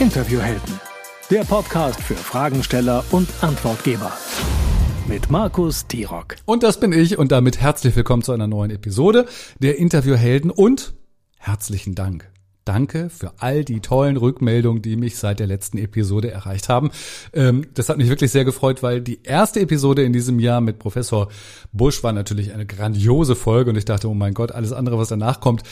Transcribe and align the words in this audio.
Interviewhelden, 0.00 0.80
der 1.30 1.44
Podcast 1.44 2.00
für 2.00 2.16
Fragensteller 2.16 3.04
und 3.12 3.28
Antwortgeber. 3.42 4.12
Mit 5.06 5.30
Markus 5.30 5.86
Tirock. 5.86 6.34
Und 6.46 6.64
das 6.64 6.80
bin 6.80 6.92
ich 6.92 7.16
und 7.16 7.30
damit 7.30 7.60
herzlich 7.60 7.94
willkommen 7.94 8.24
zu 8.24 8.32
einer 8.32 8.48
neuen 8.48 8.72
Episode 8.72 9.26
der 9.60 9.78
Interviewhelden 9.78 10.50
und 10.50 10.94
herzlichen 11.38 11.94
Dank. 11.94 12.28
Danke 12.64 13.08
für 13.08 13.34
all 13.38 13.64
die 13.64 13.80
tollen 13.80 14.16
Rückmeldungen, 14.16 14.82
die 14.82 14.96
mich 14.96 15.16
seit 15.16 15.38
der 15.38 15.46
letzten 15.46 15.78
Episode 15.78 16.28
erreicht 16.30 16.68
haben. 16.68 16.90
Ähm, 17.32 17.66
das 17.74 17.88
hat 17.88 17.96
mich 17.96 18.08
wirklich 18.08 18.32
sehr 18.32 18.44
gefreut, 18.44 18.82
weil 18.82 19.00
die 19.00 19.20
erste 19.22 19.60
Episode 19.60 20.02
in 20.02 20.12
diesem 20.12 20.40
Jahr 20.40 20.60
mit 20.60 20.80
Professor 20.80 21.28
Busch 21.72 22.02
war 22.02 22.12
natürlich 22.12 22.52
eine 22.52 22.66
grandiose 22.66 23.36
Folge 23.36 23.70
und 23.70 23.76
ich 23.76 23.84
dachte, 23.84 24.08
oh 24.08 24.14
mein 24.14 24.34
Gott, 24.34 24.50
alles 24.50 24.72
andere, 24.72 24.98
was 24.98 25.08
danach 25.08 25.40
kommt, 25.40 25.62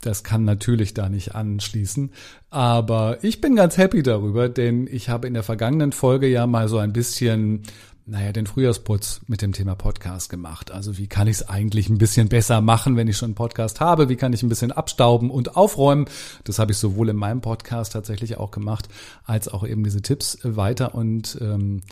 das 0.00 0.24
kann 0.24 0.44
natürlich 0.44 0.94
da 0.94 1.08
nicht 1.08 1.34
anschließen. 1.34 2.10
Aber 2.48 3.22
ich 3.22 3.40
bin 3.40 3.56
ganz 3.56 3.76
happy 3.76 4.02
darüber, 4.02 4.48
denn 4.48 4.88
ich 4.90 5.08
habe 5.08 5.26
in 5.26 5.34
der 5.34 5.42
vergangenen 5.42 5.92
Folge 5.92 6.26
ja 6.26 6.46
mal 6.46 6.68
so 6.68 6.78
ein 6.78 6.92
bisschen 6.92 7.62
naja, 8.10 8.32
den 8.32 8.46
Frühjahrsputz 8.46 9.20
mit 9.28 9.40
dem 9.40 9.52
Thema 9.52 9.76
Podcast 9.76 10.30
gemacht. 10.30 10.72
Also 10.72 10.98
wie 10.98 11.06
kann 11.06 11.28
ich 11.28 11.36
es 11.36 11.48
eigentlich 11.48 11.88
ein 11.88 11.98
bisschen 11.98 12.28
besser 12.28 12.60
machen, 12.60 12.96
wenn 12.96 13.06
ich 13.06 13.16
schon 13.16 13.28
einen 13.28 13.34
Podcast 13.36 13.78
habe? 13.78 14.08
Wie 14.08 14.16
kann 14.16 14.32
ich 14.32 14.42
ein 14.42 14.48
bisschen 14.48 14.72
abstauben 14.72 15.30
und 15.30 15.56
aufräumen? 15.56 16.06
Das 16.42 16.58
habe 16.58 16.72
ich 16.72 16.78
sowohl 16.78 17.08
in 17.10 17.16
meinem 17.16 17.40
Podcast 17.40 17.92
tatsächlich 17.92 18.36
auch 18.36 18.50
gemacht, 18.50 18.88
als 19.24 19.46
auch 19.46 19.64
eben 19.64 19.84
diese 19.84 20.02
Tipps 20.02 20.38
weiter 20.42 20.94
und 20.96 21.38
ähm, 21.40 21.82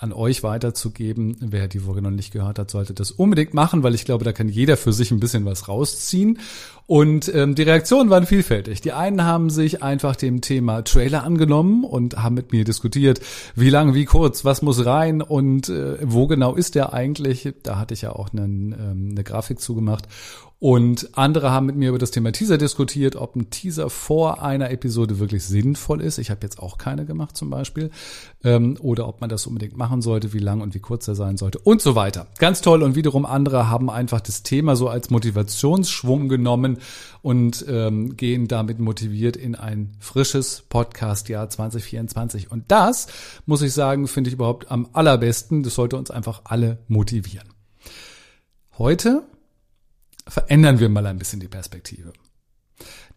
an 0.00 0.12
euch 0.12 0.42
weiterzugeben. 0.42 1.36
Wer 1.40 1.66
die 1.66 1.80
Folge 1.80 2.02
noch 2.02 2.10
nicht 2.10 2.32
gehört 2.32 2.58
hat, 2.58 2.70
sollte 2.70 2.94
das 2.94 3.10
unbedingt 3.10 3.52
machen, 3.52 3.82
weil 3.82 3.94
ich 3.94 4.04
glaube, 4.04 4.24
da 4.24 4.32
kann 4.32 4.48
jeder 4.48 4.76
für 4.76 4.92
sich 4.92 5.10
ein 5.10 5.18
bisschen 5.18 5.44
was 5.44 5.68
rausziehen. 5.68 6.38
Und 6.86 7.34
ähm, 7.34 7.54
die 7.54 7.64
Reaktionen 7.64 8.08
waren 8.08 8.24
vielfältig. 8.24 8.80
Die 8.80 8.92
einen 8.92 9.24
haben 9.24 9.50
sich 9.50 9.82
einfach 9.82 10.16
dem 10.16 10.40
Thema 10.40 10.82
Trailer 10.82 11.24
angenommen 11.24 11.84
und 11.84 12.16
haben 12.16 12.34
mit 12.34 12.52
mir 12.52 12.64
diskutiert, 12.64 13.20
wie 13.56 13.70
lang, 13.70 13.92
wie 13.92 14.04
kurz, 14.04 14.44
was 14.44 14.62
muss 14.62 14.86
rein 14.86 15.20
und 15.20 15.68
äh, 15.68 15.98
wo 16.02 16.26
genau 16.26 16.54
ist 16.54 16.76
der 16.76 16.94
eigentlich. 16.94 17.52
Da 17.62 17.78
hatte 17.78 17.92
ich 17.92 18.02
ja 18.02 18.12
auch 18.12 18.32
einen, 18.32 18.72
ähm, 18.72 19.08
eine 19.10 19.24
Grafik 19.24 19.60
zugemacht. 19.60 20.06
Und 20.60 21.16
andere 21.16 21.52
haben 21.52 21.66
mit 21.66 21.76
mir 21.76 21.90
über 21.90 21.98
das 21.98 22.10
Thema 22.10 22.32
Teaser 22.32 22.58
diskutiert, 22.58 23.14
ob 23.14 23.36
ein 23.36 23.48
Teaser 23.48 23.90
vor 23.90 24.42
einer 24.42 24.72
Episode 24.72 25.20
wirklich 25.20 25.44
sinnvoll 25.44 26.00
ist. 26.00 26.18
Ich 26.18 26.30
habe 26.30 26.40
jetzt 26.42 26.58
auch 26.58 26.78
keine 26.78 27.06
gemacht 27.06 27.36
zum 27.36 27.48
Beispiel. 27.48 27.90
Ähm, 28.42 28.76
oder 28.80 29.06
ob 29.06 29.20
man 29.20 29.30
das 29.30 29.46
unbedingt 29.46 29.76
machen 29.76 30.02
sollte, 30.02 30.32
wie 30.32 30.40
lang 30.40 30.60
und 30.60 30.74
wie 30.74 30.80
kurz 30.80 31.06
er 31.06 31.14
sein 31.14 31.36
sollte 31.36 31.60
und 31.60 31.80
so 31.80 31.94
weiter. 31.94 32.26
Ganz 32.40 32.60
toll. 32.60 32.82
Und 32.82 32.96
wiederum 32.96 33.24
andere 33.24 33.70
haben 33.70 33.88
einfach 33.88 34.20
das 34.20 34.42
Thema 34.42 34.74
so 34.74 34.88
als 34.88 35.10
Motivationsschwung 35.10 36.28
genommen 36.28 36.78
und 37.22 37.64
ähm, 37.68 38.16
gehen 38.16 38.48
damit 38.48 38.80
motiviert 38.80 39.36
in 39.36 39.54
ein 39.54 39.92
frisches 40.00 40.64
Podcast-Jahr 40.68 41.48
2024. 41.48 42.50
Und 42.50 42.64
das, 42.66 43.06
muss 43.46 43.62
ich 43.62 43.72
sagen, 43.72 44.08
finde 44.08 44.28
ich 44.28 44.34
überhaupt 44.34 44.72
am 44.72 44.88
allerbesten. 44.92 45.62
Das 45.62 45.76
sollte 45.76 45.96
uns 45.96 46.10
einfach 46.10 46.42
alle 46.46 46.78
motivieren. 46.88 47.46
Heute 48.76 49.22
verändern 50.28 50.80
wir 50.80 50.88
mal 50.88 51.06
ein 51.06 51.18
bisschen 51.18 51.40
die 51.40 51.48
Perspektive. 51.48 52.12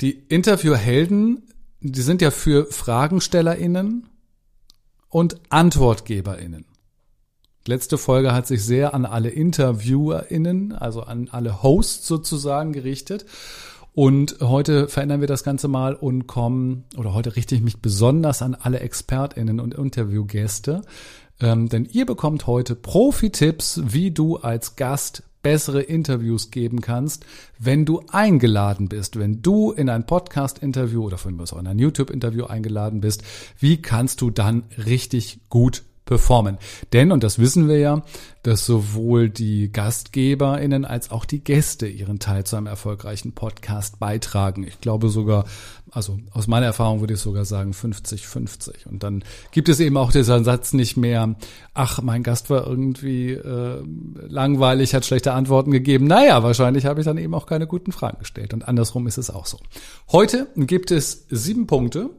Die 0.02 0.12
Interviewhelden, 0.12 1.44
die 1.80 2.02
sind 2.02 2.22
ja 2.22 2.32
für 2.32 2.66
FragenstellerInnen 2.66 4.08
und 5.10 5.40
AntwortgeberInnen. 5.50 6.66
Letzte 7.68 8.00
Folge 8.00 8.34
hat 8.34 8.48
sich 8.48 8.64
sehr 8.64 8.96
an 8.96 9.06
alle 9.06 9.30
InterviewerInnen, 9.30 10.72
also 10.74 11.04
an 11.04 11.30
alle 11.32 11.62
Hosts 11.62 12.08
sozusagen 12.08 12.74
gerichtet. 12.74 13.26
Und 13.94 14.38
heute 14.40 14.88
verändern 14.88 15.20
wir 15.20 15.28
das 15.28 15.44
Ganze 15.44 15.68
mal 15.68 15.94
und 15.94 16.26
kommen, 16.26 16.86
oder 16.98 17.14
heute 17.14 17.36
richte 17.36 17.56
ich 17.56 17.62
mich 17.62 17.82
besonders 17.82 18.42
an 18.42 18.56
alle 18.56 18.80
ExpertInnen 18.80 19.60
und 19.60 19.76
Interviewgäste. 19.76 20.82
Ähm, 21.40 21.70
denn 21.70 21.86
ihr 21.86 22.06
bekommt 22.06 22.48
heute 22.48 22.76
Profi-Tipps, 22.76 23.82
wie 23.86 24.12
du 24.12 24.38
als 24.38 24.76
Gast 24.76 25.24
bessere 25.42 25.82
Interviews 25.82 26.52
geben 26.52 26.82
kannst, 26.82 27.26
wenn 27.60 27.86
du 27.86 28.04
eingeladen 28.10 28.88
bist, 28.90 29.18
wenn 29.18 29.42
du 29.42 29.72
in 29.72 29.90
ein 29.90 30.06
Podcast-Interview 30.06 31.04
oder 31.04 31.18
von 31.18 31.36
mir 31.36 31.44
aus 31.44 31.54
auch 31.54 31.60
in 31.60 31.68
ein 31.68 31.80
YouTube-Interview 31.80 32.46
eingeladen 32.46 33.02
bist, 33.02 33.24
wie 33.60 33.82
kannst 33.82 34.22
du 34.22 34.30
dann 34.30 34.64
richtig 34.78 35.40
gut 35.50 35.84
performen. 36.06 36.58
Denn, 36.94 37.12
und 37.12 37.24
das 37.24 37.40
wissen 37.40 37.68
wir 37.68 37.78
ja, 37.78 38.04
dass 38.44 38.66
sowohl 38.66 39.30
die 39.30 39.72
GastgeberInnen 39.72 40.84
als 40.84 41.12
auch 41.12 41.26
die 41.26 41.44
Gäste 41.44 41.88
ihren 41.88 42.20
Teil 42.20 42.44
zu 42.44 42.56
einem 42.56 42.68
erfolgreichen 42.68 43.34
Podcast 43.34 44.00
beitragen. 44.00 44.66
Ich 44.66 44.82
glaube 44.82 45.10
sogar, 45.10 45.46
also 45.92 46.18
aus 46.32 46.48
meiner 46.48 46.66
Erfahrung 46.66 47.02
würde 47.02 47.14
ich 47.14 47.20
sogar 47.20 47.46
sagen 47.46 47.72
50-50. 47.72 48.88
Und 48.88 49.04
dann 49.04 49.24
gibt 49.52 49.70
es 49.70 49.80
eben 49.80 49.96
auch 49.98 50.12
diesen 50.12 50.44
Satz 50.44 50.74
nicht 50.74 50.98
mehr, 50.98 51.36
ach, 51.74 52.02
mein 52.02 52.24
Gast 52.24 52.50
war 52.50 52.66
irgendwie 52.66 53.34
äh, 53.34 53.84
langweilig, 54.28 54.96
hat 54.96 55.06
schlechte 55.06 55.34
Antworten 55.34 55.72
gegeben. 55.72 56.06
Naja, 56.06 56.42
wahrscheinlich 56.42 56.86
habe 56.86 57.02
ich 57.02 57.06
dann 57.06 57.20
eben 57.20 57.36
auch 57.36 57.46
keine 57.46 57.68
guten 57.68 57.92
Fragen 57.92 58.20
gestellt. 58.20 58.54
Und 58.54 58.68
andersrum 58.68 59.06
ist 59.06 59.18
es 59.18 59.30
auch 59.30 59.46
so. 59.46 59.60
Heute 60.12 60.48
gibt 60.56 60.90
es 60.90 61.28
sieben 61.30 61.68
Punkte, 61.68 62.10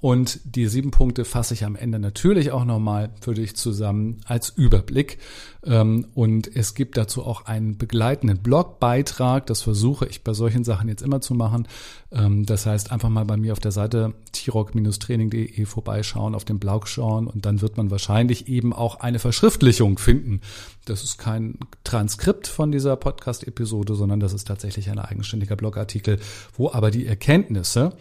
und 0.00 0.40
die 0.44 0.66
sieben 0.66 0.90
Punkte 0.90 1.24
fasse 1.24 1.52
ich 1.54 1.64
am 1.64 1.76
Ende 1.76 1.98
natürlich 1.98 2.52
auch 2.52 2.64
nochmal 2.64 3.10
für 3.20 3.34
dich 3.34 3.54
zusammen 3.54 4.20
als 4.24 4.48
Überblick. 4.48 5.18
Ähm, 5.62 6.06
und 6.14 6.54
es 6.56 6.74
gibt 6.74 6.96
dazu 6.96 7.24
auch 7.24 7.44
einen 7.44 7.76
begleitenden 7.76 8.38
Blogbeitrag. 8.38 9.46
Das 9.46 9.60
versuche 9.60 10.06
ich 10.06 10.24
bei 10.24 10.32
solchen 10.32 10.64
Sachen 10.64 10.88
jetzt 10.88 11.02
immer 11.02 11.20
zu 11.20 11.34
machen. 11.34 11.68
Ähm, 12.10 12.46
das 12.46 12.64
heißt, 12.64 12.92
einfach 12.92 13.10
mal 13.10 13.26
bei 13.26 13.36
mir 13.36 13.52
auf 13.52 13.60
der 13.60 13.72
Seite 13.72 14.14
t-rock-training.de 14.32 15.66
vorbeischauen, 15.66 16.34
auf 16.34 16.46
den 16.46 16.58
Blog 16.58 16.88
schauen 16.88 17.26
und 17.26 17.44
dann 17.44 17.60
wird 17.60 17.76
man 17.76 17.90
wahrscheinlich 17.90 18.48
eben 18.48 18.72
auch 18.72 19.00
eine 19.00 19.18
Verschriftlichung 19.18 19.98
finden. 19.98 20.40
Das 20.86 21.04
ist 21.04 21.18
kein 21.18 21.58
Transkript 21.84 22.46
von 22.46 22.72
dieser 22.72 22.96
Podcast-Episode, 22.96 23.94
sondern 23.96 24.18
das 24.18 24.32
ist 24.32 24.46
tatsächlich 24.46 24.88
ein 24.88 24.98
eigenständiger 24.98 25.56
Blogartikel, 25.56 26.18
wo 26.56 26.70
aber 26.72 26.90
die 26.90 27.06
Erkenntnisse 27.06 27.92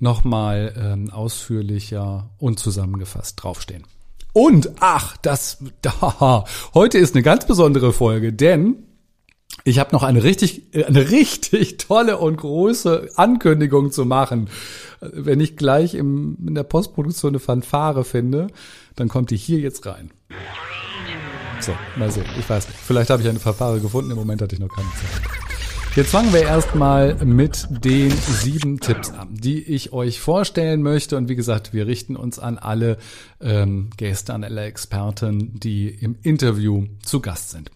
nochmal 0.00 0.74
ähm, 0.76 1.10
ausführlicher 1.10 2.30
und 2.38 2.58
zusammengefasst 2.58 3.42
draufstehen. 3.42 3.84
Und 4.32 4.72
ach, 4.80 5.16
das 5.18 5.58
da, 5.82 6.44
heute 6.74 6.98
ist 6.98 7.14
eine 7.14 7.22
ganz 7.22 7.46
besondere 7.46 7.92
Folge, 7.92 8.32
denn 8.32 8.86
ich 9.64 9.78
habe 9.78 9.92
noch 9.92 10.02
eine 10.02 10.22
richtig 10.22 10.74
äh, 10.74 10.84
eine 10.84 11.10
richtig 11.10 11.76
tolle 11.76 12.18
und 12.18 12.36
große 12.36 13.10
Ankündigung 13.16 13.92
zu 13.92 14.04
machen. 14.04 14.48
Wenn 15.00 15.40
ich 15.40 15.56
gleich 15.56 15.94
im, 15.94 16.36
in 16.46 16.54
der 16.54 16.62
Postproduktion 16.62 17.30
eine 17.30 17.40
Fanfare 17.40 18.04
finde, 18.04 18.48
dann 18.96 19.08
kommt 19.08 19.30
die 19.30 19.36
hier 19.36 19.58
jetzt 19.58 19.86
rein. 19.86 20.10
So, 21.60 21.72
mal 21.96 22.10
sehen. 22.10 22.24
Ich 22.38 22.48
weiß 22.48 22.68
nicht. 22.68 22.78
Vielleicht 22.78 23.10
habe 23.10 23.22
ich 23.22 23.28
eine 23.28 23.38
Fanfare 23.38 23.80
gefunden. 23.80 24.10
Im 24.10 24.16
Moment 24.16 24.40
hatte 24.40 24.54
ich 24.54 24.60
noch 24.60 24.68
keine 24.68 24.88
Zeit. 24.88 25.49
Jetzt 25.96 26.12
fangen 26.12 26.32
wir 26.32 26.42
erstmal 26.42 27.16
mit 27.24 27.66
den 27.68 28.12
sieben 28.12 28.78
Tipps 28.78 29.10
an, 29.10 29.34
die 29.34 29.60
ich 29.60 29.92
euch 29.92 30.20
vorstellen 30.20 30.82
möchte. 30.82 31.16
Und 31.16 31.28
wie 31.28 31.34
gesagt, 31.34 31.72
wir 31.72 31.88
richten 31.88 32.14
uns 32.14 32.38
an 32.38 32.58
alle 32.58 32.96
ähm, 33.40 33.90
Gäste, 33.96 34.32
an 34.32 34.44
alle 34.44 34.62
Experten, 34.62 35.58
die 35.58 35.88
im 35.88 36.16
Interview 36.22 36.86
zu 37.04 37.18
Gast 37.20 37.50
sind. 37.50 37.72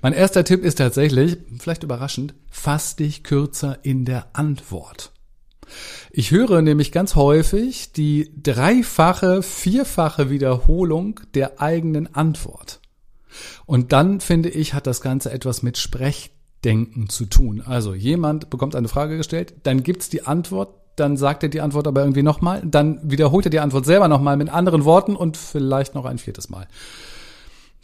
Mein 0.00 0.14
erster 0.14 0.42
Tipp 0.42 0.64
ist 0.64 0.78
tatsächlich, 0.78 1.36
vielleicht 1.58 1.82
überraschend, 1.82 2.34
fass 2.50 2.96
dich 2.96 3.24
kürzer 3.24 3.78
in 3.82 4.06
der 4.06 4.28
Antwort. 4.32 5.12
Ich 6.10 6.30
höre 6.30 6.62
nämlich 6.62 6.92
ganz 6.92 7.14
häufig 7.14 7.92
die 7.92 8.32
dreifache, 8.42 9.42
vierfache 9.42 10.30
Wiederholung 10.30 11.20
der 11.34 11.60
eigenen 11.60 12.14
Antwort. 12.14 12.80
Und 13.66 13.92
dann 13.92 14.20
finde 14.20 14.48
ich, 14.48 14.72
hat 14.72 14.86
das 14.86 15.02
Ganze 15.02 15.30
etwas 15.30 15.62
mit 15.62 15.76
Sprech 15.76 16.32
Denken 16.64 17.08
zu 17.08 17.26
tun. 17.26 17.62
Also 17.64 17.94
jemand 17.94 18.50
bekommt 18.50 18.74
eine 18.74 18.88
Frage 18.88 19.16
gestellt, 19.16 19.54
dann 19.62 19.82
gibt's 19.82 20.08
die 20.08 20.26
Antwort, 20.26 20.74
dann 20.96 21.16
sagt 21.16 21.42
er 21.42 21.48
die 21.48 21.60
Antwort 21.60 21.86
aber 21.86 22.02
irgendwie 22.02 22.22
nochmal, 22.22 22.62
dann 22.64 23.00
wiederholt 23.02 23.46
er 23.46 23.50
die 23.50 23.60
Antwort 23.60 23.86
selber 23.86 24.08
nochmal 24.08 24.36
mit 24.36 24.50
anderen 24.50 24.84
Worten 24.84 25.16
und 25.16 25.36
vielleicht 25.36 25.94
noch 25.94 26.04
ein 26.04 26.18
viertes 26.18 26.50
Mal. 26.50 26.66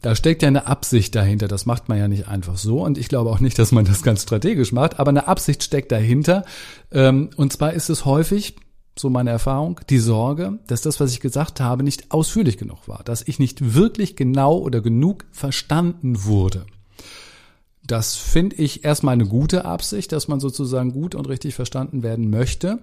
Da 0.02 0.14
steckt 0.14 0.42
ja 0.42 0.48
eine 0.48 0.66
Absicht 0.66 1.14
dahinter. 1.14 1.48
Das 1.48 1.66
macht 1.66 1.88
man 1.88 1.98
ja 1.98 2.06
nicht 2.06 2.28
einfach 2.28 2.56
so. 2.56 2.84
Und 2.84 2.98
ich 2.98 3.08
glaube 3.08 3.30
auch 3.30 3.40
nicht, 3.40 3.58
dass 3.58 3.72
man 3.72 3.84
das 3.84 4.02
ganz 4.02 4.22
strategisch 4.22 4.72
macht. 4.72 5.00
Aber 5.00 5.08
eine 5.08 5.26
Absicht 5.26 5.64
steckt 5.64 5.90
dahinter. 5.90 6.44
Ähm, 6.92 7.30
und 7.36 7.52
zwar 7.52 7.72
ist 7.72 7.88
es 7.88 8.04
häufig, 8.04 8.56
so 8.98 9.10
meine 9.10 9.30
Erfahrung, 9.30 9.80
die 9.90 9.98
Sorge, 9.98 10.58
dass 10.66 10.80
das, 10.80 11.00
was 11.00 11.12
ich 11.12 11.20
gesagt 11.20 11.60
habe, 11.60 11.82
nicht 11.82 12.12
ausführlich 12.12 12.56
genug 12.56 12.86
war. 12.88 13.02
Dass 13.04 13.26
ich 13.26 13.38
nicht 13.38 13.74
wirklich 13.74 14.16
genau 14.16 14.58
oder 14.58 14.80
genug 14.80 15.24
verstanden 15.32 16.24
wurde. 16.24 16.66
Das 17.86 18.16
finde 18.16 18.56
ich 18.56 18.84
erstmal 18.84 19.14
eine 19.14 19.26
gute 19.26 19.64
Absicht, 19.64 20.10
dass 20.12 20.28
man 20.28 20.40
sozusagen 20.40 20.92
gut 20.92 21.14
und 21.14 21.28
richtig 21.28 21.54
verstanden 21.54 22.02
werden 22.02 22.30
möchte. 22.30 22.80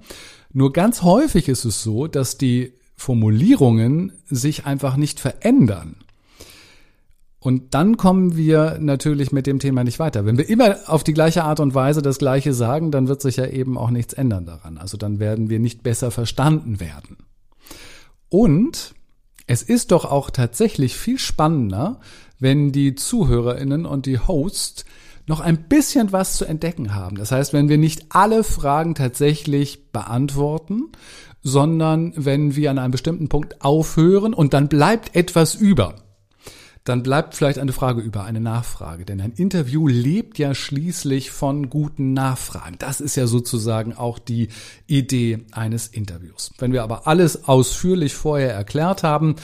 Nur 0.51 0.71
ganz 0.71 1.01
häufig 1.01 1.49
ist 1.49 1.65
es 1.65 1.83
so, 1.83 2.07
dass 2.07 2.37
die 2.37 2.73
Formulierungen 2.95 4.13
sich 4.25 4.65
einfach 4.65 4.95
nicht 4.95 5.19
verändern. 5.19 5.97
Und 7.39 7.73
dann 7.73 7.97
kommen 7.97 8.37
wir 8.37 8.77
natürlich 8.79 9.33
mit 9.33 9.47
dem 9.47 9.59
Thema 9.59 9.83
nicht 9.83 9.99
weiter. 9.99 10.25
Wenn 10.25 10.37
wir 10.37 10.47
immer 10.47 10.77
auf 10.87 11.03
die 11.03 11.13
gleiche 11.13 11.43
Art 11.43 11.59
und 11.59 11.75
Weise 11.75 12.01
das 12.01 12.17
Gleiche 12.17 12.53
sagen, 12.53 12.89
dann 12.89 13.09
wird 13.09 13.21
sich 13.21 13.35
ja 13.35 13.47
eben 13.47 13.77
auch 13.77 13.89
nichts 13.89 14.13
ändern 14.13 14.45
daran. 14.45 14.77
Also 14.77 14.95
dann 14.95 15.19
werden 15.19 15.49
wir 15.49 15.59
nicht 15.59 15.83
besser 15.83 16.09
verstanden 16.11 16.79
werden. 16.79 17.17
Und 18.29 18.95
es 19.45 19.61
ist 19.61 19.91
doch 19.91 20.05
auch 20.05 20.29
tatsächlich 20.29 20.95
viel 20.95 21.19
spannender, 21.19 21.99
wenn 22.39 22.71
die 22.71 22.95
Zuhörerinnen 22.95 23.85
und 23.85 24.05
die 24.05 24.19
Hosts 24.19 24.85
noch 25.25 25.39
ein 25.39 25.67
bisschen 25.67 26.11
was 26.11 26.35
zu 26.35 26.45
entdecken 26.45 26.93
haben. 26.95 27.17
Das 27.17 27.31
heißt, 27.31 27.53
wenn 27.53 27.69
wir 27.69 27.77
nicht 27.77 28.07
alle 28.09 28.43
Fragen 28.43 28.95
tatsächlich 28.95 29.91
beantworten, 29.91 30.91
sondern 31.41 32.13
wenn 32.15 32.55
wir 32.55 32.71
an 32.71 32.79
einem 32.79 32.91
bestimmten 32.91 33.29
Punkt 33.29 33.61
aufhören 33.61 34.33
und 34.33 34.53
dann 34.53 34.69
bleibt 34.69 35.15
etwas 35.15 35.55
über 35.55 35.95
dann 36.83 37.01
bleibt 37.01 37.35
vielleicht 37.35 37.59
eine 37.59 37.71
Frage 37.71 38.01
über, 38.01 38.25
eine 38.25 38.41
Nachfrage. 38.41 39.05
Denn 39.05 39.21
ein 39.21 39.31
Interview 39.31 39.87
lebt 39.87 40.37
ja 40.37 40.53
schließlich 40.53 41.31
von 41.31 41.69
guten 41.69 42.13
Nachfragen. 42.13 42.75
Das 42.77 42.99
ist 42.99 43.15
ja 43.15 43.25
sozusagen 43.25 43.93
auch 43.93 44.19
die 44.19 44.49
Idee 44.85 45.45
eines 45.53 45.87
Interviews. 45.87 46.51
Wenn 46.57 46.73
wir 46.73 46.83
aber 46.83 47.07
alles 47.07 47.45
ausführlich 47.45 48.13
vorher 48.13 48.53
erklärt 48.53 49.03
haben, 49.03 49.35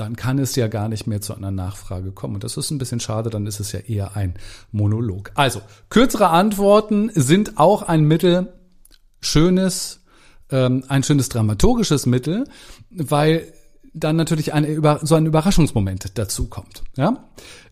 dann 0.00 0.16
kann 0.16 0.38
es 0.38 0.56
ja 0.56 0.66
gar 0.68 0.88
nicht 0.88 1.06
mehr 1.06 1.20
zu 1.20 1.34
einer 1.34 1.50
Nachfrage 1.50 2.12
kommen. 2.12 2.34
Und 2.34 2.44
das 2.44 2.56
ist 2.56 2.70
ein 2.70 2.78
bisschen 2.78 3.00
schade, 3.00 3.28
dann 3.28 3.46
ist 3.46 3.60
es 3.60 3.72
ja 3.72 3.80
eher 3.80 4.16
ein 4.16 4.34
Monolog. 4.72 5.30
Also, 5.34 5.60
kürzere 5.90 6.30
Antworten 6.30 7.10
sind 7.14 7.58
auch 7.58 7.82
ein 7.82 8.04
Mittel, 8.04 8.52
schönes, 9.20 10.00
ähm, 10.50 10.84
ein 10.88 11.02
schönes 11.02 11.28
dramaturgisches 11.28 12.06
Mittel, 12.06 12.46
weil 12.90 13.52
dann 13.92 14.16
natürlich 14.16 14.54
eine, 14.54 14.80
so 15.02 15.14
ein 15.16 15.26
Überraschungsmoment 15.26 16.16
dazu 16.16 16.48
kommt. 16.48 16.82
Ja? 16.96 17.28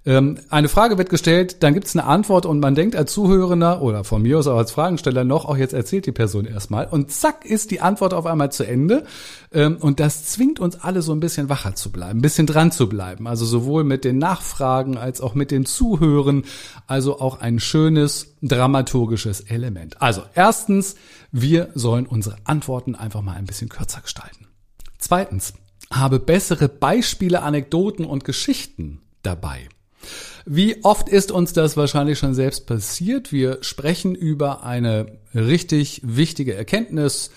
Ähm, 0.08 0.38
eine 0.48 0.70
Frage 0.70 0.96
wird 0.96 1.10
gestellt, 1.10 1.62
dann 1.62 1.74
gibt 1.74 1.86
es 1.86 1.94
eine 1.94 2.06
Antwort 2.06 2.46
und 2.46 2.60
man 2.60 2.74
denkt 2.74 2.96
als 2.96 3.12
Zuhörender 3.12 3.82
oder 3.82 4.04
von 4.04 4.22
mir 4.22 4.38
aus 4.38 4.46
auch 4.46 4.56
als 4.56 4.70
Fragensteller 4.70 5.22
noch, 5.22 5.44
auch 5.44 5.58
jetzt 5.58 5.74
erzählt 5.74 6.06
die 6.06 6.12
Person 6.12 6.46
erstmal 6.46 6.86
und 6.86 7.12
zack 7.12 7.44
ist 7.44 7.70
die 7.70 7.82
Antwort 7.82 8.14
auf 8.14 8.24
einmal 8.24 8.50
zu 8.50 8.66
Ende 8.66 9.04
ähm, 9.52 9.76
und 9.78 10.00
das 10.00 10.24
zwingt 10.24 10.60
uns 10.60 10.80
alle 10.80 11.02
so 11.02 11.12
ein 11.12 11.20
bisschen 11.20 11.50
wacher 11.50 11.74
zu 11.74 11.92
bleiben, 11.92 12.20
ein 12.20 12.22
bisschen 12.22 12.46
dran 12.46 12.72
zu 12.72 12.88
bleiben. 12.88 13.26
Also 13.26 13.44
sowohl 13.44 13.84
mit 13.84 14.04
den 14.04 14.16
Nachfragen 14.16 14.96
als 14.96 15.20
auch 15.20 15.34
mit 15.34 15.50
den 15.50 15.66
Zuhören, 15.66 16.44
also 16.86 17.20
auch 17.20 17.42
ein 17.42 17.60
schönes 17.60 18.34
dramaturgisches 18.40 19.42
Element. 19.42 20.00
Also 20.00 20.22
erstens, 20.34 20.96
wir 21.32 21.68
sollen 21.74 22.06
unsere 22.06 22.36
Antworten 22.44 22.94
einfach 22.94 23.20
mal 23.20 23.36
ein 23.36 23.44
bisschen 23.44 23.68
kürzer 23.68 24.00
gestalten. 24.00 24.46
Zweitens, 24.96 25.52
habe 25.90 26.18
bessere 26.18 26.70
Beispiele, 26.70 27.42
Anekdoten 27.42 28.06
und 28.06 28.24
Geschichten 28.24 29.02
dabei. 29.22 29.68
Wie 30.46 30.82
oft 30.84 31.08
ist 31.08 31.32
uns 31.32 31.52
das 31.52 31.76
wahrscheinlich 31.76 32.18
schon 32.18 32.34
selbst 32.34 32.66
passiert? 32.66 33.32
Wir 33.32 33.58
sprechen 33.60 34.14
über 34.14 34.62
eine 34.62 35.18
richtig 35.34 36.00
wichtige 36.04 36.54
Erkenntnis, 36.54 37.30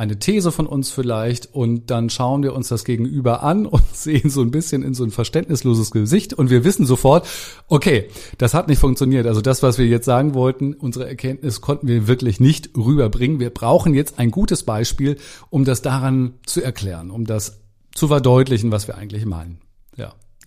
eine 0.00 0.18
These 0.18 0.50
von 0.50 0.66
uns 0.66 0.90
vielleicht 0.90 1.54
und 1.54 1.90
dann 1.90 2.08
schauen 2.08 2.42
wir 2.42 2.54
uns 2.54 2.68
das 2.68 2.86
Gegenüber 2.86 3.42
an 3.42 3.66
und 3.66 3.82
sehen 3.92 4.30
so 4.30 4.40
ein 4.40 4.50
bisschen 4.50 4.82
in 4.82 4.94
so 4.94 5.04
ein 5.04 5.10
verständnisloses 5.10 5.90
Gesicht 5.90 6.32
und 6.32 6.48
wir 6.48 6.64
wissen 6.64 6.86
sofort, 6.86 7.28
okay, 7.68 8.08
das 8.38 8.54
hat 8.54 8.68
nicht 8.68 8.78
funktioniert. 8.78 9.26
Also 9.26 9.42
das, 9.42 9.62
was 9.62 9.76
wir 9.76 9.86
jetzt 9.86 10.06
sagen 10.06 10.32
wollten, 10.32 10.72
unsere 10.72 11.06
Erkenntnis 11.06 11.60
konnten 11.60 11.86
wir 11.86 12.08
wirklich 12.08 12.40
nicht 12.40 12.70
rüberbringen. 12.76 13.40
Wir 13.40 13.50
brauchen 13.50 13.94
jetzt 13.94 14.18
ein 14.18 14.30
gutes 14.30 14.62
Beispiel, 14.62 15.18
um 15.50 15.66
das 15.66 15.82
daran 15.82 16.34
zu 16.46 16.62
erklären, 16.62 17.10
um 17.10 17.26
das 17.26 17.60
zu 17.94 18.08
verdeutlichen, 18.08 18.72
was 18.72 18.86
wir 18.86 18.96
eigentlich 18.96 19.26
meinen. 19.26 19.58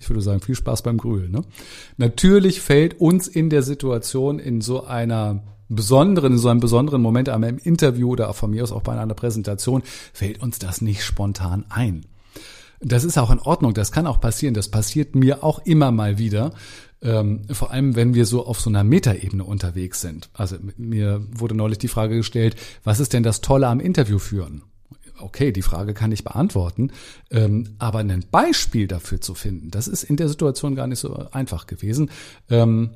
Ich 0.04 0.10
würde 0.10 0.22
sagen, 0.22 0.42
viel 0.42 0.56
Spaß 0.56 0.82
beim 0.82 0.98
Grülen. 0.98 1.32
Ne? 1.32 1.44
Natürlich 1.96 2.60
fällt 2.60 3.00
uns 3.00 3.30
in 3.30 3.50
der 3.50 3.64
Situation 3.64 4.38
in 4.38 4.60
so 4.60 4.84
einer 4.84 5.44
besonderen, 5.70 6.34
in 6.34 6.38
so 6.38 6.50
einem 6.50 6.60
besonderen 6.60 7.02
Moment, 7.02 7.30
einmal 7.30 7.50
im 7.50 7.58
Interview 7.58 8.12
oder 8.12 8.34
von 8.34 8.52
mir 8.52 8.64
aus 8.64 8.74
auch 8.74 8.82
bei 8.82 9.00
einer 9.00 9.14
Präsentation, 9.14 9.82
fällt 10.12 10.44
uns 10.44 10.60
das 10.60 10.82
nicht 10.82 11.04
spontan 11.04 11.64
ein. 11.70 12.06
Das 12.82 13.06
ist 13.06 13.18
auch 13.18 13.32
in 13.32 13.40
Ordnung, 13.40 13.74
das 13.74 13.94
kann 13.94 14.06
auch 14.06 14.20
passieren, 14.20 14.54
das 14.54 14.68
passiert 14.68 15.16
mir 15.16 15.42
auch 15.42 15.60
immer 15.66 15.92
mal 15.92 16.18
wieder, 16.18 16.52
ähm, 17.02 17.44
vor 17.50 17.72
allem 17.72 17.96
wenn 17.96 18.14
wir 18.14 18.26
so 18.26 18.46
auf 18.46 18.60
so 18.60 18.70
einer 18.70 18.84
Metaebene 18.84 19.46
unterwegs 19.46 20.02
sind. 20.02 20.30
Also 20.34 20.58
mir 20.76 21.26
wurde 21.32 21.56
neulich 21.56 21.78
die 21.78 21.88
Frage 21.88 22.18
gestellt, 22.18 22.58
was 22.84 23.00
ist 23.00 23.14
denn 23.14 23.24
das 23.24 23.40
Tolle 23.40 23.68
am 23.68 23.80
Interview 23.80 24.20
führen? 24.20 24.64
Okay, 25.20 25.52
die 25.52 25.62
Frage 25.62 25.94
kann 25.94 26.12
ich 26.12 26.24
beantworten, 26.24 26.92
ähm, 27.32 27.76
aber 27.80 28.00
ein 28.00 28.26
Beispiel 28.32 28.88
dafür 28.88 29.22
zu 29.22 29.36
finden, 29.36 29.72
das 29.72 29.88
ist 29.88 30.04
in 30.04 30.18
der 30.18 30.30
Situation 30.30 30.76
gar 30.76 30.88
nicht 30.88 31.00
so 31.00 31.14
einfach 31.32 31.68
gewesen. 31.68 32.10
Ähm, 32.50 32.92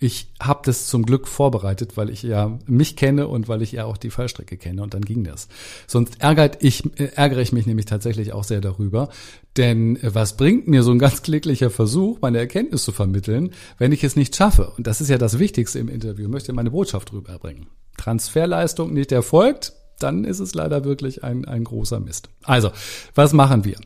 ich 0.00 0.32
habe 0.40 0.60
das 0.64 0.88
zum 0.88 1.06
Glück 1.06 1.28
vorbereitet, 1.28 1.96
weil 1.96 2.10
ich 2.10 2.22
ja 2.22 2.58
mich 2.66 2.96
kenne 2.96 3.28
und 3.28 3.48
weil 3.48 3.62
ich 3.62 3.72
ja 3.72 3.84
auch 3.84 3.96
die 3.96 4.10
Fallstrecke 4.10 4.56
kenne 4.56 4.82
und 4.82 4.92
dann 4.92 5.02
ging 5.02 5.24
das. 5.24 5.48
Sonst 5.86 6.20
ärgert 6.20 6.62
ich, 6.62 6.84
äh, 6.98 7.12
ärgere 7.14 7.40
ich 7.40 7.52
mich 7.52 7.66
nämlich 7.66 7.86
tatsächlich 7.86 8.32
auch 8.32 8.44
sehr 8.44 8.60
darüber, 8.60 9.08
denn 9.56 9.96
äh, 9.96 10.14
was 10.14 10.36
bringt 10.36 10.66
mir 10.66 10.82
so 10.82 10.90
ein 10.90 10.98
ganz 10.98 11.22
kläglicher 11.22 11.70
Versuch, 11.70 12.18
meine 12.20 12.38
Erkenntnis 12.38 12.82
zu 12.84 12.92
vermitteln, 12.92 13.50
wenn 13.78 13.92
ich 13.92 14.02
es 14.02 14.16
nicht 14.16 14.34
schaffe? 14.34 14.72
Und 14.76 14.86
das 14.86 15.00
ist 15.00 15.10
ja 15.10 15.18
das 15.18 15.38
Wichtigste 15.38 15.78
im 15.78 15.88
Interview, 15.88 16.24
ich 16.24 16.30
möchte 16.30 16.52
meine 16.52 16.72
Botschaft 16.72 17.12
rüberbringen. 17.12 17.68
Transferleistung 17.96 18.92
nicht 18.92 19.12
erfolgt, 19.12 19.72
dann 19.98 20.24
ist 20.24 20.40
es 20.40 20.54
leider 20.54 20.84
wirklich 20.84 21.24
ein, 21.24 21.44
ein 21.44 21.64
großer 21.64 22.00
Mist. 22.00 22.28
Also, 22.42 22.70
was 23.14 23.32
machen 23.32 23.64
wir? 23.64 23.76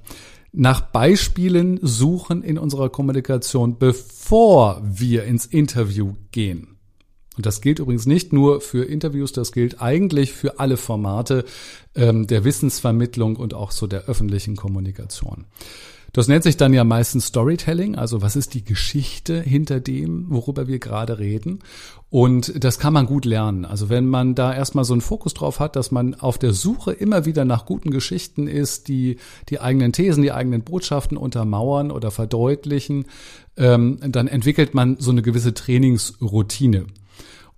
Nach 0.52 0.80
Beispielen 0.80 1.78
suchen 1.82 2.42
in 2.42 2.58
unserer 2.58 2.88
Kommunikation, 2.88 3.78
bevor 3.78 4.80
wir 4.82 5.24
ins 5.24 5.46
Interview 5.46 6.14
gehen. 6.32 6.78
Und 7.36 7.46
das 7.46 7.60
gilt 7.60 7.78
übrigens 7.78 8.06
nicht 8.06 8.32
nur 8.32 8.60
für 8.60 8.84
Interviews, 8.84 9.32
das 9.32 9.52
gilt 9.52 9.80
eigentlich 9.80 10.32
für 10.32 10.58
alle 10.58 10.76
Formate 10.76 11.44
ähm, 11.94 12.26
der 12.26 12.42
Wissensvermittlung 12.42 13.36
und 13.36 13.54
auch 13.54 13.70
so 13.70 13.86
der 13.86 14.06
öffentlichen 14.06 14.56
Kommunikation. 14.56 15.46
Das 16.12 16.26
nennt 16.26 16.42
sich 16.42 16.56
dann 16.56 16.72
ja 16.72 16.84
meistens 16.84 17.26
Storytelling, 17.26 17.96
also 17.96 18.22
was 18.22 18.34
ist 18.34 18.54
die 18.54 18.64
Geschichte 18.64 19.40
hinter 19.40 19.78
dem, 19.80 20.26
worüber 20.30 20.66
wir 20.66 20.78
gerade 20.78 21.18
reden. 21.18 21.60
Und 22.10 22.64
das 22.64 22.78
kann 22.78 22.94
man 22.94 23.04
gut 23.04 23.26
lernen. 23.26 23.66
Also 23.66 23.90
wenn 23.90 24.06
man 24.06 24.34
da 24.34 24.54
erstmal 24.54 24.84
so 24.84 24.94
einen 24.94 25.02
Fokus 25.02 25.34
drauf 25.34 25.60
hat, 25.60 25.76
dass 25.76 25.90
man 25.90 26.14
auf 26.14 26.38
der 26.38 26.54
Suche 26.54 26.92
immer 26.92 27.26
wieder 27.26 27.44
nach 27.44 27.66
guten 27.66 27.90
Geschichten 27.90 28.46
ist, 28.46 28.88
die 28.88 29.18
die 29.50 29.60
eigenen 29.60 29.92
Thesen, 29.92 30.22
die 30.22 30.32
eigenen 30.32 30.62
Botschaften 30.62 31.18
untermauern 31.18 31.90
oder 31.90 32.10
verdeutlichen, 32.10 33.04
ähm, 33.58 33.98
dann 34.00 34.28
entwickelt 34.28 34.72
man 34.72 34.96
so 34.98 35.10
eine 35.10 35.20
gewisse 35.20 35.52
Trainingsroutine. 35.52 36.86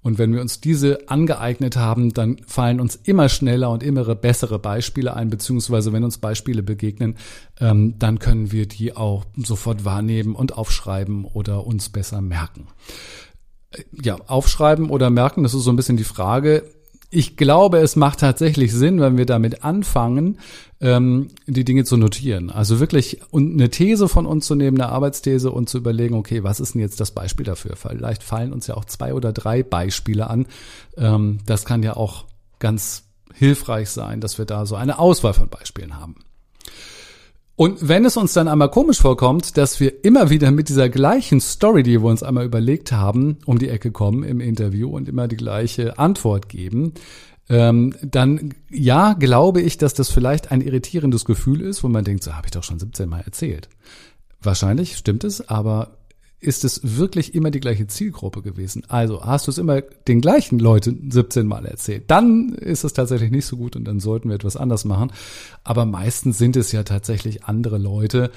Und 0.03 0.19
wenn 0.19 0.33
wir 0.33 0.41
uns 0.41 0.61
diese 0.61 1.09
angeeignet 1.09 1.77
haben, 1.77 2.15
dann 2.15 2.39
fallen 2.47 2.81
uns 2.81 2.97
immer 2.97 3.29
schneller 3.29 3.71
und 3.71 3.83
immer 3.83 4.15
bessere 4.15 4.59
Beispiele 4.59 5.15
ein, 5.15 5.29
beziehungsweise 5.29 5.93
wenn 5.93 6.05
uns 6.05 6.19
Beispiele 6.19 6.63
begegnen, 6.63 7.17
ähm, 7.59 7.99
dann 7.99 8.19
können 8.19 8.51
wir 8.51 8.67
die 8.67 8.97
auch 8.97 9.25
sofort 9.37 9.85
wahrnehmen 9.85 10.35
und 10.35 10.57
aufschreiben 10.57 11.25
oder 11.27 11.67
uns 11.67 11.91
besser 11.91 12.23
merken. 12.23 12.69
Äh, 13.71 13.83
ja, 14.03 14.17
aufschreiben 14.27 14.89
oder 14.89 15.11
merken, 15.11 15.43
das 15.43 15.53
ist 15.53 15.65
so 15.65 15.71
ein 15.71 15.77
bisschen 15.77 15.99
die 15.99 16.05
Frage 16.05 16.65
ich 17.11 17.37
glaube, 17.37 17.79
es 17.79 17.97
macht 17.97 18.21
tatsächlich 18.21 18.73
Sinn, 18.73 19.01
wenn 19.01 19.17
wir 19.19 19.27
damit 19.27 19.65
anfangen, 19.65 20.39
ähm, 20.81 21.29
die 21.47 21.65
Dinge 21.65 21.85
zu 21.85 21.97
notieren. 21.97 22.51
Also 22.51 22.79
wirklich 22.79 23.21
eine 23.33 23.69
These 23.69 24.09
von 24.09 24.27
uns 24.27 24.47
zu 24.47 24.55
nehmen, 24.55 24.81
eine 24.81 24.93
Arbeitsthese 24.93 25.51
und 25.51 25.69
zu 25.69 25.79
überlegen, 25.79 26.15
okay, 26.15 26.45
was 26.45 26.61
ist 26.61 26.75
denn 26.75 26.81
jetzt 26.81 27.01
das 27.01 27.11
Beispiel 27.11 27.45
dafür? 27.45 27.75
Vielleicht 27.75 28.23
fallen 28.23 28.53
uns 28.53 28.69
ja 28.69 28.77
auch 28.77 28.85
zwei 28.85 29.13
oder 29.13 29.33
drei 29.33 29.65
Beispiele 29.65 30.31
an. 30.31 30.47
Ähm, 30.97 31.41
das 31.47 31.65
kann 31.65 31.83
ja 31.83 31.97
auch 31.97 32.27
ganz 32.61 33.03
hilfreich 33.35 33.91
sein, 33.91 34.21
dass 34.21 34.39
wir 34.39 34.45
da 34.45 34.65
so 34.65 34.77
eine 34.77 35.01
Auswahl 35.01 35.35
von 35.35 35.49
Beispielen 35.49 35.99
haben. 35.99 36.17
Und 37.61 37.87
wenn 37.87 38.07
es 38.07 38.17
uns 38.17 38.33
dann 38.33 38.49
einmal 38.49 38.71
komisch 38.71 39.03
vorkommt, 39.03 39.59
dass 39.59 39.81
wir 39.81 40.03
immer 40.03 40.31
wieder 40.31 40.51
mit 40.51 40.71
dieser 40.71 40.89
gleichen 40.89 41.43
Story, 41.43 41.83
die 41.83 42.01
wir 42.01 42.09
uns 42.09 42.23
einmal 42.23 42.47
überlegt 42.47 42.91
haben, 42.91 43.37
um 43.45 43.59
die 43.59 43.69
Ecke 43.69 43.91
kommen 43.91 44.23
im 44.23 44.41
Interview 44.41 44.89
und 44.89 45.11
immer 45.11 45.29
die 45.29 45.37
gleiche 45.37 45.99
Antwort 45.99 46.49
geben, 46.49 46.95
ähm, 47.51 47.95
dann 48.01 48.55
ja, 48.71 49.13
glaube 49.13 49.61
ich, 49.61 49.77
dass 49.77 49.93
das 49.93 50.09
vielleicht 50.09 50.51
ein 50.51 50.63
irritierendes 50.63 51.27
Gefühl 51.27 51.61
ist, 51.61 51.85
wo 51.85 51.89
man 51.89 52.03
denkt, 52.03 52.25
so 52.25 52.33
habe 52.33 52.47
ich 52.47 52.53
doch 52.53 52.65
schon 52.65 52.79
17 52.79 53.07
Mal 53.11 53.21
erzählt. 53.27 53.69
Wahrscheinlich 54.41 54.97
stimmt 54.97 55.23
es, 55.25 55.47
aber 55.47 55.99
ist 56.41 56.65
es 56.65 56.97
wirklich 56.97 57.35
immer 57.35 57.51
die 57.51 57.61
gleiche 57.61 57.87
Zielgruppe 57.87 58.43
gewesen. 58.43 58.83
Also 58.89 59.25
hast 59.25 59.47
du 59.47 59.51
es 59.51 59.59
immer 59.59 59.83
den 59.83 60.21
gleichen 60.21 60.59
Leuten 60.59 61.11
17 61.11 61.47
Mal 61.47 61.67
erzählt. 61.67 62.05
Dann 62.11 62.55
ist 62.55 62.83
es 62.85 62.95
tatsächlich 62.95 63.31
nicht 63.31 63.47
so 63.47 63.57
gut 63.59 63.77
und 63.77 63.85
dann 63.85 64.01
sollten 64.01 64.31
wir 64.31 64.37
etwas 64.37 64.57
anders 64.57 64.85
machen. 64.85 65.13
Aber 65.65 65.85
meistens 65.85 66.39
sind 66.39 66.57
es 66.57 66.73
ja 66.73 66.83
tatsächlich 66.83 67.45
andere 67.45 67.77
Leute, 67.79 68.31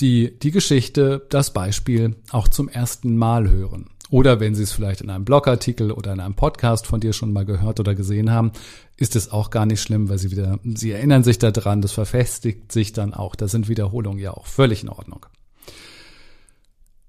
die 0.00 0.36
die 0.38 0.50
Geschichte, 0.50 1.24
das 1.28 1.52
Beispiel 1.52 2.16
auch 2.32 2.48
zum 2.48 2.68
ersten 2.68 3.16
Mal 3.16 3.48
hören. 3.48 3.86
Oder 4.10 4.38
wenn 4.38 4.54
Sie 4.54 4.64
es 4.64 4.72
vielleicht 4.72 5.00
in 5.00 5.10
einem 5.10 5.24
Blogartikel 5.24 5.90
oder 5.90 6.12
in 6.12 6.20
einem 6.20 6.34
Podcast 6.34 6.86
von 6.86 7.00
dir 7.00 7.12
schon 7.12 7.32
mal 7.32 7.44
gehört 7.44 7.80
oder 7.80 7.94
gesehen 7.94 8.30
haben, 8.30 8.52
ist 8.96 9.16
es 9.16 9.30
auch 9.32 9.50
gar 9.50 9.66
nicht 9.66 9.80
schlimm, 9.80 10.08
weil 10.08 10.18
Sie 10.18 10.30
wieder, 10.30 10.58
Sie 10.62 10.90
erinnern 10.90 11.24
sich 11.24 11.38
daran, 11.38 11.80
das 11.80 11.92
verfestigt 11.92 12.70
sich 12.70 12.92
dann 12.92 13.14
auch. 13.14 13.34
Da 13.34 13.48
sind 13.48 13.68
Wiederholungen 13.68 14.18
ja 14.18 14.32
auch 14.32 14.46
völlig 14.46 14.82
in 14.82 14.88
Ordnung 14.88 15.26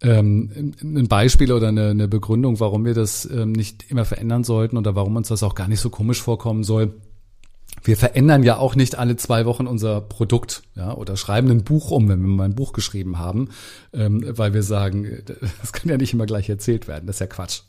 ähm, 0.06 0.74
ein 0.82 1.08
Beispiel 1.08 1.52
oder 1.52 1.70
eine, 1.70 1.90
eine 1.90 2.08
Begründung, 2.08 2.60
warum 2.60 2.86
wir 2.86 2.94
das 2.94 3.30
ähm, 3.30 3.52
nicht 3.52 3.90
immer 3.90 4.06
verändern 4.06 4.44
sollten 4.44 4.78
oder 4.78 4.96
warum 4.96 5.16
uns 5.16 5.30
das 5.30 5.44
auch 5.44 5.56
gar 5.56 5.68
nicht 5.68 5.80
so 5.80 5.90
komisch 5.90 6.22
vorkommen 6.22 6.64
soll. 6.64 6.94
wir 7.84 7.98
verändern 7.98 8.44
ja 8.44 8.58
auch 8.58 8.76
nicht 8.76 8.98
alle 8.98 9.16
zwei 9.16 9.46
Wochen 9.46 9.68
unser 9.68 10.02
Produkt, 10.02 10.64
ja, 10.76 10.94
oder 10.94 11.18
schreiben 11.18 11.50
ein 11.50 11.64
Buch 11.64 11.92
um, 11.92 12.08
wenn 12.08 12.22
wir 12.22 12.28
mal 12.28 12.46
ein 12.46 12.56
Buch 12.56 12.74
geschrieben 12.74 13.18
haben, 13.18 13.50
ähm, 13.94 14.24
weil 14.28 14.54
wir 14.54 14.64
sagen, 14.64 15.24
das 15.62 15.74
kann 15.74 15.90
ja 15.90 15.98
nicht 15.98 16.14
immer 16.14 16.26
gleich 16.26 16.50
erzählt 16.50 16.88
werden. 16.88 17.08
Das 17.08 17.18
ist 17.18 17.22
ja 17.22 17.28
Quatsch. 17.28 17.62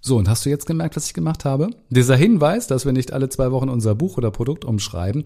So, 0.00 0.16
und 0.16 0.28
hast 0.28 0.46
du 0.46 0.50
jetzt 0.50 0.66
gemerkt, 0.66 0.96
was 0.96 1.06
ich 1.06 1.14
gemacht 1.14 1.44
habe? 1.44 1.68
Dieser 1.90 2.16
Hinweis, 2.16 2.66
dass 2.66 2.86
wir 2.86 2.92
nicht 2.92 3.12
alle 3.12 3.28
zwei 3.28 3.50
Wochen 3.52 3.68
unser 3.68 3.94
Buch 3.94 4.16
oder 4.16 4.30
Produkt 4.30 4.64
umschreiben, 4.64 5.24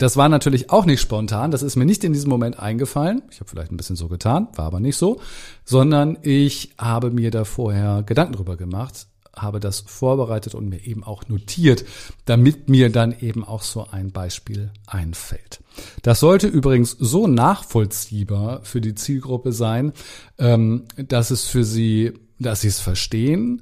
das 0.00 0.16
war 0.16 0.30
natürlich 0.30 0.70
auch 0.70 0.86
nicht 0.86 1.00
spontan. 1.00 1.50
Das 1.50 1.62
ist 1.62 1.76
mir 1.76 1.84
nicht 1.84 2.04
in 2.04 2.14
diesem 2.14 2.30
Moment 2.30 2.58
eingefallen. 2.58 3.22
Ich 3.30 3.40
habe 3.40 3.50
vielleicht 3.50 3.70
ein 3.70 3.76
bisschen 3.76 3.96
so 3.96 4.08
getan, 4.08 4.48
war 4.54 4.64
aber 4.64 4.80
nicht 4.80 4.96
so, 4.96 5.20
sondern 5.66 6.16
ich 6.22 6.70
habe 6.78 7.10
mir 7.10 7.30
da 7.30 7.44
vorher 7.44 8.02
Gedanken 8.02 8.32
drüber 8.32 8.56
gemacht, 8.56 9.08
habe 9.36 9.60
das 9.60 9.80
vorbereitet 9.80 10.54
und 10.54 10.70
mir 10.70 10.86
eben 10.86 11.04
auch 11.04 11.28
notiert, 11.28 11.84
damit 12.24 12.70
mir 12.70 12.90
dann 12.90 13.14
eben 13.20 13.44
auch 13.44 13.62
so 13.62 13.88
ein 13.90 14.10
Beispiel 14.10 14.72
einfällt. 14.86 15.60
Das 16.02 16.18
sollte 16.18 16.46
übrigens 16.46 16.92
so 16.98 17.26
nachvollziehbar 17.26 18.60
für 18.62 18.80
die 18.80 18.94
Zielgruppe 18.94 19.52
sein, 19.52 19.92
ähm, 20.38 20.84
dass 20.96 21.30
es 21.30 21.44
für 21.44 21.62
sie, 21.62 22.14
dass 22.38 22.62
sie 22.62 22.68
es 22.68 22.80
verstehen, 22.80 23.60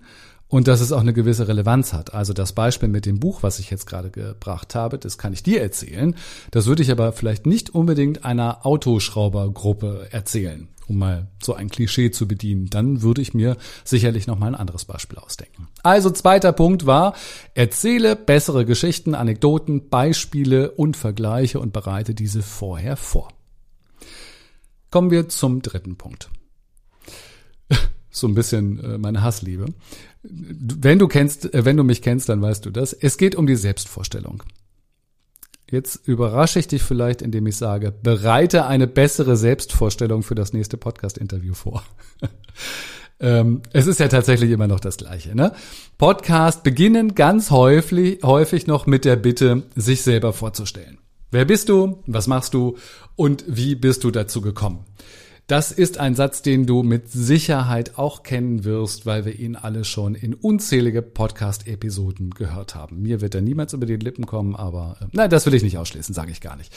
und 0.48 0.66
dass 0.66 0.80
es 0.80 0.92
auch 0.92 1.00
eine 1.00 1.12
gewisse 1.12 1.46
Relevanz 1.46 1.92
hat. 1.92 2.14
Also 2.14 2.32
das 2.32 2.52
Beispiel 2.52 2.88
mit 2.88 3.06
dem 3.06 3.20
Buch, 3.20 3.42
was 3.42 3.58
ich 3.58 3.70
jetzt 3.70 3.86
gerade 3.86 4.10
gebracht 4.10 4.74
habe, 4.74 4.98
das 4.98 5.18
kann 5.18 5.32
ich 5.32 5.42
dir 5.42 5.60
erzählen. 5.60 6.14
Das 6.50 6.66
würde 6.66 6.82
ich 6.82 6.90
aber 6.90 7.12
vielleicht 7.12 7.46
nicht 7.46 7.74
unbedingt 7.74 8.24
einer 8.24 8.64
Autoschraubergruppe 8.66 10.08
erzählen, 10.10 10.68
um 10.86 10.98
mal 10.98 11.28
so 11.42 11.54
ein 11.54 11.68
Klischee 11.68 12.10
zu 12.10 12.26
bedienen. 12.26 12.70
Dann 12.70 13.02
würde 13.02 13.20
ich 13.20 13.34
mir 13.34 13.56
sicherlich 13.84 14.26
noch 14.26 14.38
mal 14.38 14.46
ein 14.46 14.54
anderes 14.54 14.86
Beispiel 14.86 15.18
ausdenken. 15.18 15.68
Also 15.82 16.10
zweiter 16.10 16.52
Punkt 16.52 16.86
war, 16.86 17.14
erzähle 17.54 18.16
bessere 18.16 18.64
Geschichten, 18.64 19.14
Anekdoten, 19.14 19.90
Beispiele 19.90 20.70
und 20.70 20.96
Vergleiche 20.96 21.60
und 21.60 21.72
bereite 21.74 22.14
diese 22.14 22.42
vorher 22.42 22.96
vor. 22.96 23.28
Kommen 24.90 25.10
wir 25.10 25.28
zum 25.28 25.60
dritten 25.60 25.96
Punkt 25.96 26.30
so 28.18 28.26
ein 28.26 28.34
bisschen 28.34 28.82
äh, 28.82 28.98
meine 28.98 29.22
Hassliebe. 29.22 29.66
Wenn 30.22 30.98
du 30.98 31.08
kennst, 31.08 31.52
äh, 31.54 31.64
wenn 31.64 31.76
du 31.76 31.84
mich 31.84 32.02
kennst, 32.02 32.28
dann 32.28 32.42
weißt 32.42 32.64
du 32.66 32.70
das. 32.70 32.92
Es 32.92 33.16
geht 33.16 33.34
um 33.34 33.46
die 33.46 33.56
Selbstvorstellung. 33.56 34.42
Jetzt 35.70 36.08
überrasche 36.08 36.58
ich 36.58 36.68
dich 36.68 36.82
vielleicht, 36.82 37.20
indem 37.20 37.46
ich 37.46 37.56
sage, 37.56 37.92
bereite 37.92 38.66
eine 38.66 38.86
bessere 38.86 39.36
Selbstvorstellung 39.36 40.22
für 40.22 40.34
das 40.34 40.54
nächste 40.54 40.78
Podcast-Interview 40.78 41.52
vor. 41.52 41.82
ähm, 43.20 43.60
es 43.74 43.86
ist 43.86 44.00
ja 44.00 44.08
tatsächlich 44.08 44.50
immer 44.50 44.66
noch 44.66 44.80
das 44.80 44.96
Gleiche. 44.96 45.36
Ne? 45.36 45.52
Podcast 45.98 46.62
beginnen 46.62 47.14
ganz 47.14 47.50
häufig, 47.50 48.22
häufig 48.22 48.66
noch 48.66 48.86
mit 48.86 49.04
der 49.04 49.16
Bitte, 49.16 49.64
sich 49.76 50.00
selber 50.00 50.32
vorzustellen. 50.32 50.98
Wer 51.30 51.44
bist 51.44 51.68
du? 51.68 52.02
Was 52.06 52.26
machst 52.26 52.54
du? 52.54 52.78
Und 53.14 53.44
wie 53.46 53.74
bist 53.74 54.04
du 54.04 54.10
dazu 54.10 54.40
gekommen? 54.40 54.86
Das 55.48 55.72
ist 55.72 55.96
ein 55.96 56.14
Satz, 56.14 56.42
den 56.42 56.66
du 56.66 56.82
mit 56.82 57.10
Sicherheit 57.10 57.96
auch 57.96 58.22
kennen 58.22 58.64
wirst, 58.64 59.06
weil 59.06 59.24
wir 59.24 59.34
ihn 59.38 59.56
alle 59.56 59.84
schon 59.84 60.14
in 60.14 60.34
unzählige 60.34 61.00
Podcast-Episoden 61.00 62.32
gehört 62.32 62.74
haben. 62.74 63.00
Mir 63.00 63.22
wird 63.22 63.34
er 63.34 63.40
niemals 63.40 63.72
über 63.72 63.86
die 63.86 63.96
Lippen 63.96 64.26
kommen, 64.26 64.54
aber 64.54 64.98
äh, 65.00 65.06
nein, 65.12 65.30
das 65.30 65.46
will 65.46 65.54
ich 65.54 65.62
nicht 65.62 65.78
ausschließen, 65.78 66.14
sage 66.14 66.32
ich 66.32 66.42
gar 66.42 66.56
nicht. 66.56 66.70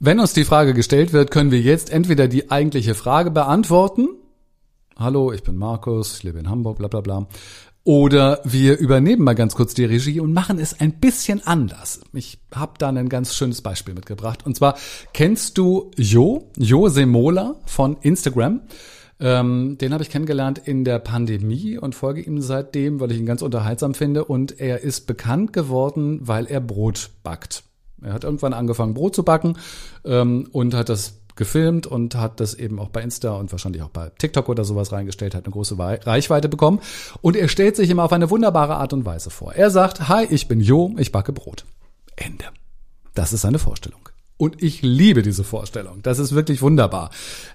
Wenn 0.00 0.18
uns 0.18 0.32
die 0.32 0.44
Frage 0.44 0.72
gestellt 0.72 1.12
wird, 1.12 1.30
können 1.30 1.50
wir 1.50 1.60
jetzt 1.60 1.90
entweder 1.90 2.26
die 2.26 2.50
eigentliche 2.50 2.94
Frage 2.94 3.30
beantworten. 3.30 4.08
Hallo, 4.98 5.30
ich 5.30 5.42
bin 5.42 5.58
Markus, 5.58 6.16
ich 6.16 6.22
lebe 6.22 6.38
in 6.38 6.48
Hamburg, 6.48 6.78
bla 6.78 6.88
bla 6.88 7.02
bla. 7.02 7.26
Oder 7.86 8.40
wir 8.42 8.78
übernehmen 8.78 9.22
mal 9.22 9.36
ganz 9.36 9.54
kurz 9.54 9.72
die 9.72 9.84
Regie 9.84 10.18
und 10.18 10.32
machen 10.32 10.58
es 10.58 10.80
ein 10.80 10.94
bisschen 10.94 11.46
anders. 11.46 12.00
Ich 12.12 12.40
habe 12.52 12.72
da 12.78 12.88
ein 12.88 13.08
ganz 13.08 13.36
schönes 13.36 13.62
Beispiel 13.62 13.94
mitgebracht. 13.94 14.44
Und 14.44 14.56
zwar 14.56 14.76
kennst 15.12 15.56
du 15.56 15.92
Jo, 15.96 16.50
Jo 16.58 16.88
Semola 16.88 17.54
von 17.64 17.96
Instagram. 18.00 18.62
Ähm, 19.20 19.78
den 19.80 19.92
habe 19.92 20.02
ich 20.02 20.10
kennengelernt 20.10 20.60
in 20.64 20.84
der 20.84 20.98
Pandemie 20.98 21.78
und 21.78 21.94
folge 21.94 22.22
ihm 22.22 22.40
seitdem, 22.40 22.98
weil 22.98 23.12
ich 23.12 23.18
ihn 23.18 23.24
ganz 23.24 23.40
unterhaltsam 23.40 23.94
finde. 23.94 24.24
Und 24.24 24.58
er 24.58 24.80
ist 24.80 25.06
bekannt 25.06 25.52
geworden, 25.52 26.18
weil 26.22 26.46
er 26.46 26.60
Brot 26.60 27.10
backt. 27.22 27.62
Er 28.02 28.14
hat 28.14 28.24
irgendwann 28.24 28.52
angefangen, 28.52 28.94
Brot 28.94 29.14
zu 29.14 29.22
backen 29.22 29.58
ähm, 30.04 30.48
und 30.50 30.74
hat 30.74 30.88
das 30.88 31.20
gefilmt 31.36 31.86
und 31.86 32.14
hat 32.16 32.40
das 32.40 32.54
eben 32.54 32.78
auch 32.78 32.88
bei 32.88 33.02
Insta 33.02 33.32
und 33.32 33.52
wahrscheinlich 33.52 33.82
auch 33.82 33.90
bei 33.90 34.10
TikTok 34.18 34.48
oder 34.48 34.64
sowas 34.64 34.92
reingestellt, 34.92 35.34
hat 35.34 35.44
eine 35.44 35.52
große 35.52 35.78
Reichweite 35.78 36.48
bekommen. 36.48 36.80
Und 37.20 37.36
er 37.36 37.48
stellt 37.48 37.76
sich 37.76 37.90
immer 37.90 38.04
auf 38.04 38.12
eine 38.12 38.30
wunderbare 38.30 38.76
Art 38.76 38.92
und 38.92 39.04
Weise 39.04 39.30
vor. 39.30 39.52
Er 39.54 39.70
sagt, 39.70 40.08
hi, 40.08 40.26
ich 40.28 40.48
bin 40.48 40.60
Jo, 40.60 40.94
ich 40.98 41.12
backe 41.12 41.32
Brot. 41.32 41.64
Ende. 42.16 42.46
Das 43.14 43.32
ist 43.32 43.42
seine 43.42 43.58
Vorstellung. 43.58 44.00
Und 44.38 44.62
ich 44.62 44.82
liebe 44.82 45.22
diese 45.22 45.44
Vorstellung. 45.44 46.02
Das 46.02 46.18
ist 46.18 46.34
wirklich 46.34 46.60
wunderbar. 46.60 47.10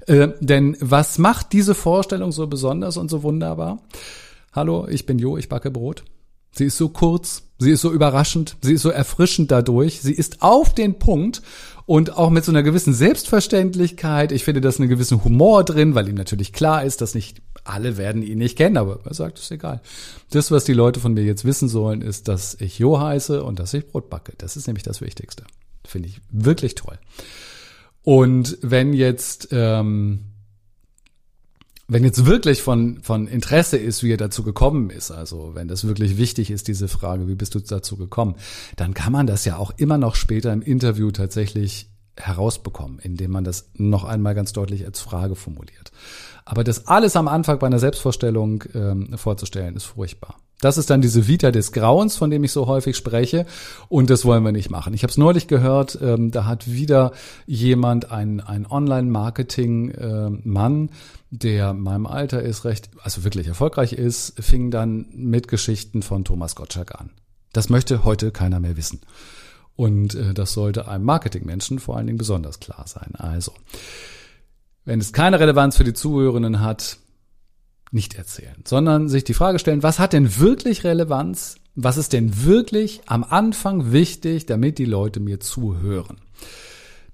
Äh, 0.07 0.29
denn 0.39 0.77
was 0.79 1.19
macht 1.19 1.53
diese 1.53 1.75
Vorstellung 1.75 2.31
so 2.31 2.47
besonders 2.47 2.97
und 2.97 3.09
so 3.09 3.21
wunderbar? 3.21 3.79
Hallo, 4.53 4.88
ich 4.88 5.05
bin 5.05 5.19
Jo, 5.19 5.38
ich 5.38 5.50
backe 5.50 5.69
Brot. 5.69 6.03
Sie 6.53 6.65
ist 6.65 6.77
so 6.77 6.89
kurz, 6.89 7.43
sie 7.59 7.71
ist 7.71 7.81
so 7.81 7.91
überraschend, 7.91 8.57
sie 8.61 8.73
ist 8.73 8.81
so 8.81 8.89
erfrischend 8.89 9.51
dadurch, 9.51 10.01
sie 10.01 10.13
ist 10.13 10.41
auf 10.41 10.73
den 10.73 11.00
Punkt 11.00 11.41
und 11.85 12.17
auch 12.17 12.29
mit 12.29 12.45
so 12.45 12.51
einer 12.51 12.63
gewissen 12.63 12.93
Selbstverständlichkeit. 12.93 14.31
Ich 14.31 14.43
finde, 14.43 14.61
da 14.61 14.69
ist 14.69 14.79
ein 14.79 14.89
gewissen 14.89 15.23
Humor 15.23 15.63
drin, 15.63 15.95
weil 15.95 16.07
ihm 16.07 16.15
natürlich 16.15 16.53
klar 16.53 16.83
ist, 16.83 17.01
dass 17.01 17.15
nicht 17.15 17.41
alle 17.63 17.97
werden 17.97 18.23
ihn 18.23 18.39
nicht 18.39 18.57
kennen, 18.57 18.77
aber 18.77 19.00
er 19.05 19.13
sagt, 19.13 19.39
ist 19.39 19.51
egal. 19.51 19.81
Das, 20.31 20.51
was 20.51 20.63
die 20.63 20.73
Leute 20.73 21.00
von 21.00 21.13
mir 21.13 21.23
jetzt 21.23 21.45
wissen 21.45 21.69
sollen, 21.69 22.01
ist, 22.01 22.27
dass 22.27 22.55
ich 22.59 22.79
Jo 22.79 23.00
heiße 23.00 23.43
und 23.43 23.59
dass 23.59 23.73
ich 23.73 23.88
Brot 23.88 24.09
backe. 24.09 24.33
Das 24.38 24.57
ist 24.57 24.67
nämlich 24.67 24.83
das 24.83 25.01
Wichtigste. 25.01 25.43
Finde 25.85 26.09
ich 26.09 26.21
wirklich 26.31 26.75
toll. 26.75 26.97
Und 28.03 28.57
wenn 28.61 28.93
jetzt 28.93 29.50
ähm, 29.51 30.30
wenn 31.91 32.05
jetzt 32.05 32.25
wirklich 32.25 32.62
von, 32.62 33.01
von 33.03 33.27
Interesse 33.27 33.75
ist, 33.75 34.01
wie 34.01 34.13
er 34.13 34.17
dazu 34.17 34.43
gekommen 34.43 34.89
ist, 34.89 35.12
also 35.12 35.51
wenn 35.55 35.67
das 35.67 35.86
wirklich 35.86 36.17
wichtig 36.17 36.50
ist, 36.50 36.69
diese 36.69 36.88
Frage, 36.88 37.27
wie 37.27 37.36
bist 37.36 37.53
du 37.53 37.60
dazu 37.60 37.98
gekommen, 37.98 38.36
dann 38.77 38.93
kann 38.93 39.12
man 39.12 39.27
das 39.27 39.43
ja 39.43 39.57
auch 39.57 39.71
immer 39.75 39.98
noch 39.98 40.15
später 40.15 40.53
im 40.53 40.62
Interview 40.62 41.12
tatsächlich 41.12 41.89
herausbekommen, 42.15 43.00
indem 43.00 43.31
man 43.31 43.43
das 43.43 43.71
noch 43.74 44.05
einmal 44.05 44.36
ganz 44.36 44.53
deutlich 44.53 44.86
als 44.86 45.01
Frage 45.01 45.36
formuliert. 45.36 45.91
Aber 46.45 46.63
das 46.63 46.88
alles 46.88 47.17
am 47.17 47.27
Anfang 47.27 47.60
bei 47.60 47.67
einer 47.67 47.79
Selbstvorstellung 47.79 48.63
ähm, 48.74 49.17
vorzustellen, 49.17 49.75
ist 49.75 49.83
furchtbar. 49.83 50.38
Das 50.62 50.77
ist 50.77 50.89
dann 50.89 51.01
diese 51.01 51.27
Vita 51.27 51.51
des 51.51 51.74
Grauens, 51.74 52.15
von 52.15 52.30
dem 52.30 52.44
ich 52.44 52.51
so 52.51 52.68
häufig 52.68 52.96
spreche. 52.96 53.48
Und 53.89 54.10
das 54.10 54.24
wollen 54.24 54.46
wir 54.46 54.51
nicht 54.51 54.70
machen. 54.70 54.94
Ich 54.94 55.03
habe 55.03 55.12
es 55.12 55.18
neulich 55.18 55.48
gehört, 55.48 55.98
ähm, 56.01 56.32
da 56.32 56.46
hat 56.46 56.72
wieder 56.72 57.12
jemand, 57.46 58.12
ein, 58.12 58.39
ein 58.39 58.65
Online-Marketing-Mann, 58.65 60.89
der 61.32 61.74
meinem 61.74 62.06
Alter 62.06 62.41
ist, 62.41 62.63
recht, 62.65 62.89
also 63.01 63.24
wirklich 63.24 63.48
erfolgreich 63.48 63.94
ist, 63.94 64.41
fing 64.41 64.72
dann 64.72 65.08
mit 65.13 65.48
Geschichten 65.48 66.03
von 66.03 66.24
Thomas 66.24 66.56
Gottschalk 66.56 66.94
an. 67.00 67.10
Das 67.53 67.70
möchte 67.70 68.03
heute 68.03 68.32
keiner 68.32 68.60
mehr 68.60 68.77
wissen. 68.77 69.01
Und 69.75 70.13
äh, 70.15 70.34
das 70.34 70.53
sollte 70.53 70.88
einem 70.88 71.06
Marketingmenschen 71.06 71.80
vor 71.80 71.98
allen 71.98 72.08
Dingen 72.08 72.20
besonders 72.20 72.60
klar 72.60 72.86
sein. 72.86 73.15
Also, 73.15 73.53
wenn 74.86 75.00
es 75.00 75.13
keine 75.13 75.39
Relevanz 75.39 75.77
für 75.77 75.84
die 75.84 75.94
Zuhörenden 75.94 76.60
hat, 76.60 76.98
nicht 77.91 78.15
erzählen, 78.15 78.55
sondern 78.65 79.10
sich 79.10 79.24
die 79.24 79.33
Frage 79.33 79.60
stellen, 79.60 79.83
was 79.83 80.00
hat 80.00 80.13
denn 80.13 80.39
wirklich 80.39 80.83
Relevanz? 80.83 81.55
Was 81.75 81.98
ist 81.98 82.13
denn 82.13 82.43
wirklich 82.45 83.01
am 83.05 83.24
Anfang 83.24 83.91
wichtig, 83.91 84.45
damit 84.45 84.77
die 84.77 84.86
Leute 84.86 85.19
mir 85.19 85.39
zuhören? 85.39 86.17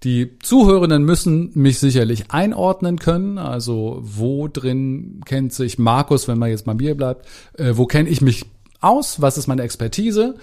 Die 0.03 0.37
Zuhörenden 0.39 1.03
müssen 1.03 1.51
mich 1.55 1.79
sicherlich 1.79 2.29
einordnen 2.29 2.99
können. 2.99 3.37
Also 3.39 3.99
wo 4.01 4.47
drin 4.47 5.21
kennt 5.25 5.53
sich 5.53 5.79
Markus, 5.79 6.27
wenn 6.27 6.37
man 6.37 6.49
jetzt 6.49 6.67
mal 6.67 6.75
mir 6.75 6.95
bleibt, 6.95 7.25
äh, 7.53 7.73
wo 7.75 7.85
kenne 7.85 8.09
ich 8.09 8.21
mich 8.21 8.45
aus? 8.79 9.21
Was 9.21 9.37
ist 9.37 9.47
meine 9.47 9.63
Expertise? 9.63 10.35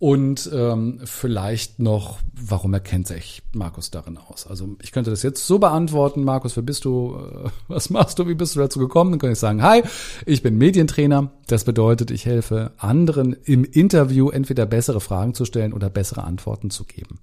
Und 0.00 0.48
ähm, 0.50 0.98
vielleicht 1.04 1.78
noch, 1.78 2.20
warum 2.32 2.72
erkennt 2.72 3.06
sich 3.06 3.42
Markus 3.52 3.90
darin 3.90 4.16
aus? 4.16 4.46
Also 4.46 4.76
ich 4.80 4.92
könnte 4.92 5.10
das 5.10 5.22
jetzt 5.22 5.46
so 5.46 5.58
beantworten, 5.58 6.24
Markus, 6.24 6.56
wer 6.56 6.62
bist 6.62 6.86
du, 6.86 7.18
äh, 7.18 7.50
was 7.68 7.90
machst 7.90 8.18
du, 8.18 8.26
wie 8.26 8.34
bist 8.34 8.56
du 8.56 8.60
dazu 8.60 8.78
gekommen? 8.78 9.10
Dann 9.10 9.20
könnte 9.20 9.34
ich 9.34 9.38
sagen, 9.38 9.62
hi, 9.62 9.82
ich 10.24 10.42
bin 10.42 10.56
Medientrainer. 10.56 11.30
Das 11.48 11.64
bedeutet, 11.64 12.10
ich 12.10 12.24
helfe 12.24 12.72
anderen 12.78 13.34
im 13.44 13.62
Interview 13.62 14.30
entweder 14.30 14.64
bessere 14.64 15.02
Fragen 15.02 15.34
zu 15.34 15.44
stellen 15.44 15.74
oder 15.74 15.90
bessere 15.90 16.24
Antworten 16.24 16.70
zu 16.70 16.84
geben. 16.84 17.18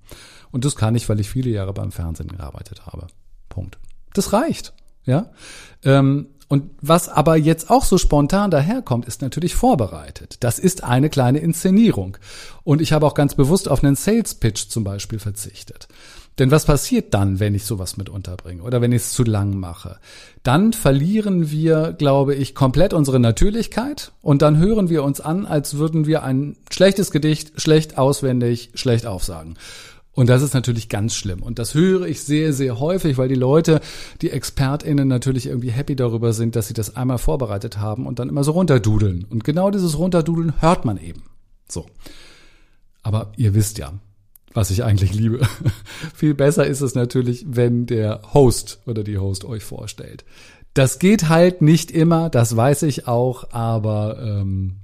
Und 0.51 0.63
das 0.63 0.75
kann 0.75 0.93
ich, 0.93 1.09
weil 1.09 1.19
ich 1.19 1.31
viele 1.31 1.49
Jahre 1.49 1.73
beim 1.73 1.91
Fernsehen 1.91 2.27
gearbeitet 2.27 2.85
habe. 2.85 3.07
Punkt. 3.49 3.79
Das 4.13 4.33
reicht. 4.33 4.73
Ja. 5.03 5.31
Ähm, 5.83 6.27
und 6.47 6.71
was 6.81 7.09
aber 7.09 7.35
jetzt 7.35 7.69
auch 7.69 7.83
so 7.83 7.97
spontan 7.97 8.51
daherkommt, 8.51 9.05
ist 9.05 9.21
natürlich 9.21 9.55
vorbereitet. 9.55 10.37
Das 10.39 10.59
ist 10.59 10.83
eine 10.83 11.09
kleine 11.09 11.39
Inszenierung. 11.39 12.17
Und 12.63 12.81
ich 12.81 12.93
habe 12.93 13.05
auch 13.05 13.15
ganz 13.15 13.35
bewusst 13.35 13.67
auf 13.67 13.83
einen 13.83 13.95
Sales 13.95 14.35
Pitch 14.35 14.69
zum 14.69 14.83
Beispiel 14.85 15.19
verzichtet. 15.19 15.87
Denn 16.39 16.51
was 16.51 16.65
passiert 16.65 17.13
dann, 17.13 17.39
wenn 17.39 17.55
ich 17.55 17.65
sowas 17.65 17.97
mit 17.97 18.09
unterbringe 18.09 18.61
oder 18.61 18.79
wenn 18.79 18.91
ich 18.91 19.01
es 19.01 19.13
zu 19.13 19.23
lang 19.23 19.57
mache? 19.57 19.97
Dann 20.43 20.71
verlieren 20.71 21.49
wir, 21.49 21.93
glaube 21.93 22.35
ich, 22.35 22.53
komplett 22.53 22.93
unsere 22.93 23.19
Natürlichkeit 23.19 24.11
und 24.21 24.43
dann 24.43 24.57
hören 24.57 24.89
wir 24.89 25.03
uns 25.03 25.19
an, 25.19 25.47
als 25.47 25.77
würden 25.77 26.05
wir 26.05 26.23
ein 26.23 26.55
schlechtes 26.69 27.09
Gedicht 27.09 27.59
schlecht 27.59 27.97
auswendig, 27.97 28.69
schlecht 28.75 29.07
aufsagen. 29.07 29.57
Und 30.17 30.31
das 30.31 30.41
ist 30.41 30.55
natürlich 30.55 30.89
ganz 30.89 31.13
schlimm. 31.13 31.43
Und 31.43 31.59
das 31.59 31.75
höre 31.75 32.07
ich 32.07 32.23
sehr, 32.23 32.51
sehr 32.51 32.79
häufig, 32.79 33.19
weil 33.19 33.27
die 33.27 33.35
Leute, 33.35 33.81
die 34.23 34.31
ExpertInnen 34.31 35.07
natürlich 35.07 35.45
irgendwie 35.45 35.69
happy 35.69 35.95
darüber 35.95 36.33
sind, 36.33 36.55
dass 36.55 36.67
sie 36.67 36.73
das 36.73 36.95
einmal 36.95 37.19
vorbereitet 37.19 37.77
haben 37.77 38.07
und 38.07 38.17
dann 38.17 38.27
immer 38.27 38.43
so 38.43 38.53
runterdudeln. 38.53 39.27
Und 39.29 39.43
genau 39.43 39.69
dieses 39.69 39.95
Runterdudeln 39.95 40.59
hört 40.59 40.85
man 40.85 40.97
eben. 40.97 41.21
So. 41.69 41.85
Aber 43.03 43.31
ihr 43.37 43.53
wisst 43.53 43.77
ja, 43.77 43.93
was 44.55 44.71
ich 44.71 44.83
eigentlich 44.83 45.13
liebe. 45.13 45.39
Viel 46.15 46.33
besser 46.33 46.65
ist 46.65 46.81
es 46.81 46.95
natürlich, 46.95 47.45
wenn 47.47 47.85
der 47.85 48.21
Host 48.33 48.79
oder 48.87 49.03
die 49.03 49.19
Host 49.19 49.45
euch 49.45 49.63
vorstellt. 49.63 50.25
Das 50.73 50.97
geht 50.97 51.29
halt 51.29 51.61
nicht 51.61 51.91
immer, 51.91 52.31
das 52.31 52.55
weiß 52.55 52.81
ich 52.83 53.07
auch, 53.07 53.51
aber 53.51 54.17
ähm, 54.19 54.77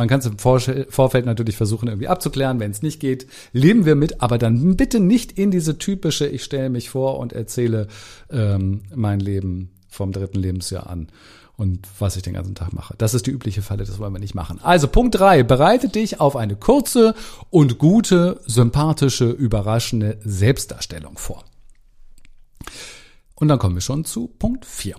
man 0.00 0.08
kann 0.08 0.20
es 0.20 0.26
im 0.26 0.38
Vorfeld 0.38 1.26
natürlich 1.26 1.58
versuchen, 1.58 1.86
irgendwie 1.86 2.08
abzuklären. 2.08 2.58
Wenn 2.58 2.70
es 2.70 2.80
nicht 2.80 3.00
geht, 3.00 3.26
leben 3.52 3.84
wir 3.84 3.96
mit, 3.96 4.22
aber 4.22 4.38
dann 4.38 4.74
bitte 4.74 4.98
nicht 4.98 5.32
in 5.32 5.50
diese 5.50 5.76
typische, 5.76 6.26
ich 6.26 6.42
stelle 6.42 6.70
mich 6.70 6.88
vor 6.88 7.18
und 7.18 7.34
erzähle 7.34 7.86
ähm, 8.30 8.80
mein 8.94 9.20
Leben 9.20 9.72
vom 9.90 10.12
dritten 10.12 10.38
Lebensjahr 10.38 10.88
an 10.88 11.08
und 11.58 11.86
was 11.98 12.16
ich 12.16 12.22
den 12.22 12.32
ganzen 12.32 12.54
Tag 12.54 12.72
mache. 12.72 12.94
Das 12.96 13.12
ist 13.12 13.26
die 13.26 13.30
übliche 13.30 13.60
Falle, 13.60 13.84
das 13.84 13.98
wollen 13.98 14.14
wir 14.14 14.20
nicht 14.20 14.34
machen. 14.34 14.58
Also 14.62 14.88
Punkt 14.88 15.18
drei: 15.18 15.42
bereite 15.42 15.90
dich 15.90 16.18
auf 16.18 16.34
eine 16.34 16.56
kurze 16.56 17.14
und 17.50 17.76
gute, 17.76 18.40
sympathische, 18.46 19.28
überraschende 19.28 20.18
Selbstdarstellung 20.24 21.18
vor. 21.18 21.44
Und 23.34 23.48
dann 23.48 23.58
kommen 23.58 23.74
wir 23.74 23.82
schon 23.82 24.06
zu 24.06 24.28
Punkt 24.28 24.64
vier. 24.64 24.96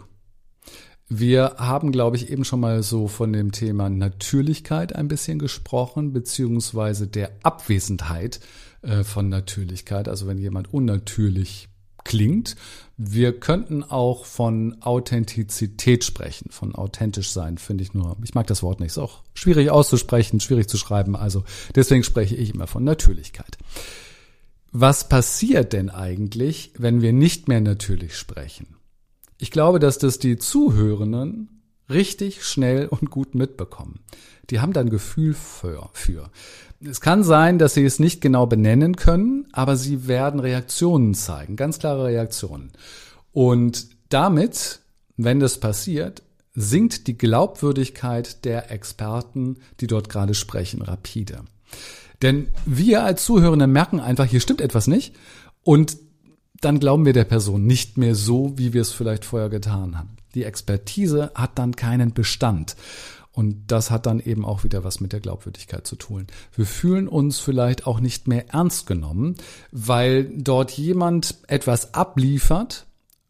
Wir 1.13 1.55
haben, 1.57 1.91
glaube 1.91 2.15
ich, 2.15 2.29
eben 2.29 2.45
schon 2.45 2.61
mal 2.61 2.83
so 2.83 3.09
von 3.09 3.33
dem 3.33 3.51
Thema 3.51 3.89
Natürlichkeit 3.89 4.95
ein 4.95 5.09
bisschen 5.09 5.39
gesprochen, 5.39 6.13
beziehungsweise 6.13 7.05
der 7.05 7.31
Abwesenheit 7.43 8.39
äh, 8.81 9.03
von 9.03 9.27
Natürlichkeit. 9.27 10.07
Also 10.07 10.25
wenn 10.25 10.37
jemand 10.37 10.73
unnatürlich 10.73 11.67
klingt. 12.05 12.55
Wir 12.95 13.37
könnten 13.37 13.83
auch 13.83 14.23
von 14.23 14.81
Authentizität 14.81 16.05
sprechen, 16.05 16.49
von 16.49 16.75
authentisch 16.75 17.31
sein, 17.31 17.57
finde 17.57 17.83
ich 17.83 17.93
nur. 17.93 18.15
Ich 18.23 18.33
mag 18.33 18.47
das 18.47 18.63
Wort 18.63 18.79
nicht. 18.79 18.91
Ist 18.91 18.97
auch 18.97 19.21
schwierig 19.33 19.69
auszusprechen, 19.69 20.39
schwierig 20.39 20.69
zu 20.69 20.77
schreiben. 20.77 21.17
Also 21.17 21.43
deswegen 21.75 22.05
spreche 22.05 22.35
ich 22.35 22.53
immer 22.55 22.67
von 22.67 22.85
Natürlichkeit. 22.85 23.57
Was 24.71 25.09
passiert 25.09 25.73
denn 25.73 25.89
eigentlich, 25.89 26.71
wenn 26.77 27.01
wir 27.01 27.11
nicht 27.11 27.49
mehr 27.49 27.59
natürlich 27.59 28.15
sprechen? 28.15 28.77
Ich 29.41 29.49
glaube, 29.49 29.79
dass 29.79 29.97
das 29.97 30.19
die 30.19 30.37
Zuhörenden 30.37 31.63
richtig 31.89 32.45
schnell 32.45 32.85
und 32.87 33.09
gut 33.09 33.33
mitbekommen. 33.33 33.99
Die 34.51 34.59
haben 34.59 34.71
dann 34.71 34.91
Gefühl 34.91 35.33
für, 35.33 35.89
für. 35.93 36.29
Es 36.79 37.01
kann 37.01 37.23
sein, 37.23 37.57
dass 37.57 37.73
sie 37.73 37.83
es 37.83 37.97
nicht 37.97 38.21
genau 38.21 38.45
benennen 38.45 38.95
können, 38.95 39.47
aber 39.51 39.77
sie 39.77 40.07
werden 40.07 40.39
Reaktionen 40.39 41.15
zeigen, 41.15 41.55
ganz 41.55 41.79
klare 41.79 42.05
Reaktionen. 42.05 42.71
Und 43.31 43.87
damit, 44.09 44.81
wenn 45.17 45.39
das 45.39 45.59
passiert, 45.59 46.21
sinkt 46.53 47.07
die 47.07 47.17
Glaubwürdigkeit 47.17 48.45
der 48.45 48.69
Experten, 48.69 49.57
die 49.79 49.87
dort 49.87 50.07
gerade 50.07 50.35
sprechen, 50.35 50.83
rapide. 50.83 51.45
Denn 52.21 52.49
wir 52.67 53.03
als 53.03 53.25
Zuhörende 53.25 53.65
merken 53.65 53.99
einfach, 53.99 54.25
hier 54.25 54.39
stimmt 54.39 54.61
etwas 54.61 54.85
nicht 54.85 55.15
und 55.63 55.97
dann 56.61 56.79
glauben 56.79 57.05
wir 57.05 57.13
der 57.13 57.25
Person 57.25 57.65
nicht 57.65 57.97
mehr 57.97 58.15
so, 58.15 58.53
wie 58.55 58.73
wir 58.73 58.81
es 58.81 58.91
vielleicht 58.91 59.25
vorher 59.25 59.49
getan 59.49 59.97
haben. 59.97 60.15
Die 60.35 60.43
Expertise 60.43 61.31
hat 61.35 61.57
dann 61.59 61.75
keinen 61.75 62.13
Bestand. 62.13 62.75
Und 63.33 63.63
das 63.67 63.91
hat 63.91 64.05
dann 64.05 64.19
eben 64.19 64.45
auch 64.45 64.63
wieder 64.63 64.83
was 64.83 64.99
mit 64.99 65.13
der 65.13 65.21
Glaubwürdigkeit 65.21 65.87
zu 65.87 65.95
tun. 65.95 66.27
Wir 66.53 66.65
fühlen 66.65 67.07
uns 67.07 67.39
vielleicht 67.39 67.87
auch 67.87 67.99
nicht 67.99 68.27
mehr 68.27 68.53
ernst 68.53 68.87
genommen, 68.87 69.35
weil 69.71 70.25
dort 70.25 70.71
jemand 70.71 71.37
etwas 71.47 71.93
abliefert, 71.93 72.85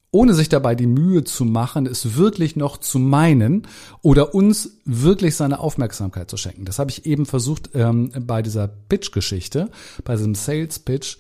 ohne 0.10 0.34
sich 0.34 0.50
dabei 0.50 0.76
die 0.76 0.88
Mühe 0.88 1.24
zu 1.24 1.46
machen, 1.46 1.86
es 1.86 2.16
wirklich 2.16 2.56
noch 2.56 2.78
zu 2.78 3.00
meinen 3.00 3.68
oder 4.02 4.34
uns 4.34 4.78
wirklich 4.86 5.36
seine 5.36 5.60
Aufmerksamkeit 5.60 6.30
zu 6.30 6.36
schenken. 6.36 6.66
Das 6.66 6.80
habe 6.80 6.92
ich 6.92 7.06
eben 7.06 7.26
versucht 7.26 7.70
ähm, 7.76 8.12
bei 8.20 8.42
dieser 8.42 8.68
Pitch-Geschichte, 8.68 9.70
bei 10.04 10.16
diesem 10.16 10.36
Sales-Pitch 10.36 11.18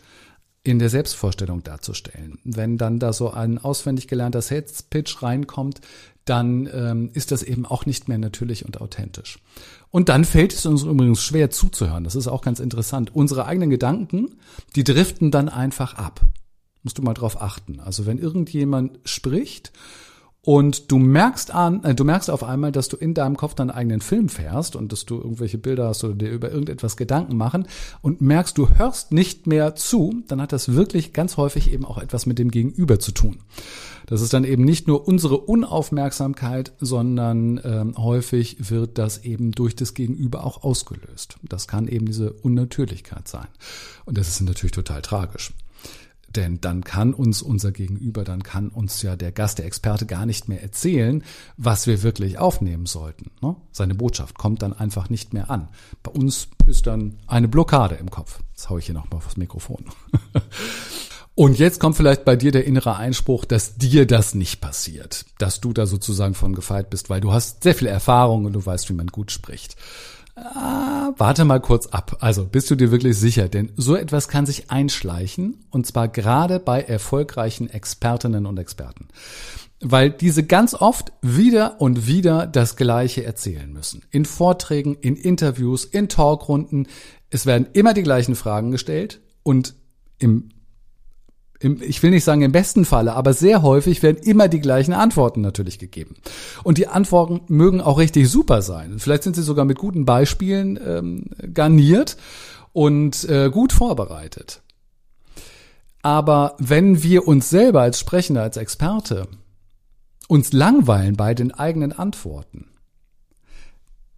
in 0.63 0.79
der 0.79 0.89
Selbstvorstellung 0.89 1.63
darzustellen. 1.63 2.37
Wenn 2.43 2.77
dann 2.77 2.99
da 2.99 3.13
so 3.13 3.31
ein 3.31 3.57
auswendig 3.57 4.07
gelernter 4.07 4.41
Sales 4.41 4.83
Pitch 4.83 5.23
reinkommt, 5.23 5.81
dann 6.25 6.69
ähm, 6.71 7.09
ist 7.13 7.31
das 7.31 7.41
eben 7.41 7.65
auch 7.65 7.85
nicht 7.85 8.07
mehr 8.07 8.19
natürlich 8.19 8.63
und 8.65 8.79
authentisch. 8.79 9.39
Und 9.89 10.07
dann 10.07 10.23
fällt 10.23 10.53
es 10.53 10.65
uns 10.65 10.83
übrigens 10.83 11.23
schwer 11.23 11.49
zuzuhören. 11.49 12.03
Das 12.03 12.15
ist 12.15 12.27
auch 12.27 12.41
ganz 12.41 12.59
interessant. 12.59 13.13
Unsere 13.15 13.45
eigenen 13.45 13.71
Gedanken, 13.71 14.35
die 14.75 14.83
driften 14.83 15.31
dann 15.31 15.49
einfach 15.49 15.95
ab. 15.95 16.21
Musst 16.83 16.97
du 16.97 17.01
mal 17.01 17.13
drauf 17.13 17.41
achten. 17.41 17.79
Also 17.79 18.05
wenn 18.05 18.19
irgendjemand 18.19 18.99
spricht 19.03 19.71
und 20.43 20.91
du 20.91 20.97
merkst 20.97 21.53
an, 21.53 21.83
äh, 21.83 21.93
du 21.93 22.03
merkst 22.03 22.31
auf 22.31 22.43
einmal, 22.43 22.71
dass 22.71 22.89
du 22.89 22.97
in 22.97 23.13
deinem 23.13 23.37
Kopf 23.37 23.53
deinen 23.53 23.69
eigenen 23.69 24.01
Film 24.01 24.27
fährst 24.27 24.75
und 24.75 24.91
dass 24.91 25.05
du 25.05 25.17
irgendwelche 25.17 25.59
Bilder 25.59 25.87
hast 25.87 26.03
oder 26.03 26.15
dir 26.15 26.31
über 26.31 26.49
irgendetwas 26.49 26.97
Gedanken 26.97 27.37
machen 27.37 27.67
und 28.01 28.21
merkst, 28.21 28.57
du 28.57 28.69
hörst 28.69 29.11
nicht 29.11 29.45
mehr 29.45 29.75
zu, 29.75 30.23
dann 30.27 30.41
hat 30.41 30.51
das 30.51 30.73
wirklich 30.73 31.13
ganz 31.13 31.37
häufig 31.37 31.71
eben 31.71 31.85
auch 31.85 31.99
etwas 31.99 32.25
mit 32.25 32.39
dem 32.39 32.49
Gegenüber 32.49 32.99
zu 32.99 33.11
tun. 33.11 33.37
Das 34.07 34.21
ist 34.21 34.33
dann 34.33 34.43
eben 34.43 34.65
nicht 34.65 34.87
nur 34.87 35.07
unsere 35.07 35.37
Unaufmerksamkeit, 35.37 36.73
sondern 36.79 37.61
ähm, 37.63 37.93
häufig 37.97 38.71
wird 38.71 38.97
das 38.97 39.23
eben 39.23 39.51
durch 39.51 39.75
das 39.75 39.93
Gegenüber 39.93 40.43
auch 40.43 40.63
ausgelöst. 40.63 41.35
Das 41.43 41.67
kann 41.67 41.87
eben 41.87 42.07
diese 42.07 42.33
Unnatürlichkeit 42.33 43.27
sein. 43.27 43.47
Und 44.05 44.17
das 44.17 44.27
ist 44.27 44.41
natürlich 44.41 44.73
total 44.73 45.03
tragisch. 45.03 45.53
Denn 46.35 46.61
dann 46.61 46.83
kann 46.83 47.13
uns 47.13 47.41
unser 47.41 47.71
Gegenüber, 47.71 48.23
dann 48.23 48.43
kann 48.43 48.69
uns 48.69 49.01
ja 49.01 49.15
der 49.15 49.31
Gast, 49.31 49.59
der 49.59 49.65
Experte 49.65 50.05
gar 50.05 50.25
nicht 50.25 50.47
mehr 50.47 50.61
erzählen, 50.61 51.23
was 51.57 51.87
wir 51.87 52.03
wirklich 52.03 52.37
aufnehmen 52.37 52.85
sollten. 52.85 53.31
Ne? 53.41 53.55
Seine 53.71 53.95
Botschaft 53.95 54.37
kommt 54.37 54.61
dann 54.61 54.73
einfach 54.73 55.09
nicht 55.09 55.33
mehr 55.33 55.49
an. 55.49 55.67
Bei 56.03 56.11
uns 56.11 56.47
ist 56.67 56.87
dann 56.87 57.17
eine 57.27 57.47
Blockade 57.47 57.95
im 57.95 58.09
Kopf. 58.09 58.39
Jetzt 58.51 58.69
haue 58.69 58.79
ich 58.79 58.85
hier 58.85 58.95
nochmal 58.95 59.17
aufs 59.17 59.37
Mikrofon. 59.37 59.85
Und 61.33 61.59
jetzt 61.59 61.79
kommt 61.79 61.95
vielleicht 61.95 62.25
bei 62.25 62.35
dir 62.35 62.51
der 62.51 62.65
innere 62.65 62.97
Einspruch, 62.97 63.45
dass 63.45 63.75
dir 63.77 64.05
das 64.05 64.35
nicht 64.35 64.59
passiert, 64.59 65.25
dass 65.37 65.61
du 65.61 65.71
da 65.71 65.85
sozusagen 65.85 66.33
von 66.33 66.53
gefeit 66.53 66.89
bist, 66.89 67.09
weil 67.09 67.21
du 67.21 67.31
hast 67.31 67.63
sehr 67.63 67.73
viel 67.73 67.87
Erfahrung 67.87 68.45
und 68.45 68.53
du 68.53 68.65
weißt, 68.65 68.89
wie 68.89 68.93
man 68.93 69.07
gut 69.07 69.31
spricht. 69.31 69.75
Ah, 70.35 71.11
warte 71.17 71.45
mal 71.45 71.59
kurz 71.59 71.87
ab. 71.87 72.17
Also 72.21 72.45
bist 72.45 72.71
du 72.71 72.75
dir 72.75 72.91
wirklich 72.91 73.17
sicher? 73.17 73.49
Denn 73.49 73.71
so 73.75 73.95
etwas 73.95 74.27
kann 74.27 74.45
sich 74.45 74.71
einschleichen 74.71 75.65
und 75.69 75.85
zwar 75.85 76.07
gerade 76.07 76.59
bei 76.59 76.81
erfolgreichen 76.81 77.69
Expertinnen 77.69 78.45
und 78.45 78.57
Experten. 78.57 79.09
Weil 79.81 80.11
diese 80.11 80.43
ganz 80.43 80.73
oft 80.73 81.11
wieder 81.21 81.81
und 81.81 82.07
wieder 82.07 82.47
das 82.47 82.75
Gleiche 82.75 83.23
erzählen 83.23 83.71
müssen. 83.71 84.03
In 84.11 84.25
Vorträgen, 84.25 84.95
in 84.95 85.15
Interviews, 85.15 85.85
in 85.85 86.07
Talkrunden. 86.07 86.87
Es 87.29 87.45
werden 87.45 87.67
immer 87.73 87.93
die 87.93 88.03
gleichen 88.03 88.35
Fragen 88.35 88.71
gestellt 88.71 89.21
und 89.43 89.75
im 90.19 90.49
im, 91.61 91.81
ich 91.81 92.01
will 92.01 92.11
nicht 92.11 92.23
sagen 92.23 92.41
im 92.41 92.51
besten 92.51 92.85
Falle, 92.85 93.13
aber 93.13 93.33
sehr 93.33 93.61
häufig 93.61 94.01
werden 94.03 94.21
immer 94.23 94.47
die 94.47 94.59
gleichen 94.59 94.93
Antworten 94.93 95.41
natürlich 95.41 95.79
gegeben. 95.79 96.15
Und 96.63 96.77
die 96.77 96.87
Antworten 96.87 97.41
mögen 97.47 97.81
auch 97.81 97.99
richtig 97.99 98.29
super 98.29 98.61
sein. 98.61 98.99
Vielleicht 98.99 99.23
sind 99.23 99.35
sie 99.35 99.43
sogar 99.43 99.65
mit 99.65 99.77
guten 99.77 100.05
Beispielen 100.05 100.79
ähm, 100.85 101.25
garniert 101.53 102.17
und 102.73 103.23
äh, 103.29 103.49
gut 103.49 103.73
vorbereitet. 103.73 104.61
Aber 106.01 106.55
wenn 106.57 107.03
wir 107.03 107.27
uns 107.27 107.49
selber 107.49 107.81
als 107.81 107.99
Sprechender, 107.99 108.41
als 108.41 108.57
Experte 108.57 109.27
uns 110.27 110.51
langweilen 110.51 111.15
bei 111.15 111.35
den 111.35 111.51
eigenen 111.51 111.91
Antworten, 111.91 112.70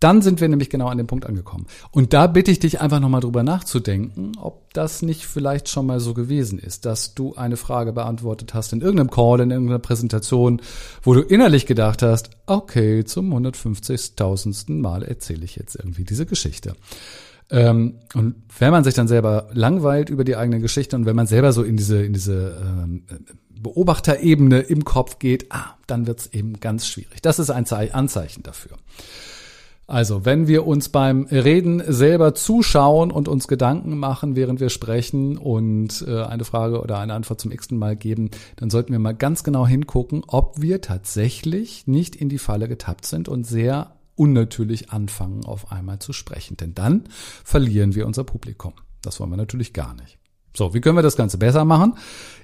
dann 0.04 0.22
sind 0.22 0.42
wir 0.42 0.50
nämlich 0.50 0.70
genau 0.70 0.88
an 0.88 0.98
dem 0.98 1.08
Punkt 1.08 1.26
angekommen. 1.26 1.66
Und 1.92 2.12
da 2.12 2.28
bitte 2.28 2.52
ich 2.52 2.60
dich 2.60 2.82
einfach 2.82 3.00
nochmal 3.00 3.22
drüber 3.22 3.42
nachzudenken, 3.42 4.34
ob 4.38 4.74
das 4.74 5.02
nicht 5.02 5.26
vielleicht 5.26 5.70
schon 5.70 5.86
mal 5.86 6.02
so 6.02 6.14
gewesen 6.14 6.60
ist, 6.60 6.86
dass 6.86 7.14
du 7.16 7.36
eine 7.36 7.56
Frage 7.56 7.94
beantwortet 7.94 8.54
hast 8.54 8.74
in 8.74 8.82
irgendeinem 8.82 9.12
Call, 9.12 9.40
in 9.40 9.52
irgendeiner 9.52 9.80
Präsentation, 9.80 10.62
wo 11.04 11.14
du 11.14 11.22
innerlich 11.22 11.66
gedacht 11.66 12.02
hast, 12.02 12.32
okay, 12.48 13.06
zum 13.06 13.34
150.000. 13.34 14.74
Mal 14.74 15.04
erzähle 15.04 15.46
ich 15.46 15.56
jetzt 15.56 15.76
irgendwie 15.76 16.04
diese 16.04 16.26
Geschichte. 16.26 16.76
Ähm, 17.50 18.00
und 18.14 18.36
wenn 18.60 18.72
man 18.72 18.84
sich 18.84 18.94
dann 18.96 19.08
selber 19.08 19.48
langweilt 19.54 20.10
über 20.10 20.26
die 20.26 20.36
eigene 20.36 20.60
Geschichte 20.60 20.98
und 20.98 21.06
wenn 21.06 21.16
man 21.16 21.28
selber 21.28 21.54
so 21.54 21.64
in 21.64 21.78
diese, 21.78 22.04
in 22.04 22.12
diese 22.12 22.62
ähm, 22.62 23.04
Beobachterebene 23.52 24.60
im 24.60 24.84
Kopf 24.84 25.20
geht, 25.20 25.46
ah, 25.50 25.78
dann 25.88 26.08
wird's 26.08 26.28
eben 26.28 26.60
ganz 26.60 26.88
schwierig. 26.88 27.22
Das 27.22 27.40
ist 27.40 27.50
ein 27.50 27.66
Anzeichen 27.70 28.44
dafür. 28.44 28.78
Also, 29.86 30.24
wenn 30.24 30.48
wir 30.48 30.66
uns 30.66 30.90
beim 30.90 31.26
Reden 31.26 31.84
selber 31.86 32.34
zuschauen 32.34 33.12
und 33.12 33.28
uns 33.28 33.50
Gedanken 33.50 33.98
machen, 33.98 34.36
während 34.36 34.62
wir 34.62 34.70
sprechen 34.70 35.38
und 35.38 36.06
äh, 36.08 36.24
eine 36.24 36.46
Frage 36.46 36.82
oder 36.82 37.00
eine 37.00 37.14
Antwort 37.14 37.42
zum 37.42 37.52
x 37.52 37.70
Mal 37.72 37.98
geben, 37.98 38.30
dann 38.56 38.70
sollten 38.70 38.94
wir 38.94 39.00
mal 39.00 39.16
ganz 39.16 39.44
genau 39.44 39.68
hingucken, 39.68 40.24
ob 40.26 40.62
wir 40.62 40.80
tatsächlich 40.80 41.86
nicht 41.86 42.16
in 42.16 42.30
die 42.30 42.38
Falle 42.38 42.70
getappt 42.70 43.06
sind 43.06 43.28
und 43.28 43.46
sehr 43.46 43.96
unnatürlich 44.16 44.92
anfangen, 44.92 45.44
auf 45.44 45.72
einmal 45.72 46.00
zu 46.00 46.14
sprechen. 46.14 46.56
Denn 46.56 46.74
dann 46.74 47.04
verlieren 47.44 47.94
wir 47.94 48.06
unser 48.06 48.24
Publikum. 48.24 48.74
Das 49.02 49.20
wollen 49.20 49.32
wir 49.32 49.38
natürlich 49.38 49.74
gar 49.74 49.94
nicht. 49.96 50.18
So, 50.56 50.74
wie 50.74 50.82
können 50.82 50.98
wir 50.98 51.02
das 51.02 51.18
Ganze 51.18 51.38
besser 51.38 51.66
machen? 51.66 51.96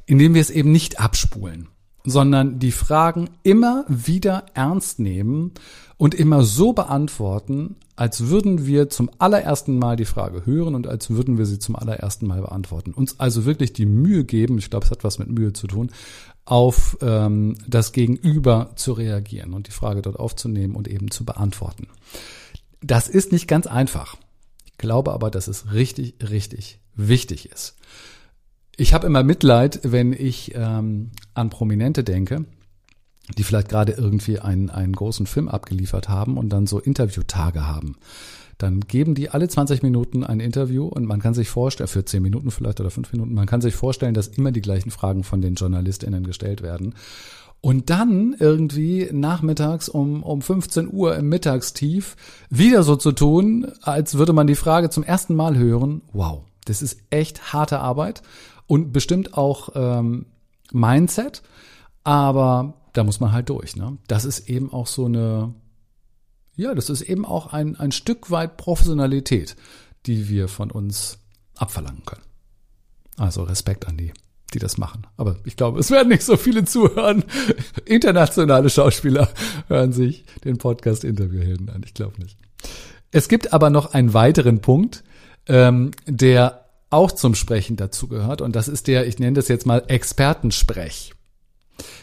Indem 0.06 0.34
wir 0.34 0.41
es 0.41 0.49
eben 0.49 0.71
nicht 0.71 0.99
abspulen, 0.99 1.69
sondern 2.04 2.60
die 2.60 2.72
Fragen 2.72 3.30
immer 3.44 3.86
wieder 3.88 4.46
ernst 4.54 5.00
nehmen 5.00 5.52
und 5.98 6.16
immer 6.16 6.44
so 6.44 6.74
beantworten, 6.74 7.76
als 7.96 8.28
würden 8.28 8.66
wir 8.66 8.90
zum 8.90 9.10
allerersten 9.18 9.78
Mal 9.78 9.98
die 9.98 10.06
Frage 10.06 10.46
hören 10.46 10.76
und 10.76 10.88
als 10.88 11.10
würden 11.10 11.38
wir 11.38 11.46
sie 11.46 11.60
zum 11.60 11.76
allerersten 11.76 12.28
Mal 12.28 12.42
beantworten. 12.42 12.94
Uns 12.94 13.20
also 13.20 13.44
wirklich 13.44 13.74
die 13.74 13.86
Mühe 13.86 14.24
geben, 14.24 14.58
ich 14.58 14.70
glaube, 14.70 14.86
es 14.86 14.92
hat 14.92 15.04
was 15.04 15.20
mit 15.20 15.30
Mühe 15.30 15.52
zu 15.52 15.68
tun, 15.68 15.92
auf 16.46 16.98
ähm, 17.02 17.58
das 17.68 17.92
Gegenüber 17.92 18.72
zu 18.76 18.94
reagieren 18.94 19.54
und 19.54 19.68
die 19.68 19.72
Frage 19.72 20.02
dort 20.02 20.18
aufzunehmen 20.18 20.76
und 20.76 20.88
eben 20.88 21.12
zu 21.12 21.26
beantworten. 21.26 21.88
Das 22.82 23.10
ist 23.10 23.34
nicht 23.34 23.48
ganz 23.48 23.68
einfach. 23.68 24.16
Ich 24.66 24.78
glaube 24.78 25.12
aber, 25.12 25.30
dass 25.30 25.50
es 25.50 25.74
richtig, 25.74 26.16
richtig 26.22 26.80
wichtig 26.96 27.52
ist. 27.52 27.76
Ich 28.80 28.94
habe 28.94 29.08
immer 29.08 29.24
Mitleid, 29.24 29.82
wenn 29.84 30.13
ich 30.13 30.54
ähm, 30.56 31.12
an 31.34 31.50
Prominente 31.50 32.06
denke, 32.06 32.46
die 33.38 33.44
vielleicht 33.44 33.68
gerade 33.68 33.92
irgendwie 33.92 34.39
einen, 34.39 34.70
einen 34.70 34.94
großen 34.94 35.26
Film 35.26 35.50
abgeliefert 35.50 36.08
haben 36.08 36.38
und 36.38 36.50
dann 36.50 36.65
so 36.65 36.80
Interviewtage 36.80 37.68
haben 37.68 37.98
dann 38.60 38.82
geben 38.82 39.15
die 39.15 39.30
alle 39.30 39.48
20 39.48 39.84
Minuten 39.84 40.26
ein 40.26 40.42
Interview 40.42 40.86
und 40.86 41.06
man 41.06 41.22
kann 41.22 41.34
sich 41.34 41.50
vorstellen, 41.50 41.88
für 41.88 42.04
10 42.04 42.22
Minuten 42.22 42.52
vielleicht 42.52 42.82
oder 42.82 42.92
5 42.92 43.13
Minuten, 43.13 43.34
man 43.34 43.46
kann 43.48 43.62
sich 43.62 43.74
vorstellen, 43.74 44.13
dass 44.13 44.28
immer 44.28 44.52
die 44.52 44.62
gleichen 44.62 44.92
Fragen 44.92 45.24
von 45.24 45.42
den 45.42 45.56
JournalistInnen 45.56 46.26
gestellt 46.26 46.62
werden. 46.62 46.94
Und 47.62 47.89
dann 47.89 48.36
irgendwie 48.38 49.10
nachmittags 49.13 49.88
um, 49.88 50.24
um 50.24 50.42
15 50.42 50.92
Uhr 50.92 51.15
im 51.15 51.30
Mittagstief 51.30 52.18
wieder 52.50 52.84
so 52.84 52.98
zu 52.98 53.13
tun, 53.13 53.72
als 53.82 54.15
würde 54.15 54.34
man 54.34 54.48
die 54.48 54.56
Frage 54.56 54.89
zum 54.89 55.04
ersten 55.04 55.36
Mal 55.36 55.58
hören. 55.58 56.02
Wow, 56.12 56.44
das 56.65 56.82
ist 56.82 57.00
echt 57.12 57.54
harte 57.54 57.80
Arbeit 57.80 58.24
und 58.70 58.94
bestimmt 58.94 59.34
auch 59.34 59.70
ähm, 59.76 60.28
Mindset, 60.72 61.44
aber 62.06 62.76
da 62.94 63.04
muss 63.04 63.20
man 63.20 63.34
halt 63.34 63.50
durch. 63.50 63.76
Ne? 63.76 63.98
Das 64.08 64.24
ist 64.24 64.50
eben 64.50 64.72
auch 64.72 64.88
so 64.88 65.06
eine 65.06 65.54
ja, 66.60 66.76
das 66.76 66.90
ist 66.90 67.04
eben 67.04 67.26
auch 67.26 67.54
ein, 67.54 67.78
ein 67.78 67.94
Stück 67.94 68.32
weit 68.32 68.58
Professionalität, 68.58 69.56
die 70.06 70.28
wir 70.28 70.50
von 70.50 70.72
uns 70.72 71.20
abverlangen 71.56 72.04
können. 72.06 72.26
Also 73.16 73.44
Respekt 73.44 73.88
an 73.88 73.96
die, 73.96 74.12
die 74.54 74.60
das 74.60 74.78
machen. 74.78 75.08
Aber 75.16 75.38
ich 75.46 75.56
glaube, 75.56 75.80
es 75.80 75.90
werden 75.90 76.10
nicht 76.10 76.26
so 76.26 76.36
viele 76.36 76.66
zuhören. 76.66 77.24
Internationale 77.86 78.70
Schauspieler 78.70 79.30
hören 79.70 79.94
sich 79.94 80.26
den 80.44 80.58
Podcast 80.58 81.06
Interviewhelden 81.06 81.70
an. 81.70 81.82
Ich 81.86 81.94
glaube 81.94 82.22
nicht. 82.22 82.38
Es 83.12 83.30
gibt 83.30 83.54
aber 83.54 83.70
noch 83.70 83.94
einen 83.94 84.14
weiteren 84.14 84.60
Punkt, 84.60 85.06
ähm, 85.48 85.92
der 86.08 86.59
auch 86.89 87.12
zum 87.12 87.36
Sprechen 87.36 87.75
dazugehört. 87.75 88.41
Und 88.41 88.56
das 88.56 88.67
ist 88.67 88.88
der, 88.88 89.08
ich 89.08 89.19
nenne 89.19 89.34
das 89.34 89.47
jetzt 89.47 89.65
mal 89.65 89.84
Expertensprech. 89.88 91.13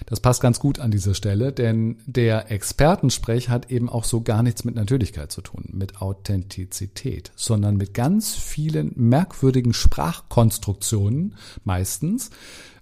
Das 0.07 0.21
passt 0.21 0.41
ganz 0.41 0.59
gut 0.59 0.79
an 0.79 0.91
dieser 0.91 1.15
Stelle, 1.15 1.53
denn 1.53 1.99
der 2.07 2.51
Expertensprech 2.51 3.49
hat 3.49 3.71
eben 3.71 3.89
auch 3.89 4.05
so 4.05 4.23
gar 4.23 4.43
nichts 4.43 4.65
mit 4.65 4.75
Natürlichkeit 4.75 5.31
zu 5.31 5.43
tun, 5.43 5.65
mit 5.73 6.01
Authentizität, 6.01 7.33
sondern 7.37 7.77
mit 7.77 7.93
ganz 7.93 8.35
vielen 8.35 8.93
merkwürdigen 8.97 9.75
Sprachkonstruktionen 9.75 11.35
meistens, 11.65 12.31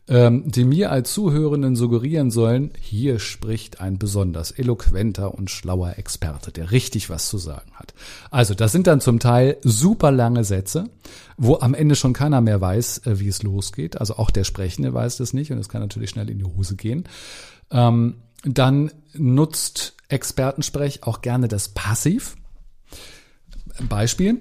ähm, 0.06 0.50
die 0.50 0.64
mir 0.64 0.90
als 0.90 1.12
Zuhörenden 1.14 1.76
suggerieren 1.76 2.30
sollen, 2.30 2.72
hier 2.78 3.18
spricht 3.18 3.80
ein 3.80 3.98
besonders 3.98 4.50
eloquenter 4.50 5.34
und 5.34 5.50
schlauer 5.50 5.94
Experte, 5.96 6.52
der 6.52 6.72
richtig 6.72 7.08
was 7.08 7.28
zu 7.28 7.38
sagen 7.38 7.70
hat. 7.74 7.94
Also 8.30 8.54
das 8.54 8.72
sind 8.72 8.86
dann 8.86 9.00
zum 9.00 9.18
Teil 9.18 9.56
super 9.62 10.10
lange 10.10 10.44
Sätze, 10.44 10.90
wo 11.38 11.58
am 11.58 11.72
Ende 11.72 11.96
schon 11.96 12.12
keiner 12.12 12.42
mehr 12.42 12.60
weiß, 12.60 13.06
äh, 13.06 13.18
wie 13.18 13.28
es 13.28 13.42
losgeht. 13.42 13.98
Also 13.98 14.16
auch 14.16 14.30
der 14.30 14.44
Sprechende 14.44 14.92
weiß 14.92 15.16
das 15.16 15.32
nicht 15.32 15.52
und 15.52 15.58
es 15.58 15.68
kann 15.68 15.80
natürlich 15.80 16.10
schnell 16.10 16.28
in 16.28 16.38
die 16.38 16.44
Hose 16.44 16.76
gehen. 16.76 17.04
Ähm, 17.70 18.16
dann 18.44 18.90
nutzt 19.14 19.94
Expertensprech 20.08 21.02
auch 21.04 21.22
gerne 21.22 21.48
das 21.48 21.68
Passiv. 21.68 22.36
Beispiel. 23.88 24.40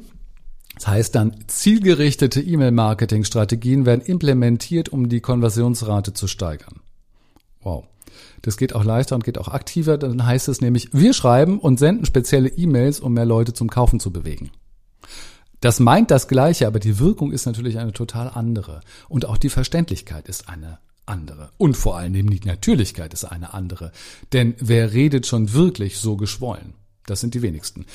Das 0.75 0.87
heißt 0.87 1.15
dann, 1.15 1.35
zielgerichtete 1.47 2.41
E-Mail-Marketing-Strategien 2.41 3.85
werden 3.85 4.01
implementiert, 4.01 4.89
um 4.89 5.09
die 5.09 5.21
Konversionsrate 5.21 6.13
zu 6.13 6.27
steigern. 6.27 6.81
Wow. 7.61 7.85
Das 8.41 8.57
geht 8.57 8.75
auch 8.75 8.83
leichter 8.83 9.15
und 9.15 9.23
geht 9.23 9.37
auch 9.37 9.47
aktiver. 9.47 9.97
Dann 9.97 10.25
heißt 10.25 10.47
es 10.47 10.61
nämlich, 10.61 10.89
wir 10.93 11.13
schreiben 11.13 11.59
und 11.59 11.79
senden 11.79 12.05
spezielle 12.05 12.49
E-Mails, 12.49 12.99
um 12.99 13.13
mehr 13.13 13.25
Leute 13.25 13.53
zum 13.53 13.69
Kaufen 13.69 13.99
zu 13.99 14.11
bewegen. 14.11 14.51
Das 15.61 15.79
meint 15.79 16.11
das 16.11 16.27
Gleiche, 16.27 16.67
aber 16.67 16.79
die 16.79 16.99
Wirkung 16.99 17.31
ist 17.31 17.45
natürlich 17.45 17.79
eine 17.79 17.93
total 17.93 18.27
andere. 18.27 18.81
Und 19.07 19.25
auch 19.25 19.37
die 19.37 19.49
Verständlichkeit 19.49 20.27
ist 20.27 20.49
eine 20.49 20.79
andere. 21.05 21.51
Und 21.57 21.77
vor 21.77 21.97
allem 21.97 22.13
die 22.13 22.41
Natürlichkeit 22.45 23.13
ist 23.13 23.23
eine 23.23 23.53
andere. 23.53 23.93
Denn 24.33 24.55
wer 24.59 24.91
redet 24.91 25.25
schon 25.25 25.53
wirklich 25.53 25.99
so 25.99 26.17
geschwollen? 26.17 26.73
Das 27.05 27.21
sind 27.21 27.33
die 27.33 27.41
wenigsten 27.41 27.85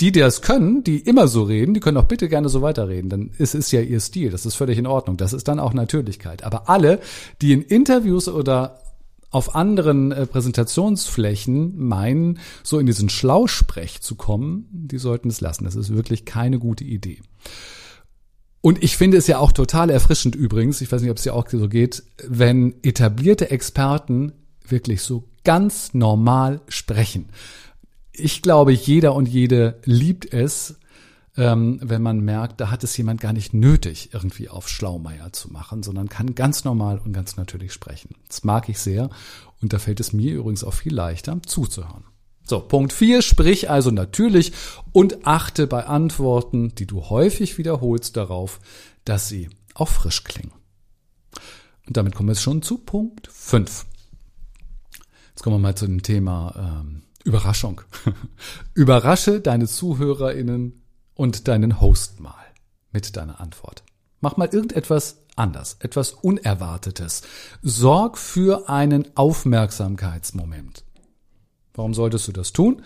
die, 0.00 0.12
die 0.12 0.20
das 0.20 0.42
können, 0.42 0.84
die 0.84 0.98
immer 0.98 1.26
so 1.26 1.42
reden, 1.42 1.74
die 1.74 1.80
können 1.80 1.96
auch 1.96 2.04
bitte 2.04 2.28
gerne 2.28 2.48
so 2.48 2.62
weiterreden. 2.62 3.10
Dann 3.10 3.30
ist 3.36 3.54
es 3.54 3.72
ja 3.72 3.80
ihr 3.80 4.00
Stil. 4.00 4.30
Das 4.30 4.46
ist 4.46 4.54
völlig 4.54 4.78
in 4.78 4.86
Ordnung. 4.86 5.16
Das 5.16 5.32
ist 5.32 5.48
dann 5.48 5.58
auch 5.58 5.74
Natürlichkeit. 5.74 6.44
Aber 6.44 6.68
alle, 6.68 7.00
die 7.42 7.52
in 7.52 7.62
Interviews 7.62 8.28
oder 8.28 8.80
auf 9.30 9.54
anderen 9.54 10.12
äh, 10.12 10.26
Präsentationsflächen 10.26 11.76
meinen, 11.76 12.38
so 12.62 12.78
in 12.78 12.86
diesen 12.86 13.08
Schlausprech 13.08 14.00
zu 14.00 14.14
kommen, 14.14 14.68
die 14.70 14.98
sollten 14.98 15.28
es 15.28 15.40
lassen. 15.40 15.64
Das 15.64 15.74
ist 15.74 15.94
wirklich 15.94 16.24
keine 16.24 16.58
gute 16.58 16.84
Idee. 16.84 17.20
Und 18.60 18.82
ich 18.82 18.96
finde 18.96 19.16
es 19.16 19.26
ja 19.26 19.38
auch 19.38 19.52
total 19.52 19.90
erfrischend 19.90 20.34
übrigens, 20.34 20.80
ich 20.80 20.90
weiß 20.90 21.02
nicht, 21.02 21.10
ob 21.10 21.18
es 21.18 21.24
ja 21.24 21.32
auch 21.32 21.48
so 21.48 21.68
geht, 21.68 22.02
wenn 22.26 22.74
etablierte 22.82 23.50
Experten 23.50 24.32
wirklich 24.66 25.02
so 25.02 25.24
ganz 25.44 25.94
normal 25.94 26.60
sprechen 26.68 27.26
ich 28.18 28.42
glaube, 28.42 28.72
jeder 28.72 29.14
und 29.14 29.28
jede 29.28 29.80
liebt 29.84 30.32
es, 30.32 30.76
ähm, 31.36 31.78
wenn 31.82 32.02
man 32.02 32.20
merkt, 32.20 32.60
da 32.60 32.70
hat 32.70 32.82
es 32.82 32.96
jemand 32.96 33.20
gar 33.20 33.32
nicht 33.32 33.54
nötig, 33.54 34.10
irgendwie 34.12 34.48
auf 34.48 34.68
Schlaumeier 34.68 35.32
zu 35.32 35.52
machen, 35.52 35.82
sondern 35.82 36.08
kann 36.08 36.34
ganz 36.34 36.64
normal 36.64 36.98
und 36.98 37.12
ganz 37.12 37.36
natürlich 37.36 37.72
sprechen. 37.72 38.16
Das 38.26 38.42
mag 38.42 38.68
ich 38.68 38.80
sehr 38.80 39.08
und 39.62 39.72
da 39.72 39.78
fällt 39.78 40.00
es 40.00 40.12
mir 40.12 40.34
übrigens 40.34 40.64
auch 40.64 40.74
viel 40.74 40.94
leichter 40.94 41.40
zuzuhören. 41.46 42.04
So, 42.44 42.60
Punkt 42.60 42.92
4, 42.92 43.22
sprich 43.22 43.70
also 43.70 43.90
natürlich 43.90 44.52
und 44.92 45.26
achte 45.26 45.66
bei 45.66 45.84
Antworten, 45.84 46.74
die 46.74 46.86
du 46.86 47.08
häufig 47.10 47.58
wiederholst, 47.58 48.16
darauf, 48.16 48.58
dass 49.04 49.28
sie 49.28 49.50
auch 49.74 49.88
frisch 49.88 50.24
klingen. 50.24 50.52
Und 51.86 51.96
damit 51.96 52.14
kommen 52.14 52.28
wir 52.28 52.32
jetzt 52.32 52.42
schon 52.42 52.62
zu 52.62 52.78
Punkt 52.78 53.28
5. 53.32 53.86
Jetzt 55.30 55.42
kommen 55.42 55.56
wir 55.56 55.60
mal 55.60 55.76
zu 55.76 55.86
dem 55.86 56.02
Thema 56.02 56.82
ähm, 56.82 57.02
Überraschung. 57.28 57.82
Überrasche 58.74 59.40
deine 59.40 59.68
ZuhörerInnen 59.68 60.82
und 61.14 61.46
deinen 61.46 61.78
Host 61.78 62.20
mal 62.20 62.34
mit 62.90 63.16
deiner 63.18 63.38
Antwort. 63.38 63.84
Mach 64.22 64.38
mal 64.38 64.48
irgendetwas 64.50 65.18
anders, 65.36 65.76
etwas 65.80 66.12
Unerwartetes. 66.12 67.20
Sorg 67.60 68.16
für 68.16 68.70
einen 68.70 69.14
Aufmerksamkeitsmoment. 69.14 70.84
Warum 71.74 71.92
solltest 71.92 72.26
du 72.28 72.32
das 72.32 72.54
tun? 72.54 72.82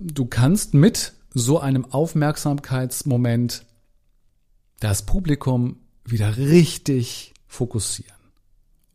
Du 0.00 0.26
kannst 0.26 0.74
mit 0.74 1.12
so 1.32 1.60
einem 1.60 1.84
Aufmerksamkeitsmoment 1.84 3.66
das 4.80 5.06
Publikum 5.06 5.76
wieder 6.04 6.36
richtig 6.36 7.34
fokussieren 7.46 8.18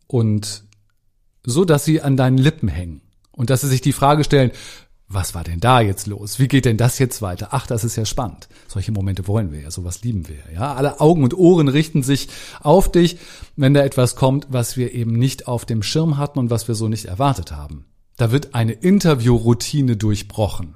und 0.08 0.66
so, 1.46 1.64
dass 1.64 1.86
sie 1.86 2.02
an 2.02 2.18
deinen 2.18 2.38
Lippen 2.38 2.68
hängen 2.68 3.02
und 3.34 3.50
dass 3.50 3.62
sie 3.62 3.68
sich 3.68 3.82
die 3.82 3.94
Frage 3.94 4.24
stellen, 4.24 4.52
was 5.10 5.36
war 5.36 5.44
denn 5.44 5.60
da 5.60 5.82
jetzt 5.82 6.08
los? 6.08 6.40
Wie 6.40 6.48
geht 6.48 6.66
denn 6.66 6.78
das 6.78 6.98
jetzt 6.98 7.22
weiter? 7.22 7.50
Ach, 7.52 7.68
das 7.68 7.84
ist 7.84 7.96
ja 7.96 8.06
spannend. 8.06 8.48
Solche 8.68 8.92
Momente 8.92 9.28
wollen 9.28 9.52
wir 9.52 9.62
ja, 9.62 9.70
sowas 9.70 10.02
lieben 10.02 10.28
wir 10.28 10.38
ja. 10.54 10.74
Alle 10.74 11.00
Augen 11.02 11.24
und 11.24 11.38
Ohren 11.38 11.68
richten 11.68 12.04
sich 12.04 12.30
auf 12.62 12.92
dich, 12.92 13.18
wenn 13.56 13.74
da 13.74 13.84
etwas 13.84 14.16
kommt, 14.16 14.48
was 14.50 14.76
wir 14.76 14.94
eben 14.94 15.14
nicht 15.14 15.48
auf 15.48 15.66
dem 15.66 15.84
Schirm 15.84 16.18
hatten 16.18 16.40
und 16.40 16.50
was 16.50 16.68
wir 16.68 16.76
so 16.76 16.88
nicht 16.88 17.06
erwartet 17.06 17.52
haben. 17.52 17.86
Da 18.18 18.32
wird 18.32 18.56
eine 18.56 18.74
Interviewroutine 18.74 19.98
durchbrochen. 19.98 20.76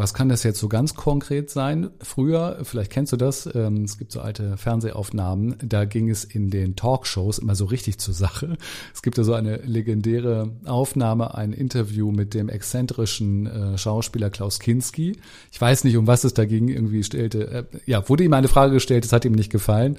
Was 0.00 0.14
kann 0.14 0.30
das 0.30 0.44
jetzt 0.44 0.58
so 0.58 0.66
ganz 0.66 0.94
konkret 0.94 1.50
sein? 1.50 1.90
Früher, 2.00 2.60
vielleicht 2.62 2.90
kennst 2.90 3.12
du 3.12 3.18
das, 3.18 3.46
ähm, 3.54 3.84
es 3.84 3.98
gibt 3.98 4.12
so 4.12 4.22
alte 4.22 4.56
Fernsehaufnahmen, 4.56 5.56
da 5.62 5.84
ging 5.84 6.08
es 6.08 6.24
in 6.24 6.48
den 6.48 6.74
Talkshows 6.74 7.38
immer 7.38 7.54
so 7.54 7.66
richtig 7.66 7.98
zur 7.98 8.14
Sache. 8.14 8.56
Es 8.94 9.02
gibt 9.02 9.18
da 9.18 9.24
so 9.24 9.34
eine 9.34 9.56
legendäre 9.58 10.52
Aufnahme, 10.64 11.34
ein 11.34 11.52
Interview 11.52 12.12
mit 12.12 12.32
dem 12.32 12.48
exzentrischen 12.48 13.46
äh, 13.46 13.76
Schauspieler 13.76 14.30
Klaus 14.30 14.58
Kinski. 14.58 15.18
Ich 15.52 15.60
weiß 15.60 15.84
nicht, 15.84 15.98
um 15.98 16.06
was 16.06 16.24
es 16.24 16.32
da 16.32 16.46
ging, 16.46 16.68
irgendwie 16.68 17.04
stellte, 17.04 17.50
äh, 17.50 17.64
ja, 17.84 18.08
wurde 18.08 18.24
ihm 18.24 18.32
eine 18.32 18.48
Frage 18.48 18.72
gestellt, 18.72 19.04
es 19.04 19.12
hat 19.12 19.26
ihm 19.26 19.32
nicht 19.32 19.52
gefallen. 19.52 19.98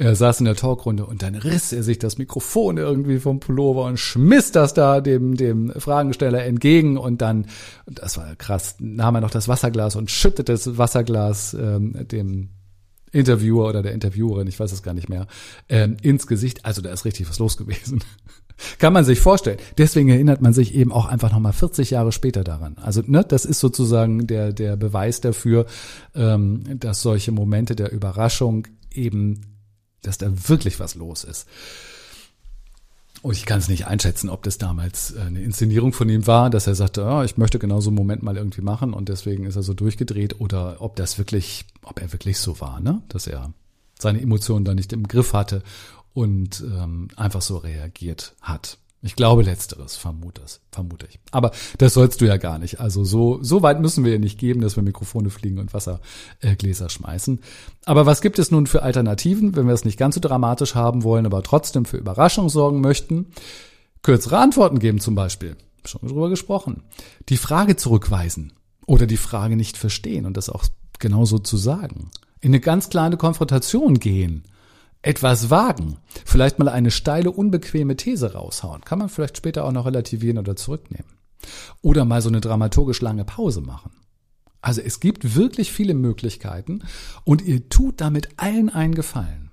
Er 0.00 0.16
saß 0.16 0.40
in 0.40 0.46
der 0.46 0.56
Talkrunde 0.56 1.04
und 1.04 1.20
dann 1.20 1.34
riss 1.34 1.74
er 1.74 1.82
sich 1.82 1.98
das 1.98 2.16
Mikrofon 2.16 2.78
irgendwie 2.78 3.18
vom 3.18 3.38
Pullover 3.38 3.84
und 3.84 3.98
schmiss 3.98 4.50
das 4.50 4.72
da 4.72 5.02
dem, 5.02 5.36
dem 5.36 5.70
Fragensteller 5.76 6.42
entgegen 6.42 6.96
und 6.96 7.20
dann, 7.20 7.48
das 7.84 8.16
war 8.16 8.34
krass, 8.36 8.76
nahm 8.78 9.16
er 9.16 9.20
noch 9.20 9.30
das 9.30 9.46
Wasserglas 9.46 9.96
und 9.96 10.10
schüttete 10.10 10.52
das 10.52 10.78
Wasserglas 10.78 11.52
ähm, 11.52 12.08
dem 12.08 12.48
Interviewer 13.12 13.68
oder 13.68 13.82
der 13.82 13.92
Interviewerin, 13.92 14.46
ich 14.46 14.58
weiß 14.58 14.72
es 14.72 14.82
gar 14.82 14.94
nicht 14.94 15.10
mehr, 15.10 15.26
ähm, 15.68 15.98
ins 16.00 16.26
Gesicht. 16.26 16.64
Also 16.64 16.80
da 16.80 16.90
ist 16.90 17.04
richtig 17.04 17.28
was 17.28 17.38
los 17.38 17.58
gewesen. 17.58 18.02
Kann 18.78 18.94
man 18.94 19.04
sich 19.04 19.20
vorstellen. 19.20 19.58
Deswegen 19.76 20.08
erinnert 20.08 20.40
man 20.40 20.54
sich 20.54 20.74
eben 20.74 20.92
auch 20.92 21.04
einfach 21.04 21.30
nochmal 21.30 21.52
40 21.52 21.90
Jahre 21.90 22.12
später 22.12 22.42
daran. 22.42 22.78
Also 22.80 23.02
ne, 23.04 23.22
das 23.22 23.44
ist 23.44 23.60
sozusagen 23.60 24.26
der, 24.26 24.54
der 24.54 24.76
Beweis 24.76 25.20
dafür, 25.20 25.66
ähm, 26.14 26.62
dass 26.78 27.02
solche 27.02 27.32
Momente 27.32 27.76
der 27.76 27.92
Überraschung 27.92 28.66
eben 28.94 29.42
dass 30.02 30.18
da 30.18 30.48
wirklich 30.48 30.80
was 30.80 30.94
los 30.94 31.24
ist. 31.24 31.46
Und 33.22 33.36
ich 33.36 33.44
kann 33.44 33.58
es 33.58 33.68
nicht 33.68 33.86
einschätzen, 33.86 34.30
ob 34.30 34.42
das 34.44 34.56
damals 34.56 35.12
äh, 35.12 35.20
eine 35.20 35.42
Inszenierung 35.42 35.92
von 35.92 36.08
ihm 36.08 36.26
war, 36.26 36.48
dass 36.48 36.66
er 36.66 36.74
sagte, 36.74 37.04
oh, 37.04 37.22
ich 37.22 37.36
möchte 37.36 37.58
genau 37.58 37.80
so 37.80 37.90
einen 37.90 37.96
Moment 37.96 38.22
mal 38.22 38.36
irgendwie 38.36 38.62
machen 38.62 38.94
und 38.94 39.08
deswegen 39.08 39.44
ist 39.44 39.56
er 39.56 39.62
so 39.62 39.74
durchgedreht 39.74 40.40
oder 40.40 40.76
ob 40.80 40.96
das 40.96 41.18
wirklich, 41.18 41.66
ob 41.82 42.00
er 42.00 42.12
wirklich 42.12 42.38
so 42.38 42.60
war, 42.60 42.80
ne? 42.80 43.02
dass 43.08 43.26
er 43.26 43.52
seine 43.98 44.22
Emotionen 44.22 44.64
da 44.64 44.74
nicht 44.74 44.92
im 44.94 45.06
Griff 45.06 45.34
hatte 45.34 45.62
und 46.14 46.62
ähm, 46.62 47.08
einfach 47.16 47.42
so 47.42 47.58
reagiert 47.58 48.34
hat. 48.40 48.78
Ich 49.02 49.16
glaube 49.16 49.42
letzteres, 49.42 49.96
vermute 49.96 50.42
vermute 50.70 51.06
ich. 51.08 51.18
Aber 51.30 51.52
das 51.78 51.94
sollst 51.94 52.20
du 52.20 52.26
ja 52.26 52.36
gar 52.36 52.58
nicht. 52.58 52.80
Also 52.80 53.02
so, 53.02 53.42
so 53.42 53.62
weit 53.62 53.80
müssen 53.80 54.04
wir 54.04 54.12
ja 54.12 54.18
nicht 54.18 54.38
geben, 54.38 54.60
dass 54.60 54.76
wir 54.76 54.82
Mikrofone 54.82 55.30
fliegen 55.30 55.58
und 55.58 55.72
Wassergläser 55.72 56.90
schmeißen. 56.90 57.40
Aber 57.86 58.04
was 58.04 58.20
gibt 58.20 58.38
es 58.38 58.50
nun 58.50 58.66
für 58.66 58.82
Alternativen, 58.82 59.56
wenn 59.56 59.66
wir 59.66 59.72
es 59.72 59.86
nicht 59.86 59.98
ganz 59.98 60.16
so 60.16 60.20
dramatisch 60.20 60.74
haben 60.74 61.02
wollen, 61.02 61.24
aber 61.24 61.42
trotzdem 61.42 61.86
für 61.86 61.96
Überraschung 61.96 62.50
sorgen 62.50 62.82
möchten? 62.82 63.28
Kürzere 64.02 64.38
Antworten 64.38 64.78
geben 64.78 65.00
zum 65.00 65.14
Beispiel. 65.14 65.56
Schon 65.86 66.06
drüber 66.06 66.28
gesprochen. 66.28 66.82
Die 67.30 67.38
Frage 67.38 67.76
zurückweisen 67.76 68.52
oder 68.86 69.06
die 69.06 69.16
Frage 69.16 69.56
nicht 69.56 69.78
verstehen 69.78 70.26
und 70.26 70.36
das 70.36 70.50
auch 70.50 70.64
genauso 70.98 71.38
zu 71.38 71.56
sagen. 71.56 72.10
In 72.42 72.50
eine 72.50 72.60
ganz 72.60 72.90
kleine 72.90 73.16
Konfrontation 73.16 73.98
gehen 73.98 74.44
etwas 75.02 75.50
wagen, 75.50 75.98
vielleicht 76.24 76.58
mal 76.58 76.68
eine 76.68 76.90
steile, 76.90 77.30
unbequeme 77.30 77.96
These 77.96 78.34
raushauen, 78.34 78.82
kann 78.82 78.98
man 78.98 79.08
vielleicht 79.08 79.36
später 79.36 79.64
auch 79.64 79.72
noch 79.72 79.86
relativieren 79.86 80.38
oder 80.38 80.56
zurücknehmen. 80.56 81.10
Oder 81.80 82.04
mal 82.04 82.20
so 82.20 82.28
eine 82.28 82.40
dramaturgisch 82.40 83.00
lange 83.00 83.24
Pause 83.24 83.62
machen. 83.62 83.92
Also 84.60 84.82
es 84.82 85.00
gibt 85.00 85.34
wirklich 85.36 85.72
viele 85.72 85.94
Möglichkeiten 85.94 86.82
und 87.24 87.40
ihr 87.40 87.68
tut 87.70 88.02
damit 88.02 88.28
allen 88.36 88.68
einen 88.68 88.94
Gefallen, 88.94 89.50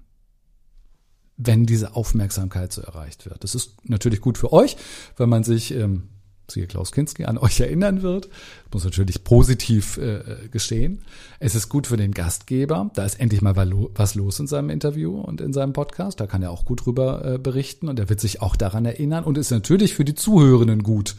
wenn 1.37 1.65
diese 1.65 1.95
Aufmerksamkeit 1.95 2.73
so 2.73 2.81
erreicht 2.81 3.25
wird. 3.25 3.41
Das 3.43 3.55
ist 3.55 3.87
natürlich 3.87 4.19
gut 4.19 4.37
für 4.37 4.51
euch, 4.51 4.75
wenn 5.15 5.29
man 5.29 5.45
sich 5.45 5.73
ähm, 5.73 6.09
siehe 6.49 6.67
Klaus 6.67 6.91
Kinski, 6.91 7.25
an 7.25 7.37
euch 7.37 7.59
erinnern 7.59 8.01
wird. 8.01 8.25
Das 8.65 8.73
muss 8.73 8.85
natürlich 8.85 9.23
positiv 9.23 9.97
äh, 9.97 10.47
geschehen. 10.51 11.01
Es 11.39 11.55
ist 11.55 11.69
gut 11.69 11.87
für 11.87 11.97
den 11.97 12.13
Gastgeber. 12.13 12.89
Da 12.93 13.05
ist 13.05 13.19
endlich 13.19 13.41
mal 13.41 13.55
was 13.95 14.15
los 14.15 14.39
in 14.39 14.47
seinem 14.47 14.69
Interview 14.69 15.19
und 15.19 15.41
in 15.41 15.53
seinem 15.53 15.73
Podcast. 15.73 16.19
Da 16.19 16.27
kann 16.27 16.43
er 16.43 16.51
auch 16.51 16.65
gut 16.65 16.85
drüber 16.85 17.25
äh, 17.25 17.37
berichten 17.37 17.89
und 17.89 17.99
er 17.99 18.09
wird 18.09 18.19
sich 18.19 18.41
auch 18.41 18.55
daran 18.55 18.85
erinnern 18.85 19.23
und 19.23 19.37
ist 19.37 19.51
natürlich 19.51 19.93
für 19.93 20.05
die 20.05 20.15
Zuhörenden 20.15 20.83
gut. 20.83 21.15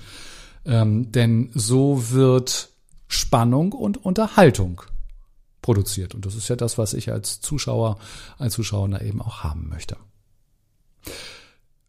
Ähm, 0.64 1.12
denn 1.12 1.51
so 1.55 2.11
wird 2.11 2.71
Spannung 3.07 3.73
und 3.73 4.05
Unterhaltung 4.05 4.83
produziert. 5.62 6.14
Und 6.14 6.27
das 6.27 6.35
ist 6.35 6.49
ja 6.49 6.57
das, 6.57 6.79
was 6.79 6.95
ich 6.95 7.11
als 7.12 7.41
Zuschauer, 7.41 7.99
als 8.38 8.55
Zuschauer 8.55 9.01
eben 9.03 9.21
auch 9.21 9.43
haben 9.45 9.69
möchte. 9.69 9.97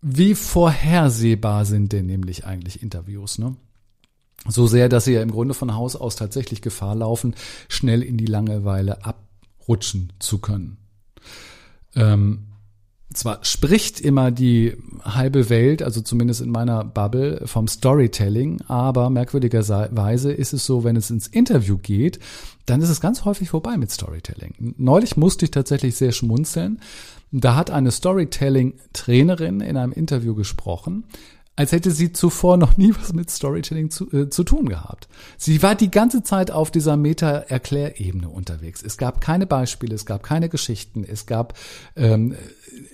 Wie 0.01 0.35
vorhersehbar 0.35 1.65
sind 1.65 1.91
denn 1.91 2.05
nämlich 2.05 2.45
eigentlich 2.45 2.81
Interviews, 2.81 3.37
ne? 3.37 3.55
So 4.47 4.67
sehr, 4.67 4.87
dass 4.87 5.03
sie 5.03 5.13
ja 5.13 5.21
im 5.21 5.31
Grunde 5.31 5.53
von 5.53 5.75
Haus 5.75 5.97
aus 5.97 6.15
tatsächlich 6.15 6.61
Gefahr 6.61 6.95
laufen, 6.95 7.35
schnell 7.67 8.01
in 8.01 8.15
die 8.15 8.25
Langeweile 8.25 9.03
abrutschen 9.03 10.13
zu 10.19 10.37
können. 10.39 10.77
Ähm, 11.93 12.45
zwar 13.11 13.43
spricht 13.43 13.99
immer 13.99 14.29
die 14.31 14.77
halbe 15.03 15.49
Welt, 15.49 15.81
also 15.81 16.01
zumindest 16.01 16.41
in 16.41 16.51
meiner 16.51 16.83
Bubble, 16.83 17.41
vom 17.45 17.67
Storytelling, 17.67 18.61
aber 18.67 19.09
merkwürdigerweise 19.09 20.31
ist 20.31 20.53
es 20.53 20.65
so, 20.65 20.83
wenn 20.83 20.95
es 20.95 21.09
ins 21.09 21.27
Interview 21.27 21.77
geht, 21.77 22.19
dann 22.67 22.81
ist 22.81 22.89
es 22.89 23.01
ganz 23.01 23.25
häufig 23.25 23.49
vorbei 23.49 23.77
mit 23.77 23.89
Storytelling. 23.89 24.75
Neulich 24.77 25.17
musste 25.17 25.45
ich 25.45 25.51
tatsächlich 25.51 25.95
sehr 25.95 26.11
schmunzeln. 26.11 26.79
Da 27.31 27.55
hat 27.55 27.69
eine 27.69 27.91
Storytelling-Trainerin 27.91 29.61
in 29.61 29.77
einem 29.77 29.91
Interview 29.91 30.33
gesprochen, 30.33 31.05
als 31.59 31.73
hätte 31.73 31.91
sie 31.91 32.13
zuvor 32.13 32.55
noch 32.55 32.77
nie 32.77 32.93
was 32.95 33.11
mit 33.11 33.29
Storytelling 33.29 33.89
zu, 33.89 34.09
äh, 34.13 34.29
zu 34.29 34.45
tun 34.45 34.69
gehabt. 34.69 35.09
Sie 35.37 35.61
war 35.61 35.75
die 35.75 35.91
ganze 35.91 36.23
Zeit 36.23 36.51
auf 36.51 36.71
dieser 36.71 36.95
Meta-Erklärebene 36.95 38.29
unterwegs. 38.29 38.81
Es 38.81 38.97
gab 38.97 39.19
keine 39.19 39.45
Beispiele, 39.45 39.93
es 39.93 40.05
gab 40.05 40.23
keine 40.23 40.47
Geschichten, 40.47 41.03
es 41.03 41.25
gab 41.25 41.55
ähm, 41.97 42.35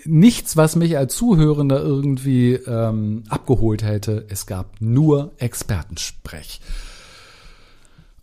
nichts, 0.03 0.57
was 0.57 0.75
mich 0.75 0.97
als 0.97 1.15
Zuhörender 1.15 1.79
irgendwie 1.79 2.53
ähm, 2.53 3.23
abgeholt 3.29 3.83
hätte. 3.83 4.25
Es 4.29 4.47
gab 4.47 4.81
nur 4.81 5.33
Expertensprech. 5.37 6.59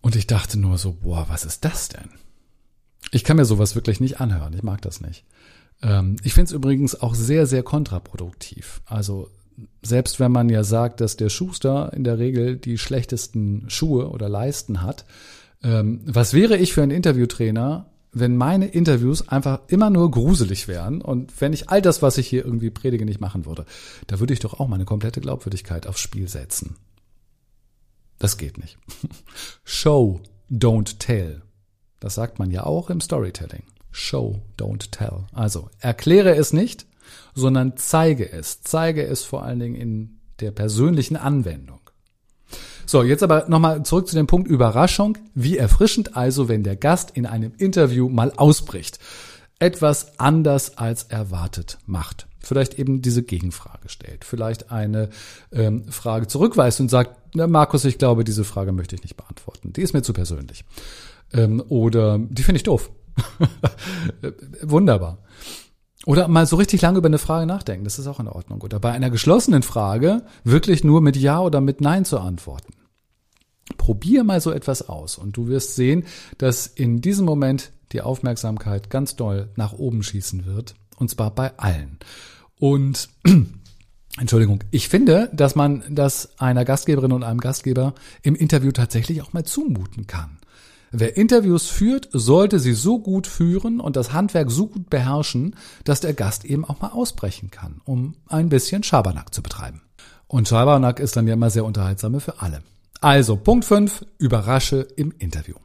Und 0.00 0.16
ich 0.16 0.26
dachte 0.26 0.58
nur 0.58 0.76
so, 0.76 0.96
boah, 1.00 1.26
was 1.28 1.44
ist 1.44 1.64
das 1.64 1.88
denn? 1.88 2.10
Ich 3.12 3.22
kann 3.22 3.36
mir 3.36 3.44
sowas 3.44 3.76
wirklich 3.76 4.00
nicht 4.00 4.20
anhören. 4.20 4.54
Ich 4.54 4.64
mag 4.64 4.82
das 4.82 5.00
nicht. 5.00 5.24
Ähm, 5.82 6.16
ich 6.22 6.34
finde 6.34 6.46
es 6.46 6.52
übrigens 6.52 7.00
auch 7.00 7.14
sehr, 7.14 7.46
sehr 7.46 7.62
kontraproduktiv. 7.62 8.80
Also 8.86 9.28
selbst 9.82 10.20
wenn 10.20 10.32
man 10.32 10.48
ja 10.48 10.64
sagt, 10.64 11.00
dass 11.00 11.16
der 11.16 11.28
Schuster 11.28 11.92
in 11.92 12.04
der 12.04 12.18
Regel 12.18 12.56
die 12.56 12.78
schlechtesten 12.78 13.64
Schuhe 13.68 14.08
oder 14.08 14.28
Leisten 14.28 14.82
hat, 14.82 15.04
ähm, 15.62 16.00
was 16.04 16.34
wäre 16.34 16.56
ich 16.56 16.72
für 16.72 16.82
ein 16.82 16.90
Interviewtrainer, 16.90 17.86
wenn 18.12 18.36
meine 18.36 18.66
Interviews 18.66 19.28
einfach 19.28 19.60
immer 19.68 19.88
nur 19.88 20.10
gruselig 20.10 20.68
wären 20.68 21.00
und 21.00 21.40
wenn 21.40 21.52
ich 21.52 21.70
all 21.70 21.80
das, 21.80 22.02
was 22.02 22.18
ich 22.18 22.28
hier 22.28 22.44
irgendwie 22.44 22.70
predige, 22.70 23.06
nicht 23.06 23.20
machen 23.20 23.46
würde, 23.46 23.64
da 24.06 24.20
würde 24.20 24.34
ich 24.34 24.40
doch 24.40 24.60
auch 24.60 24.68
meine 24.68 24.84
komplette 24.84 25.20
Glaubwürdigkeit 25.20 25.86
aufs 25.86 26.00
Spiel 26.00 26.28
setzen. 26.28 26.76
Das 28.18 28.36
geht 28.36 28.58
nicht. 28.58 28.78
Show, 29.64 30.20
don't 30.50 30.98
tell. 30.98 31.42
Das 32.00 32.14
sagt 32.14 32.38
man 32.38 32.50
ja 32.50 32.64
auch 32.64 32.90
im 32.90 33.00
Storytelling. 33.00 33.62
Show, 33.92 34.42
don't 34.58 34.90
tell. 34.90 35.26
Also 35.32 35.68
erkläre 35.78 36.34
es 36.34 36.52
nicht, 36.52 36.86
sondern 37.34 37.76
zeige 37.76 38.30
es. 38.32 38.62
Zeige 38.62 39.06
es 39.06 39.22
vor 39.22 39.44
allen 39.44 39.60
Dingen 39.60 39.74
in 39.74 40.18
der 40.40 40.50
persönlichen 40.50 41.16
Anwendung. 41.16 41.78
So, 42.86 43.02
jetzt 43.02 43.22
aber 43.22 43.46
nochmal 43.48 43.84
zurück 43.84 44.08
zu 44.08 44.16
dem 44.16 44.26
Punkt 44.26 44.48
Überraschung. 44.48 45.16
Wie 45.34 45.56
erfrischend 45.56 46.16
also, 46.16 46.48
wenn 46.48 46.64
der 46.64 46.76
Gast 46.76 47.12
in 47.12 47.26
einem 47.26 47.52
Interview 47.56 48.08
mal 48.08 48.32
ausbricht. 48.36 48.98
Etwas 49.58 50.18
anders 50.18 50.76
als 50.76 51.04
erwartet 51.04 51.78
macht. 51.86 52.26
Vielleicht 52.40 52.78
eben 52.78 53.00
diese 53.00 53.22
Gegenfrage 53.22 53.88
stellt. 53.88 54.24
Vielleicht 54.24 54.72
eine 54.72 55.10
ähm, 55.52 55.84
Frage 55.88 56.26
zurückweist 56.26 56.80
und 56.80 56.88
sagt, 56.88 57.16
na, 57.34 57.46
Markus, 57.46 57.84
ich 57.84 57.98
glaube, 57.98 58.24
diese 58.24 58.42
Frage 58.42 58.72
möchte 58.72 58.96
ich 58.96 59.02
nicht 59.02 59.16
beantworten. 59.16 59.72
Die 59.72 59.82
ist 59.82 59.94
mir 59.94 60.02
zu 60.02 60.12
persönlich. 60.12 60.64
Ähm, 61.32 61.62
oder 61.68 62.18
die 62.18 62.42
finde 62.42 62.56
ich 62.56 62.64
doof. 62.64 62.90
Wunderbar. 64.62 65.18
Oder 66.04 66.26
mal 66.28 66.46
so 66.46 66.56
richtig 66.56 66.82
lange 66.82 66.98
über 66.98 67.06
eine 67.06 67.18
Frage 67.18 67.46
nachdenken, 67.46 67.84
das 67.84 67.98
ist 67.98 68.06
auch 68.06 68.18
in 68.18 68.28
Ordnung. 68.28 68.60
Oder 68.62 68.80
bei 68.80 68.90
einer 68.92 69.10
geschlossenen 69.10 69.62
Frage 69.62 70.22
wirklich 70.42 70.82
nur 70.82 71.00
mit 71.00 71.16
Ja 71.16 71.40
oder 71.40 71.60
mit 71.60 71.80
Nein 71.80 72.04
zu 72.04 72.18
antworten. 72.18 72.72
Probier 73.78 74.24
mal 74.24 74.40
so 74.40 74.50
etwas 74.50 74.88
aus 74.88 75.16
und 75.16 75.36
du 75.36 75.46
wirst 75.46 75.76
sehen, 75.76 76.04
dass 76.38 76.66
in 76.66 77.00
diesem 77.00 77.24
Moment 77.24 77.72
die 77.92 78.02
Aufmerksamkeit 78.02 78.90
ganz 78.90 79.16
doll 79.16 79.50
nach 79.56 79.72
oben 79.72 80.02
schießen 80.02 80.44
wird. 80.44 80.74
Und 80.96 81.10
zwar 81.10 81.34
bei 81.34 81.56
allen. 81.58 81.98
Und 82.58 83.08
Entschuldigung, 84.18 84.64
ich 84.70 84.88
finde, 84.88 85.30
dass 85.32 85.54
man 85.54 85.84
das 85.88 86.38
einer 86.38 86.64
Gastgeberin 86.64 87.12
und 87.12 87.22
einem 87.22 87.40
Gastgeber 87.40 87.94
im 88.22 88.34
Interview 88.34 88.72
tatsächlich 88.72 89.22
auch 89.22 89.32
mal 89.32 89.44
zumuten 89.44 90.06
kann. 90.06 90.38
Wer 90.94 91.16
Interviews 91.16 91.68
führt, 91.68 92.10
sollte 92.12 92.60
sie 92.60 92.74
so 92.74 92.98
gut 92.98 93.26
führen 93.26 93.80
und 93.80 93.96
das 93.96 94.12
Handwerk 94.12 94.50
so 94.50 94.66
gut 94.66 94.90
beherrschen, 94.90 95.56
dass 95.84 96.00
der 96.00 96.12
Gast 96.12 96.44
eben 96.44 96.66
auch 96.66 96.82
mal 96.82 96.90
ausbrechen 96.90 97.50
kann, 97.50 97.80
um 97.84 98.14
ein 98.28 98.50
bisschen 98.50 98.82
Schabernack 98.82 99.32
zu 99.32 99.42
betreiben. 99.42 99.80
Und 100.26 100.48
Schabernack 100.48 101.00
ist 101.00 101.16
dann 101.16 101.26
ja 101.26 101.32
immer 101.32 101.48
sehr 101.48 101.64
unterhaltsame 101.64 102.20
für 102.20 102.42
alle. 102.42 102.62
Also, 103.00 103.36
Punkt 103.36 103.64
5, 103.64 104.04
überrasche 104.18 104.86
im 104.96 105.14
Interview. 105.18 105.56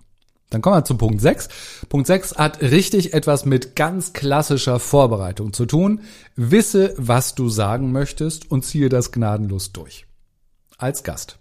Dann 0.49 0.61
kommen 0.61 0.77
wir 0.77 0.85
zu 0.85 0.95
Punkt 0.95 1.19
6. 1.19 1.49
Punkt 1.89 2.07
6 2.07 2.35
hat 2.35 2.61
richtig 2.61 3.13
etwas 3.13 3.45
mit 3.45 3.75
ganz 3.75 4.13
klassischer 4.13 4.79
Vorbereitung 4.79 5.51
zu 5.51 5.65
tun. 5.65 6.01
Wisse, 6.37 6.93
was 6.97 7.35
du 7.35 7.49
sagen 7.49 7.91
möchtest 7.91 8.49
und 8.49 8.63
ziehe 8.63 8.87
das 8.87 9.11
gnadenlos 9.11 9.73
durch. 9.73 10.05
Als 10.77 11.03
Gast. 11.03 11.37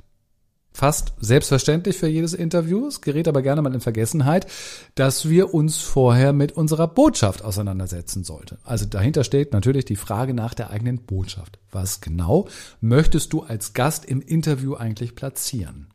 Fast 0.76 1.14
selbstverständlich 1.18 1.96
für 1.96 2.06
jedes 2.06 2.34
Interview, 2.34 2.86
es 2.86 3.00
gerät 3.00 3.28
aber 3.28 3.40
gerne 3.40 3.62
mal 3.62 3.72
in 3.72 3.80
Vergessenheit, 3.80 4.46
dass 4.94 5.26
wir 5.26 5.54
uns 5.54 5.78
vorher 5.78 6.34
mit 6.34 6.52
unserer 6.52 6.86
Botschaft 6.86 7.42
auseinandersetzen 7.42 8.24
sollten. 8.24 8.58
Also 8.62 8.84
dahinter 8.84 9.24
steht 9.24 9.54
natürlich 9.54 9.86
die 9.86 9.96
Frage 9.96 10.34
nach 10.34 10.52
der 10.52 10.68
eigenen 10.68 10.98
Botschaft. 10.98 11.58
Was 11.70 12.02
genau 12.02 12.46
möchtest 12.82 13.32
du 13.32 13.40
als 13.40 13.72
Gast 13.72 14.04
im 14.04 14.20
Interview 14.20 14.74
eigentlich 14.74 15.14
platzieren? 15.14 15.86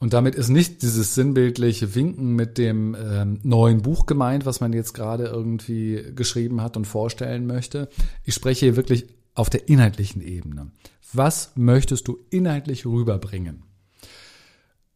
Und 0.00 0.14
damit 0.14 0.34
ist 0.34 0.48
nicht 0.48 0.82
dieses 0.82 1.14
sinnbildliche 1.14 1.94
Winken 1.94 2.34
mit 2.34 2.58
dem 2.58 2.96
ähm, 3.00 3.38
neuen 3.44 3.82
Buch 3.82 4.06
gemeint, 4.06 4.46
was 4.46 4.58
man 4.58 4.72
jetzt 4.72 4.94
gerade 4.94 5.26
irgendwie 5.26 6.06
geschrieben 6.12 6.60
hat 6.60 6.76
und 6.76 6.86
vorstellen 6.86 7.46
möchte. 7.46 7.88
Ich 8.24 8.34
spreche 8.34 8.66
hier 8.66 8.76
wirklich 8.76 9.06
auf 9.34 9.48
der 9.48 9.68
inhaltlichen 9.68 10.22
Ebene. 10.22 10.72
Was 11.12 11.52
möchtest 11.54 12.08
du 12.08 12.18
inhaltlich 12.30 12.84
rüberbringen? 12.84 13.62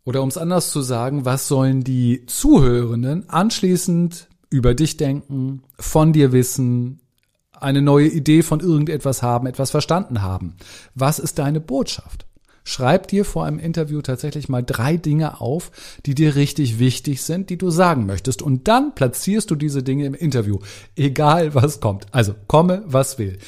Oder 0.05 0.22
um 0.22 0.29
es 0.29 0.37
anders 0.37 0.70
zu 0.70 0.83
sagen, 0.83 1.25
was 1.25 1.48
sollen 1.48 1.85
die 1.85 2.27
Zuhörenden 2.27 3.29
anschließend 3.29 4.29
über 4.51 4.75
dich 4.75 4.96
denken, 4.96 5.62
von 5.79 6.12
dir 6.12 6.33
wissen, 6.33 7.01
eine 7.53 7.81
neue 7.81 8.09
Idee 8.09 8.42
von 8.42 8.61
irgendetwas 8.61 9.22
haben, 9.22 9.46
etwas 9.46 9.70
verstanden 9.70 10.22
haben? 10.22 10.57
Was 10.94 11.18
ist 11.18 11.38
deine 11.38 11.61
Botschaft? 11.61 12.27
Schreib 12.64 13.09
dir 13.09 13.25
vor 13.25 13.44
einem 13.44 13.59
Interview 13.59 14.03
tatsächlich 14.03 14.48
mal 14.48 14.62
drei 14.62 14.96
Dinge 14.96 15.40
auf, 15.40 15.72
die 16.07 16.14
dir 16.14 16.37
richtig 16.37 16.79
wichtig 16.79 17.22
sind, 17.22 17.51
die 17.51 17.59
du 17.59 17.70
sagen 17.70 18.07
möchtest. 18.07 18.40
Und 18.40 18.68
dann 18.68 18.94
platzierst 18.94 19.51
du 19.51 19.57
diese 19.57 19.83
Dinge 19.83 20.07
im 20.07 20.14
Interview. 20.14 20.59
Egal 20.94 21.55
was 21.55 21.81
kommt. 21.81 22.07
Also 22.12 22.35
komme, 22.46 22.85
was 22.87 23.18
will. 23.18 23.38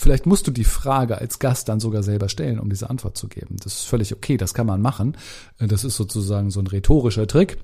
Vielleicht 0.00 0.24
musst 0.24 0.46
du 0.46 0.50
die 0.50 0.64
Frage 0.64 1.18
als 1.18 1.38
Gast 1.40 1.68
dann 1.68 1.78
sogar 1.78 2.02
selber 2.02 2.30
stellen, 2.30 2.58
um 2.58 2.70
diese 2.70 2.88
Antwort 2.88 3.18
zu 3.18 3.28
geben. 3.28 3.56
Das 3.62 3.74
ist 3.74 3.84
völlig 3.84 4.14
okay, 4.14 4.38
das 4.38 4.54
kann 4.54 4.66
man 4.66 4.80
machen. 4.80 5.14
Das 5.58 5.84
ist 5.84 5.96
sozusagen 5.96 6.50
so 6.50 6.58
ein 6.58 6.66
rhetorischer 6.66 7.26
Trick. 7.26 7.58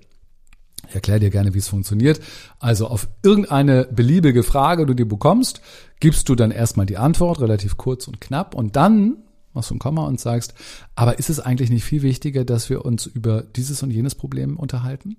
Ich 0.87 0.95
erkläre 0.95 1.19
dir 1.19 1.31
gerne, 1.31 1.55
wie 1.55 1.59
es 1.61 1.69
funktioniert. 1.69 2.21
Also 2.59 2.89
auf 2.89 3.09
irgendeine 3.23 3.85
beliebige 3.91 4.43
Frage, 4.43 4.85
die 4.85 4.95
du 4.95 5.07
bekommst, 5.07 5.63
gibst 5.99 6.29
du 6.29 6.35
dann 6.35 6.51
erstmal 6.51 6.85
die 6.85 6.99
Antwort, 6.99 7.41
relativ 7.41 7.79
kurz 7.79 8.07
und 8.07 8.21
knapp, 8.21 8.55
und 8.55 8.77
dann 8.77 9.17
machst 9.55 9.71
du 9.71 9.75
ein 9.75 9.79
Komma 9.79 10.05
und 10.05 10.21
sagst, 10.21 10.53
aber 10.95 11.19
ist 11.19 11.31
es 11.31 11.41
eigentlich 11.41 11.71
nicht 11.71 11.85
viel 11.85 12.03
wichtiger, 12.03 12.45
dass 12.45 12.69
wir 12.69 12.85
uns 12.85 13.07
über 13.07 13.45
dieses 13.45 13.83
und 13.83 13.91
jenes 13.91 14.15
Problem 14.15 14.59
unterhalten? 14.59 15.17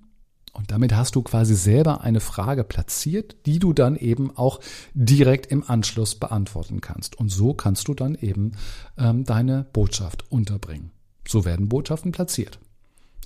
Und 0.52 0.70
damit 0.70 0.94
hast 0.94 1.14
du 1.14 1.22
quasi 1.22 1.54
selber 1.54 2.00
eine 2.00 2.20
Frage 2.20 2.64
platziert, 2.64 3.36
die 3.46 3.58
du 3.58 3.72
dann 3.72 3.96
eben 3.96 4.36
auch 4.36 4.60
direkt 4.94 5.46
im 5.46 5.68
Anschluss 5.68 6.14
beantworten 6.14 6.80
kannst. 6.80 7.16
Und 7.16 7.30
so 7.30 7.54
kannst 7.54 7.88
du 7.88 7.94
dann 7.94 8.14
eben 8.14 8.52
ähm, 8.96 9.24
deine 9.24 9.66
Botschaft 9.72 10.30
unterbringen. 10.30 10.90
So 11.26 11.44
werden 11.44 11.68
Botschaften 11.68 12.12
platziert. 12.12 12.58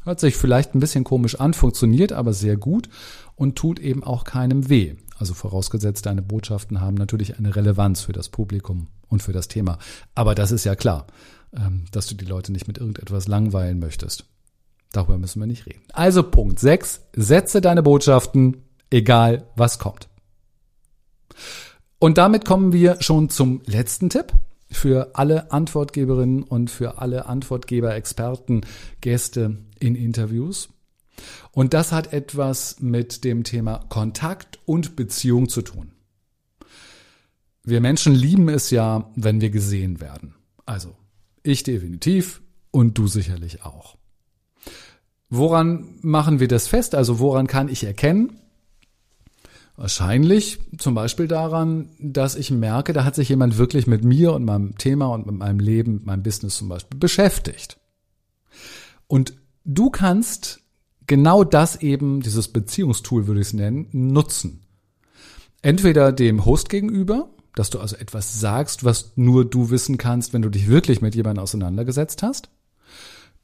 Hört 0.05 0.19
sich 0.19 0.37
vielleicht 0.37 0.75
ein 0.75 0.81
bisschen 0.81 1.05
komisch 1.05 1.39
an, 1.39 1.55
funktioniert 1.55 2.13
aber 2.13 2.33
sehr 2.33 2.57
gut 2.57 2.89
und 3.37 3.57
tut 3.57 3.79
eben 3.79 4.03
auch 4.03 4.25
keinem 4.25 4.69
weh. 4.69 4.97
Also 5.17 5.35
vorausgesetzt, 5.35 6.07
deine 6.07 6.23
Botschaften 6.23 6.81
haben 6.81 6.97
natürlich 6.97 7.39
eine 7.39 7.55
Relevanz 7.55 8.01
für 8.01 8.13
das 8.13 8.29
Publikum 8.29 8.89
und 9.09 9.23
für 9.23 9.33
das 9.33 9.47
Thema. 9.47 9.79
Aber 10.17 10.35
das 10.35 10.51
ist 10.51 10.65
ja 10.65 10.75
klar, 10.75 11.07
ähm, 11.57 11.85
dass 11.93 12.09
du 12.09 12.17
die 12.17 12.25
Leute 12.25 12.51
nicht 12.51 12.67
mit 12.67 12.79
irgendetwas 12.79 13.29
langweilen 13.29 13.79
möchtest. 13.79 14.25
Darüber 14.93 15.19
müssen 15.19 15.41
wir 15.41 15.47
nicht 15.47 15.67
reden. 15.67 15.83
Also 15.93 16.23
Punkt 16.23 16.59
6, 16.59 17.01
setze 17.15 17.61
deine 17.61 17.83
Botschaften, 17.83 18.63
egal 18.91 19.47
was 19.57 19.79
kommt. 19.79 20.09
Und 21.99 22.19
damit 22.19 22.45
kommen 22.45 22.73
wir 22.73 23.01
schon 23.01 23.31
zum 23.31 23.63
letzten 23.65 24.11
Tipp 24.11 24.33
für 24.71 25.13
alle 25.15 25.53
Antwortgeberinnen 25.53 26.43
und 26.43 26.71
für 26.71 26.99
alle 26.99 27.27
Antwortgeber, 27.27 27.95
Experten, 27.95 28.63
Gäste 29.01 29.59
in 29.79 29.95
Interviews. 29.95 30.69
Und 31.53 31.75
das 31.75 31.93
hat 31.93 32.13
etwas 32.13 32.81
mit 32.81 33.25
dem 33.25 33.45
Thema 33.45 33.85
Kontakt 33.89 34.59
und 34.65 34.97
Beziehung 34.97 35.49
zu 35.49 35.63
tun. 35.63 35.93
Wir 37.63 37.81
Menschen 37.81 38.15
lieben 38.15 38.49
es 38.49 38.71
ja, 38.71 39.11
wenn 39.15 39.41
wir 39.41 39.51
gesehen 39.51 40.01
werden. 40.01 40.35
Also 40.67 40.97
ich 41.43 41.63
definitiv 41.63 42.43
und 42.71 42.99
du 42.99 43.07
sicherlich 43.07 43.65
auch. 43.65 43.97
Woran 45.35 45.95
machen 46.03 46.41
wir 46.41 46.49
das 46.49 46.67
fest? 46.69 46.95
Also 46.95 47.19
woran 47.19 47.47
kann 47.47 47.71
ich 47.71 47.85
erkennen? 47.85 48.37
Wahrscheinlich 49.77 50.59
zum 50.77 50.95
Beispiel 50.95 51.27
daran, 51.27 51.89
dass 51.99 52.37
ich 52.37 52.51
merke, 52.51 52.93
da 52.93 53.07
hat 53.07 53.15
sich 53.15 53.31
jemand 53.31 53.57
wirklich 53.57 53.87
mit 53.87 54.05
mir 54.05 54.35
und 54.35 54.45
meinem 54.45 54.77
Thema 54.77 55.07
und 55.07 55.25
mit 55.25 55.37
meinem 55.37 55.59
Leben, 55.59 56.03
meinem 56.05 56.23
Business 56.23 56.59
zum 56.59 56.69
Beispiel 56.69 56.99
beschäftigt. 56.99 57.79
Und 59.07 59.33
du 59.65 59.89
kannst 59.89 60.61
genau 61.07 61.45
das 61.45 61.77
eben, 61.77 62.21
dieses 62.21 62.49
Beziehungstool 62.49 63.27
würde 63.27 63.41
ich 63.41 63.47
es 63.47 63.53
nennen, 63.55 63.89
nutzen. 63.91 64.61
Entweder 65.63 66.13
dem 66.13 66.45
Host 66.45 66.69
gegenüber, 66.69 67.31
dass 67.55 67.71
du 67.71 67.81
also 67.81 67.97
etwas 67.97 68.39
sagst, 68.39 68.85
was 68.85 69.13
nur 69.17 69.47
du 69.47 69.71
wissen 69.71 69.97
kannst, 69.97 70.35
wenn 70.35 70.43
du 70.43 70.51
dich 70.51 70.69
wirklich 70.69 71.01
mit 71.01 71.15
jemandem 71.15 71.43
auseinandergesetzt 71.43 72.23
hast. 72.23 72.51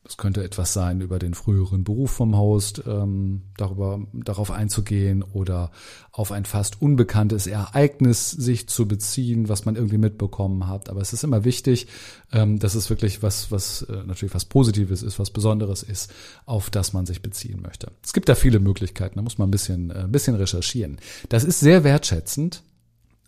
Es 0.09 0.17
könnte 0.17 0.43
etwas 0.43 0.73
sein 0.73 1.03
über 1.03 1.19
den 1.19 1.35
früheren 1.35 1.85
Beruf 1.85 2.13
vom 2.13 2.35
Host, 2.35 2.83
ähm, 2.87 3.43
darüber, 3.59 4.01
darauf 4.15 4.51
einzugehen 4.51 5.23
oder 5.23 5.71
auf 6.13 6.33
ein 6.33 6.47
fast 6.47 6.81
unbekanntes 6.81 7.47
Ereignis 7.47 8.31
sich 8.31 8.71
zu 8.71 8.89
beziehen, 8.89 9.51
was 9.51 9.67
man 9.67 9.77
irgendwie 9.77 9.99
mitbekommen 9.99 10.67
hat. 10.67 10.89
Aber 10.89 11.03
es 11.03 11.13
ist 11.13 11.25
immer 11.25 11.45
wichtig, 11.45 11.89
ähm, 12.33 12.59
dass 12.59 12.75
es 12.75 12.89
wirklich 12.89 13.23
was, 13.23 13.53
was 13.53 13.83
äh, 13.83 14.03
natürlich 14.07 14.35
was 14.35 14.47
Positives 14.47 15.03
ist, 15.03 15.19
was 15.19 15.31
Besonderes 15.31 15.83
ist, 15.83 16.11
auf 16.47 16.71
das 16.71 16.95
man 16.95 17.05
sich 17.05 17.21
beziehen 17.21 17.61
möchte. 17.61 17.93
Es 18.03 18.15
gibt 18.15 18.31
da 18.31 18.35
viele 18.35 18.61
Möglichkeiten, 18.61 19.17
da 19.17 19.23
muss 19.23 19.37
man 19.37 19.49
ein 19.49 19.51
bisschen, 19.51 19.91
äh, 19.91 20.05
ein 20.05 20.13
bisschen 20.13 20.37
recherchieren. 20.37 20.99
Das 21.29 21.45
ist 21.45 21.61
sehr 21.61 21.85
wertschätzend, 21.85 22.63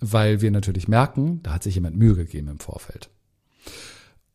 weil 0.01 0.41
wir 0.41 0.51
natürlich 0.51 0.89
merken, 0.89 1.41
da 1.43 1.53
hat 1.53 1.63
sich 1.63 1.75
jemand 1.75 1.97
Mühe 1.97 2.15
gegeben 2.15 2.49
im 2.49 2.59
Vorfeld. 2.59 3.11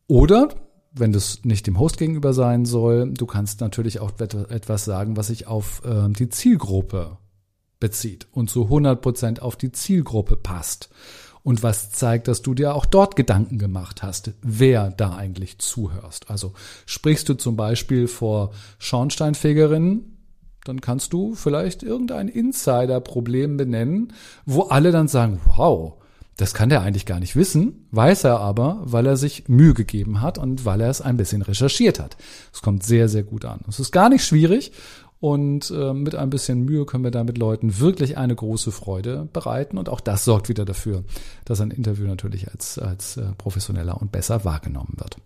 Oder 0.06 0.54
wenn 0.98 1.12
das 1.12 1.44
nicht 1.44 1.66
dem 1.66 1.78
Host 1.78 1.98
gegenüber 1.98 2.32
sein 2.32 2.64
soll, 2.64 3.12
du 3.12 3.26
kannst 3.26 3.60
natürlich 3.60 4.00
auch 4.00 4.12
etwas 4.18 4.84
sagen, 4.84 5.16
was 5.16 5.28
sich 5.28 5.46
auf 5.46 5.82
äh, 5.84 6.08
die 6.08 6.28
Zielgruppe 6.28 7.18
bezieht 7.78 8.26
und 8.32 8.48
zu 8.50 8.64
100 8.64 9.00
Prozent 9.00 9.42
auf 9.42 9.56
die 9.56 9.72
Zielgruppe 9.72 10.36
passt. 10.36 10.88
Und 11.42 11.62
was 11.62 11.92
zeigt, 11.92 12.26
dass 12.26 12.42
du 12.42 12.54
dir 12.54 12.74
auch 12.74 12.86
dort 12.86 13.14
Gedanken 13.14 13.58
gemacht 13.58 14.02
hast, 14.02 14.32
wer 14.42 14.90
da 14.90 15.14
eigentlich 15.14 15.58
zuhörst. 15.58 16.28
Also 16.28 16.54
sprichst 16.86 17.28
du 17.28 17.34
zum 17.34 17.54
Beispiel 17.54 18.08
vor 18.08 18.50
Schornsteinfegerinnen, 18.80 20.16
dann 20.64 20.80
kannst 20.80 21.12
du 21.12 21.36
vielleicht 21.36 21.84
irgendein 21.84 22.26
Insider-Problem 22.26 23.56
benennen, 23.56 24.12
wo 24.44 24.62
alle 24.62 24.90
dann 24.90 25.06
sagen, 25.06 25.40
wow, 25.56 25.94
das 26.36 26.52
kann 26.52 26.68
der 26.68 26.82
eigentlich 26.82 27.06
gar 27.06 27.18
nicht 27.18 27.34
wissen, 27.34 27.86
weiß 27.92 28.24
er 28.24 28.40
aber, 28.40 28.80
weil 28.84 29.06
er 29.06 29.16
sich 29.16 29.48
Mühe 29.48 29.74
gegeben 29.74 30.20
hat 30.20 30.38
und 30.38 30.64
weil 30.64 30.80
er 30.82 30.90
es 30.90 31.00
ein 31.00 31.16
bisschen 31.16 31.42
recherchiert 31.42 31.98
hat. 31.98 32.16
Es 32.52 32.62
kommt 32.62 32.82
sehr, 32.84 33.08
sehr 33.08 33.22
gut 33.22 33.44
an. 33.44 33.60
Es 33.68 33.80
ist 33.80 33.90
gar 33.90 34.08
nicht 34.08 34.24
schwierig 34.24 34.72
und 35.18 35.70
äh, 35.70 35.94
mit 35.94 36.14
ein 36.14 36.28
bisschen 36.28 36.64
Mühe 36.64 36.84
können 36.84 37.04
wir 37.04 37.10
damit 37.10 37.38
Leuten 37.38 37.78
wirklich 37.78 38.18
eine 38.18 38.34
große 38.34 38.70
Freude 38.70 39.28
bereiten 39.32 39.78
und 39.78 39.88
auch 39.88 40.00
das 40.00 40.24
sorgt 40.24 40.50
wieder 40.50 40.66
dafür, 40.66 41.04
dass 41.46 41.60
ein 41.60 41.70
Interview 41.70 42.06
natürlich 42.06 42.50
als, 42.50 42.78
als 42.78 43.16
äh, 43.16 43.32
professioneller 43.38 44.00
und 44.00 44.12
besser 44.12 44.44
wahrgenommen 44.44 44.94
wird. 44.98 45.16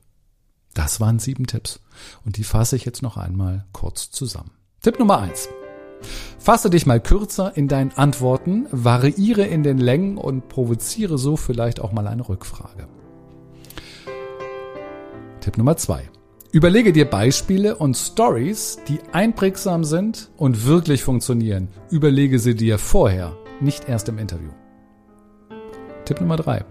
Das 0.75 1.01
waren 1.01 1.19
sieben 1.19 1.49
Tipps 1.49 1.81
und 2.25 2.37
die 2.37 2.45
fasse 2.45 2.77
ich 2.77 2.85
jetzt 2.85 3.03
noch 3.03 3.17
einmal 3.17 3.67
kurz 3.73 4.13
zusammen. 4.13 4.53
Tipp 4.81 4.99
Nummer 5.01 5.19
eins. 5.19 5.49
Fasse 6.39 6.71
dich 6.71 6.87
mal 6.87 7.01
kürzer 7.01 7.57
in 7.57 7.69
deinen 7.69 7.93
Antworten, 7.93 8.67
variiere 8.71 9.43
in 9.43 9.63
den 9.63 9.79
Längen 9.79 10.17
und 10.17 10.49
provoziere 10.49 11.19
so 11.19 11.37
vielleicht 11.37 11.81
auch 11.81 11.93
mal 11.93 12.07
eine 12.07 12.29
Rückfrage. 12.29 12.89
Tipp 15.41 15.59
Nummer 15.59 15.77
zwei: 15.77 16.09
Überlege 16.53 16.93
dir 16.93 17.05
Beispiele 17.05 17.77
und 17.77 17.97
Stories, 17.97 18.79
die 18.89 19.01
einprägsam 19.13 19.85
sind 19.85 20.31
und 20.37 20.67
wirklich 20.67 21.05
funktionieren. 21.05 21.69
Überlege 21.91 22.39
sie 22.39 22.55
dir 22.55 22.79
vorher, 22.79 23.37
nicht 23.61 23.89
erst 23.89 24.09
im 24.09 24.19
Interview. 24.19 24.51
Tipp 26.07 26.21
Nummer 26.21 26.37
drei: 26.37 26.65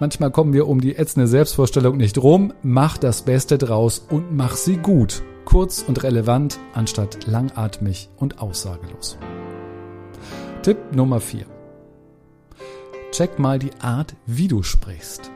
Manchmal 0.00 0.30
kommen 0.30 0.52
wir 0.52 0.66
um 0.66 0.80
die 0.80 0.96
ätzende 0.96 1.28
Selbstvorstellung 1.28 1.96
nicht 1.96 2.18
rum. 2.18 2.52
Mach 2.62 2.98
das 2.98 3.22
Beste 3.22 3.58
draus 3.58 4.04
und 4.10 4.34
mach 4.34 4.56
sie 4.56 4.76
gut 4.76 5.22
kurz 5.44 5.84
und 5.86 6.02
relevant 6.02 6.58
anstatt 6.74 7.26
langatmig 7.26 8.10
und 8.16 8.40
aussagelos. 8.40 9.18
Tipp 10.62 10.78
Nummer 10.94 11.20
4. 11.20 11.46
Check 13.12 13.38
mal 13.38 13.58
die 13.58 13.72
Art, 13.80 14.14
wie 14.26 14.48
du 14.48 14.62
sprichst. 14.62 15.30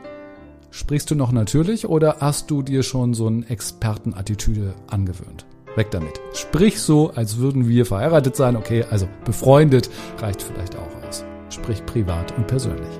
Sprichst 0.71 1.09
du 1.09 1.15
noch 1.15 1.31
natürlich 1.31 1.87
oder 1.87 2.17
hast 2.19 2.51
du 2.51 2.61
dir 2.61 2.83
schon 2.83 3.13
so 3.13 3.27
eine 3.27 3.49
Expertenattitüde 3.49 4.75
angewöhnt? 4.87 5.45
Weg 5.75 5.91
damit. 5.91 6.19
Sprich 6.33 6.81
so, 6.81 7.11
als 7.11 7.37
würden 7.37 7.67
wir 7.67 7.85
verheiratet 7.85 8.35
sein. 8.35 8.55
Okay, 8.55 8.85
also 8.89 9.07
befreundet 9.25 9.89
reicht 10.19 10.41
vielleicht 10.41 10.75
auch 10.75 11.07
aus. 11.07 11.25
Sprich 11.49 11.85
privat 11.85 12.37
und 12.37 12.47
persönlich. 12.47 12.99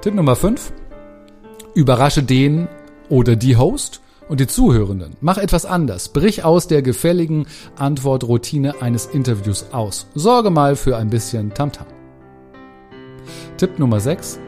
Tipp 0.00 0.14
Nummer 0.14 0.34
5. 0.34 0.72
Überrasche 1.74 2.22
den 2.22 2.68
oder 3.08 3.36
die 3.36 3.56
Host 3.56 4.00
und 4.28 4.40
die 4.40 4.46
Zuhörenden. 4.46 5.16
Mach 5.20 5.38
etwas 5.38 5.66
anders. 5.66 6.08
Brich 6.08 6.44
aus 6.44 6.66
der 6.66 6.82
gefälligen 6.82 7.46
Antwortroutine 7.76 8.80
eines 8.80 9.06
Interviews 9.06 9.66
aus. 9.72 10.06
Sorge 10.14 10.50
mal 10.50 10.76
für 10.76 10.96
ein 10.96 11.10
bisschen 11.10 11.52
Tamtam. 11.54 11.86
-Tam. 11.86 12.02
Tipp 13.56 13.78
Nummer 13.78 14.00
6. 14.00 14.40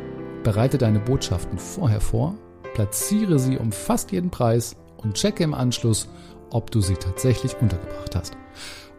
Bereite 0.42 0.76
deine 0.76 0.98
Botschaften 0.98 1.58
vorher 1.58 2.00
vor, 2.00 2.34
platziere 2.74 3.38
sie 3.38 3.56
um 3.56 3.72
fast 3.72 4.12
jeden 4.12 4.30
Preis 4.30 4.76
und 4.96 5.14
checke 5.14 5.44
im 5.44 5.54
Anschluss, 5.54 6.08
ob 6.50 6.70
du 6.70 6.80
sie 6.80 6.94
tatsächlich 6.94 7.56
untergebracht 7.60 8.16
hast. 8.16 8.36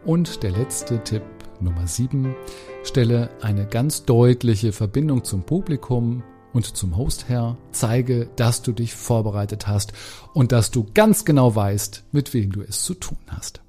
Und 0.04 0.42
der 0.42 0.52
letzte 0.52 1.02
Tipp 1.04 1.22
Nummer 1.60 1.86
7. 1.86 2.34
Stelle 2.82 3.30
eine 3.42 3.66
ganz 3.66 4.04
deutliche 4.04 4.72
Verbindung 4.72 5.24
zum 5.24 5.42
Publikum 5.42 6.22
und 6.56 6.76
zum 6.76 6.96
Host 6.96 7.28
her. 7.28 7.56
Zeige, 7.72 8.28
dass 8.36 8.62
du 8.62 8.72
dich 8.72 8.94
vorbereitet 8.94 9.66
hast 9.66 9.92
und 10.34 10.52
dass 10.52 10.70
du 10.70 10.86
ganz 10.94 11.24
genau 11.24 11.54
weißt, 11.54 12.04
mit 12.12 12.34
wem 12.34 12.52
du 12.52 12.62
es 12.62 12.82
zu 12.82 12.94
tun 12.94 13.18
hast. 13.28 13.60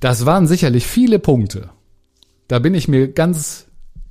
Das 0.00 0.26
waren 0.26 0.46
sicherlich 0.46 0.86
viele 0.86 1.18
Punkte. 1.18 1.70
Da 2.46 2.58
bin 2.58 2.74
ich 2.74 2.88
mir 2.88 3.08
ganz 3.08 3.66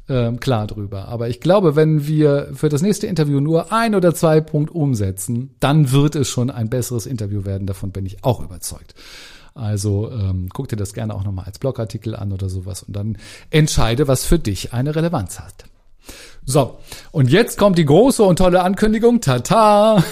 äh, 0.07 0.31
klar 0.33 0.67
drüber. 0.67 1.07
Aber 1.07 1.29
ich 1.29 1.39
glaube, 1.39 1.75
wenn 1.75 2.07
wir 2.07 2.49
für 2.53 2.69
das 2.69 2.81
nächste 2.81 3.07
Interview 3.07 3.39
nur 3.39 3.71
ein 3.71 3.95
oder 3.95 4.15
zwei 4.15 4.41
Punkte 4.41 4.73
umsetzen, 4.73 5.55
dann 5.59 5.91
wird 5.91 6.15
es 6.15 6.27
schon 6.27 6.49
ein 6.49 6.69
besseres 6.69 7.05
Interview 7.05 7.45
werden. 7.45 7.67
Davon 7.67 7.91
bin 7.91 8.05
ich 8.05 8.23
auch 8.23 8.41
überzeugt. 8.41 8.95
Also 9.53 10.11
ähm, 10.11 10.49
guck 10.51 10.67
dir 10.67 10.77
das 10.77 10.93
gerne 10.93 11.13
auch 11.13 11.23
nochmal 11.23 11.45
als 11.45 11.59
Blogartikel 11.59 12.15
an 12.15 12.31
oder 12.31 12.49
sowas 12.49 12.81
und 12.81 12.95
dann 12.95 13.19
entscheide, 13.51 14.07
was 14.07 14.25
für 14.25 14.39
dich 14.39 14.73
eine 14.73 14.95
Relevanz 14.95 15.39
hat. 15.39 15.65
So, 16.45 16.79
und 17.11 17.29
jetzt 17.29 17.57
kommt 17.57 17.77
die 17.77 17.85
große 17.85 18.21
und 18.21 18.37
tolle 18.37 18.63
Ankündigung. 18.63 19.21
Tata! 19.21 20.03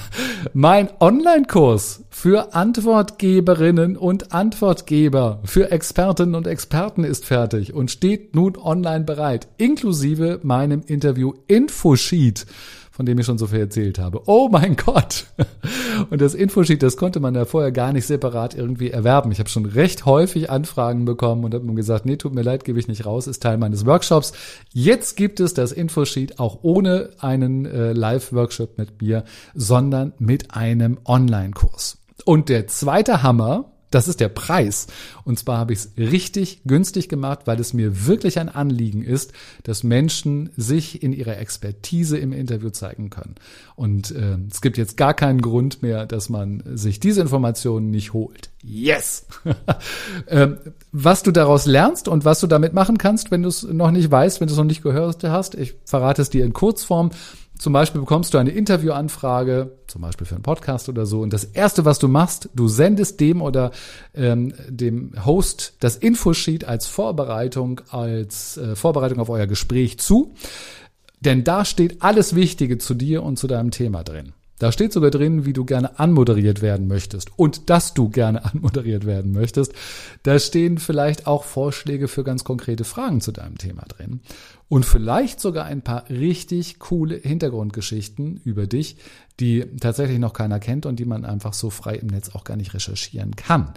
mein 0.52 0.90
Online-Kurs 1.00 2.04
für 2.10 2.54
Antwortgeberinnen 2.54 3.96
und 3.96 4.32
Antwortgeber, 4.32 5.40
für 5.44 5.70
Expertinnen 5.70 6.34
und 6.34 6.46
Experten 6.46 7.04
ist 7.04 7.24
fertig 7.24 7.72
und 7.72 7.90
steht 7.90 8.34
nun 8.34 8.58
online 8.58 9.04
bereit, 9.04 9.48
inklusive 9.56 10.40
meinem 10.42 10.82
Interview 10.86 11.32
Infosheet 11.46 12.44
von 12.98 13.06
dem 13.06 13.16
ich 13.16 13.26
schon 13.26 13.38
so 13.38 13.46
viel 13.46 13.60
erzählt 13.60 14.00
habe. 14.00 14.22
Oh 14.26 14.48
mein 14.50 14.74
Gott! 14.74 15.26
Und 16.10 16.20
das 16.20 16.34
Infosheet, 16.34 16.82
das 16.82 16.96
konnte 16.96 17.20
man 17.20 17.32
ja 17.36 17.44
vorher 17.44 17.70
gar 17.70 17.92
nicht 17.92 18.08
separat 18.08 18.56
irgendwie 18.56 18.90
erwerben. 18.90 19.30
Ich 19.30 19.38
habe 19.38 19.48
schon 19.48 19.66
recht 19.66 20.04
häufig 20.04 20.50
Anfragen 20.50 21.04
bekommen 21.04 21.44
und 21.44 21.54
habe 21.54 21.64
mir 21.64 21.74
gesagt, 21.74 22.06
nee, 22.06 22.16
tut 22.16 22.34
mir 22.34 22.42
leid, 22.42 22.64
gebe 22.64 22.80
ich 22.80 22.88
nicht 22.88 23.06
raus, 23.06 23.28
ist 23.28 23.40
Teil 23.40 23.56
meines 23.56 23.86
Workshops. 23.86 24.32
Jetzt 24.72 25.16
gibt 25.16 25.38
es 25.38 25.54
das 25.54 25.70
Infosheet 25.70 26.40
auch 26.40 26.58
ohne 26.62 27.10
einen 27.20 27.66
äh, 27.66 27.92
Live-Workshop 27.92 28.78
mit 28.78 29.00
mir, 29.00 29.22
sondern 29.54 30.12
mit 30.18 30.56
einem 30.56 30.98
Online-Kurs. 31.04 31.98
Und 32.24 32.48
der 32.48 32.66
zweite 32.66 33.22
Hammer, 33.22 33.66
das 33.90 34.08
ist 34.08 34.20
der 34.20 34.28
Preis. 34.28 34.86
Und 35.24 35.38
zwar 35.38 35.58
habe 35.58 35.72
ich 35.72 35.80
es 35.80 35.92
richtig 35.96 36.62
günstig 36.64 37.08
gemacht, 37.08 37.40
weil 37.46 37.58
es 37.60 37.72
mir 37.72 38.06
wirklich 38.06 38.38
ein 38.38 38.48
Anliegen 38.48 39.02
ist, 39.02 39.32
dass 39.62 39.82
Menschen 39.82 40.50
sich 40.56 41.02
in 41.02 41.12
ihrer 41.12 41.38
Expertise 41.38 42.18
im 42.18 42.32
Interview 42.32 42.70
zeigen 42.70 43.10
können. 43.10 43.36
Und 43.76 44.10
äh, 44.10 44.38
es 44.50 44.60
gibt 44.60 44.76
jetzt 44.76 44.96
gar 44.96 45.14
keinen 45.14 45.40
Grund 45.40 45.82
mehr, 45.82 46.06
dass 46.06 46.28
man 46.28 46.62
sich 46.74 47.00
diese 47.00 47.20
Informationen 47.20 47.90
nicht 47.90 48.12
holt. 48.12 48.50
Yes! 48.62 49.26
ähm, 50.28 50.58
was 50.92 51.22
du 51.22 51.30
daraus 51.30 51.66
lernst 51.66 52.08
und 52.08 52.24
was 52.24 52.40
du 52.40 52.46
damit 52.46 52.72
machen 52.72 52.98
kannst, 52.98 53.30
wenn 53.30 53.42
du 53.42 53.48
es 53.48 53.62
noch 53.62 53.90
nicht 53.90 54.10
weißt, 54.10 54.40
wenn 54.40 54.48
du 54.48 54.52
es 54.52 54.58
noch 54.58 54.64
nicht 54.64 54.82
gehört 54.82 55.22
hast, 55.24 55.54
ich 55.54 55.74
verrate 55.84 56.22
es 56.22 56.30
dir 56.30 56.44
in 56.44 56.52
Kurzform. 56.52 57.10
Zum 57.58 57.72
Beispiel 57.72 58.00
bekommst 58.00 58.34
du 58.34 58.38
eine 58.38 58.50
Interviewanfrage, 58.50 59.72
zum 59.88 60.02
Beispiel 60.02 60.26
für 60.26 60.36
einen 60.36 60.44
Podcast 60.44 60.88
oder 60.88 61.06
so, 61.06 61.20
und 61.22 61.32
das 61.32 61.42
erste, 61.44 61.84
was 61.84 61.98
du 61.98 62.06
machst, 62.06 62.48
du 62.54 62.68
sendest 62.68 63.18
dem 63.18 63.42
oder 63.42 63.72
ähm, 64.14 64.54
dem 64.68 65.12
Host 65.24 65.74
das 65.80 65.96
Infosheet 65.96 66.64
als 66.64 66.86
Vorbereitung, 66.86 67.80
als 67.90 68.56
äh, 68.58 68.76
Vorbereitung 68.76 69.18
auf 69.18 69.28
euer 69.28 69.48
Gespräch 69.48 69.98
zu, 69.98 70.34
denn 71.20 71.42
da 71.42 71.64
steht 71.64 72.00
alles 72.00 72.36
Wichtige 72.36 72.78
zu 72.78 72.94
dir 72.94 73.24
und 73.24 73.38
zu 73.38 73.48
deinem 73.48 73.72
Thema 73.72 74.04
drin. 74.04 74.34
Da 74.58 74.72
steht 74.72 74.92
sogar 74.92 75.10
drin, 75.10 75.44
wie 75.44 75.52
du 75.52 75.64
gerne 75.64 75.98
anmoderiert 75.98 76.62
werden 76.62 76.88
möchtest 76.88 77.30
und 77.36 77.70
dass 77.70 77.94
du 77.94 78.08
gerne 78.08 78.44
anmoderiert 78.52 79.06
werden 79.06 79.32
möchtest. 79.32 79.72
Da 80.22 80.38
stehen 80.38 80.78
vielleicht 80.78 81.26
auch 81.26 81.44
Vorschläge 81.44 82.08
für 82.08 82.24
ganz 82.24 82.44
konkrete 82.44 82.84
Fragen 82.84 83.20
zu 83.20 83.32
deinem 83.32 83.58
Thema 83.58 83.82
drin 83.82 84.20
und 84.68 84.84
vielleicht 84.84 85.40
sogar 85.40 85.64
ein 85.64 85.82
paar 85.82 86.08
richtig 86.10 86.78
coole 86.78 87.16
Hintergrundgeschichten 87.16 88.40
über 88.44 88.66
dich, 88.66 88.96
die 89.40 89.64
tatsächlich 89.80 90.18
noch 90.18 90.32
keiner 90.32 90.58
kennt 90.58 90.86
und 90.86 90.98
die 90.98 91.04
man 91.04 91.24
einfach 91.24 91.54
so 91.54 91.70
frei 91.70 91.94
im 91.94 92.08
Netz 92.08 92.30
auch 92.34 92.44
gar 92.44 92.56
nicht 92.56 92.74
recherchieren 92.74 93.36
kann. 93.36 93.72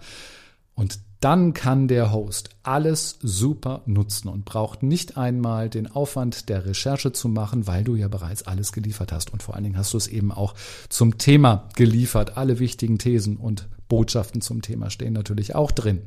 Und 0.81 0.97
dann 1.19 1.53
kann 1.53 1.87
der 1.87 2.11
Host 2.11 2.49
alles 2.63 3.19
super 3.21 3.83
nutzen 3.85 4.29
und 4.29 4.45
braucht 4.45 4.81
nicht 4.81 5.15
einmal 5.15 5.69
den 5.69 5.85
Aufwand 5.85 6.49
der 6.49 6.65
Recherche 6.65 7.11
zu 7.11 7.29
machen, 7.29 7.67
weil 7.67 7.83
du 7.83 7.93
ja 7.95 8.07
bereits 8.07 8.41
alles 8.47 8.71
geliefert 8.71 9.11
hast. 9.11 9.31
Und 9.31 9.43
vor 9.43 9.53
allen 9.53 9.63
Dingen 9.63 9.77
hast 9.77 9.93
du 9.93 9.97
es 9.97 10.07
eben 10.07 10.31
auch 10.31 10.55
zum 10.89 11.19
Thema 11.19 11.69
geliefert. 11.75 12.35
Alle 12.35 12.57
wichtigen 12.57 12.97
Thesen 12.97 13.37
und 13.37 13.69
Botschaften 13.89 14.41
zum 14.41 14.63
Thema 14.63 14.89
stehen 14.89 15.13
natürlich 15.13 15.53
auch 15.53 15.69
drin. 15.69 16.01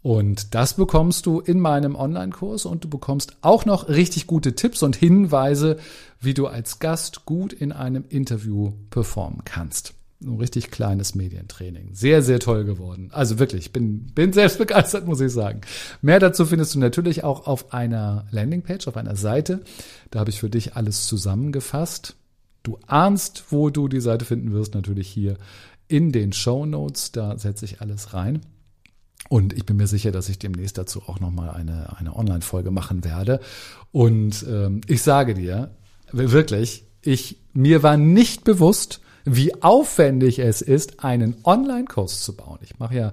Und 0.00 0.54
das 0.54 0.72
bekommst 0.72 1.26
du 1.26 1.40
in 1.40 1.60
meinem 1.60 1.94
Online-Kurs 1.94 2.64
und 2.64 2.84
du 2.84 2.88
bekommst 2.88 3.36
auch 3.42 3.66
noch 3.66 3.90
richtig 3.90 4.26
gute 4.26 4.54
Tipps 4.54 4.82
und 4.82 4.96
Hinweise, 4.96 5.76
wie 6.20 6.32
du 6.32 6.46
als 6.46 6.78
Gast 6.78 7.26
gut 7.26 7.52
in 7.52 7.70
einem 7.70 8.06
Interview 8.08 8.72
performen 8.88 9.42
kannst 9.44 9.92
ein 10.22 10.36
richtig 10.36 10.70
kleines 10.70 11.14
Medientraining. 11.14 11.94
Sehr, 11.94 12.22
sehr 12.22 12.40
toll 12.40 12.64
geworden. 12.64 13.08
Also 13.12 13.38
wirklich, 13.38 13.72
bin, 13.72 14.06
bin 14.14 14.32
selbst 14.32 14.58
begeistert, 14.58 15.06
muss 15.06 15.20
ich 15.20 15.32
sagen. 15.32 15.62
Mehr 16.02 16.18
dazu 16.18 16.44
findest 16.44 16.74
du 16.74 16.78
natürlich 16.78 17.24
auch 17.24 17.46
auf 17.46 17.72
einer 17.72 18.26
Landingpage, 18.30 18.86
auf 18.88 18.96
einer 18.96 19.16
Seite. 19.16 19.62
Da 20.10 20.20
habe 20.20 20.30
ich 20.30 20.40
für 20.40 20.50
dich 20.50 20.76
alles 20.76 21.06
zusammengefasst. 21.06 22.16
Du 22.62 22.78
ahnst, 22.86 23.44
wo 23.48 23.70
du 23.70 23.88
die 23.88 24.00
Seite 24.00 24.24
finden 24.24 24.52
wirst, 24.52 24.74
natürlich 24.74 25.08
hier 25.08 25.36
in 25.88 26.12
den 26.12 26.32
Show 26.32 26.66
Notes. 26.66 27.12
Da 27.12 27.38
setze 27.38 27.64
ich 27.64 27.80
alles 27.80 28.12
rein. 28.12 28.40
Und 29.28 29.52
ich 29.52 29.64
bin 29.64 29.76
mir 29.76 29.86
sicher, 29.86 30.12
dass 30.12 30.28
ich 30.28 30.38
demnächst 30.38 30.76
dazu 30.76 31.02
auch 31.06 31.20
nochmal 31.20 31.50
eine, 31.50 31.96
eine 31.98 32.16
Online-Folge 32.16 32.70
machen 32.70 33.04
werde. 33.04 33.40
Und 33.92 34.44
ähm, 34.48 34.80
ich 34.86 35.02
sage 35.02 35.34
dir, 35.34 35.70
wirklich, 36.12 36.84
ich, 37.02 37.38
mir 37.52 37.82
war 37.82 37.96
nicht 37.96 38.44
bewusst, 38.44 39.00
wie 39.36 39.62
aufwendig 39.62 40.38
es 40.38 40.62
ist, 40.62 41.04
einen 41.04 41.36
Online-Kurs 41.44 42.22
zu 42.22 42.36
bauen. 42.36 42.58
Ich 42.62 42.78
mache 42.78 42.94
ja 42.94 43.12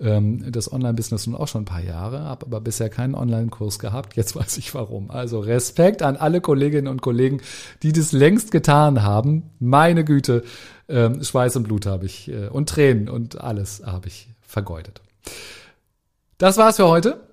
ähm, 0.00 0.50
das 0.50 0.72
Online-Business 0.72 1.26
nun 1.26 1.36
auch 1.36 1.48
schon 1.48 1.62
ein 1.62 1.66
paar 1.66 1.82
Jahre, 1.82 2.20
habe 2.20 2.46
aber 2.46 2.60
bisher 2.60 2.88
keinen 2.88 3.14
Online-Kurs 3.14 3.78
gehabt. 3.78 4.16
Jetzt 4.16 4.34
weiß 4.36 4.58
ich 4.58 4.74
warum. 4.74 5.10
Also 5.10 5.40
Respekt 5.40 6.02
an 6.02 6.16
alle 6.16 6.40
Kolleginnen 6.40 6.88
und 6.88 7.02
Kollegen, 7.02 7.40
die 7.82 7.92
das 7.92 8.12
längst 8.12 8.50
getan 8.50 9.02
haben. 9.02 9.50
Meine 9.58 10.04
Güte, 10.04 10.42
ähm, 10.88 11.22
Schweiß 11.22 11.56
und 11.56 11.64
Blut 11.64 11.86
habe 11.86 12.06
ich 12.06 12.28
äh, 12.30 12.48
und 12.48 12.68
Tränen 12.68 13.08
und 13.08 13.40
alles 13.40 13.82
habe 13.84 14.08
ich 14.08 14.28
vergeudet. 14.40 15.02
Das 16.38 16.56
war's 16.56 16.76
für 16.76 16.88
heute. 16.88 17.27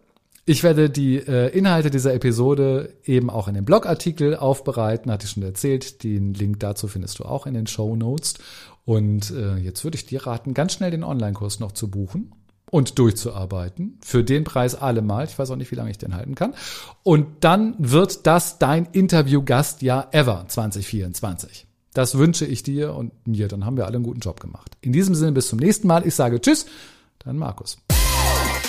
Ich 0.47 0.61
werde 0.61 0.91
die 0.91 1.17
äh, 1.17 1.47
Inhalte 1.57 1.89
dieser 1.89 2.13
Episode 2.13 2.93
eben 3.03 3.31
auch 3.31 3.47
in 3.47 3.55
dem 3.55 3.65
Blogartikel 3.65 4.35
aufbereiten, 4.35 5.11
hatte 5.11 5.25
ich 5.25 5.31
schon 5.31 5.41
erzählt. 5.41 6.03
Den 6.03 6.35
Link 6.35 6.59
dazu 6.59 6.87
findest 6.87 7.17
du 7.17 7.25
auch 7.25 7.47
in 7.47 7.55
den 7.55 7.65
Show 7.65 7.95
Notes. 7.95 8.35
Und 8.85 9.31
äh, 9.31 9.55
jetzt 9.55 9.83
würde 9.83 9.95
ich 9.95 10.05
dir 10.05 10.27
raten, 10.27 10.53
ganz 10.53 10.73
schnell 10.73 10.91
den 10.91 11.03
Online-Kurs 11.03 11.59
noch 11.59 11.71
zu 11.71 11.89
buchen 11.89 12.31
und 12.69 12.99
durchzuarbeiten. 12.99 13.97
Für 14.03 14.23
den 14.23 14.43
Preis 14.43 14.75
allemal. 14.75 15.25
Ich 15.25 15.37
weiß 15.37 15.49
auch 15.49 15.55
nicht, 15.55 15.71
wie 15.71 15.75
lange 15.75 15.89
ich 15.89 15.97
den 15.97 16.13
halten 16.15 16.35
kann. 16.35 16.53
Und 17.01 17.25
dann 17.39 17.73
wird 17.79 18.27
das 18.27 18.59
dein 18.59 18.85
Interview-Gast 18.85 19.81
ja 19.81 20.07
ever 20.11 20.45
2024. 20.47 21.65
Das 21.93 22.19
wünsche 22.19 22.45
ich 22.45 22.61
dir 22.61 22.93
und 22.93 23.13
mir. 23.25 23.47
Dann 23.47 23.65
haben 23.65 23.77
wir 23.77 23.85
alle 23.87 23.95
einen 23.95 24.03
guten 24.03 24.19
Job 24.19 24.39
gemacht. 24.39 24.77
In 24.81 24.93
diesem 24.93 25.15
Sinne, 25.15 25.31
bis 25.31 25.47
zum 25.47 25.57
nächsten 25.57 25.87
Mal. 25.87 26.05
Ich 26.05 26.13
sage 26.13 26.39
Tschüss, 26.39 26.67
dein 27.17 27.37
Markus. 27.37 27.77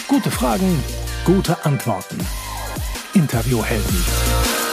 Gute 0.09 0.30
Fragen, 0.30 0.78
gute 1.24 1.64
Antworten. 1.64 2.18
Interviewhelden. 3.14 4.65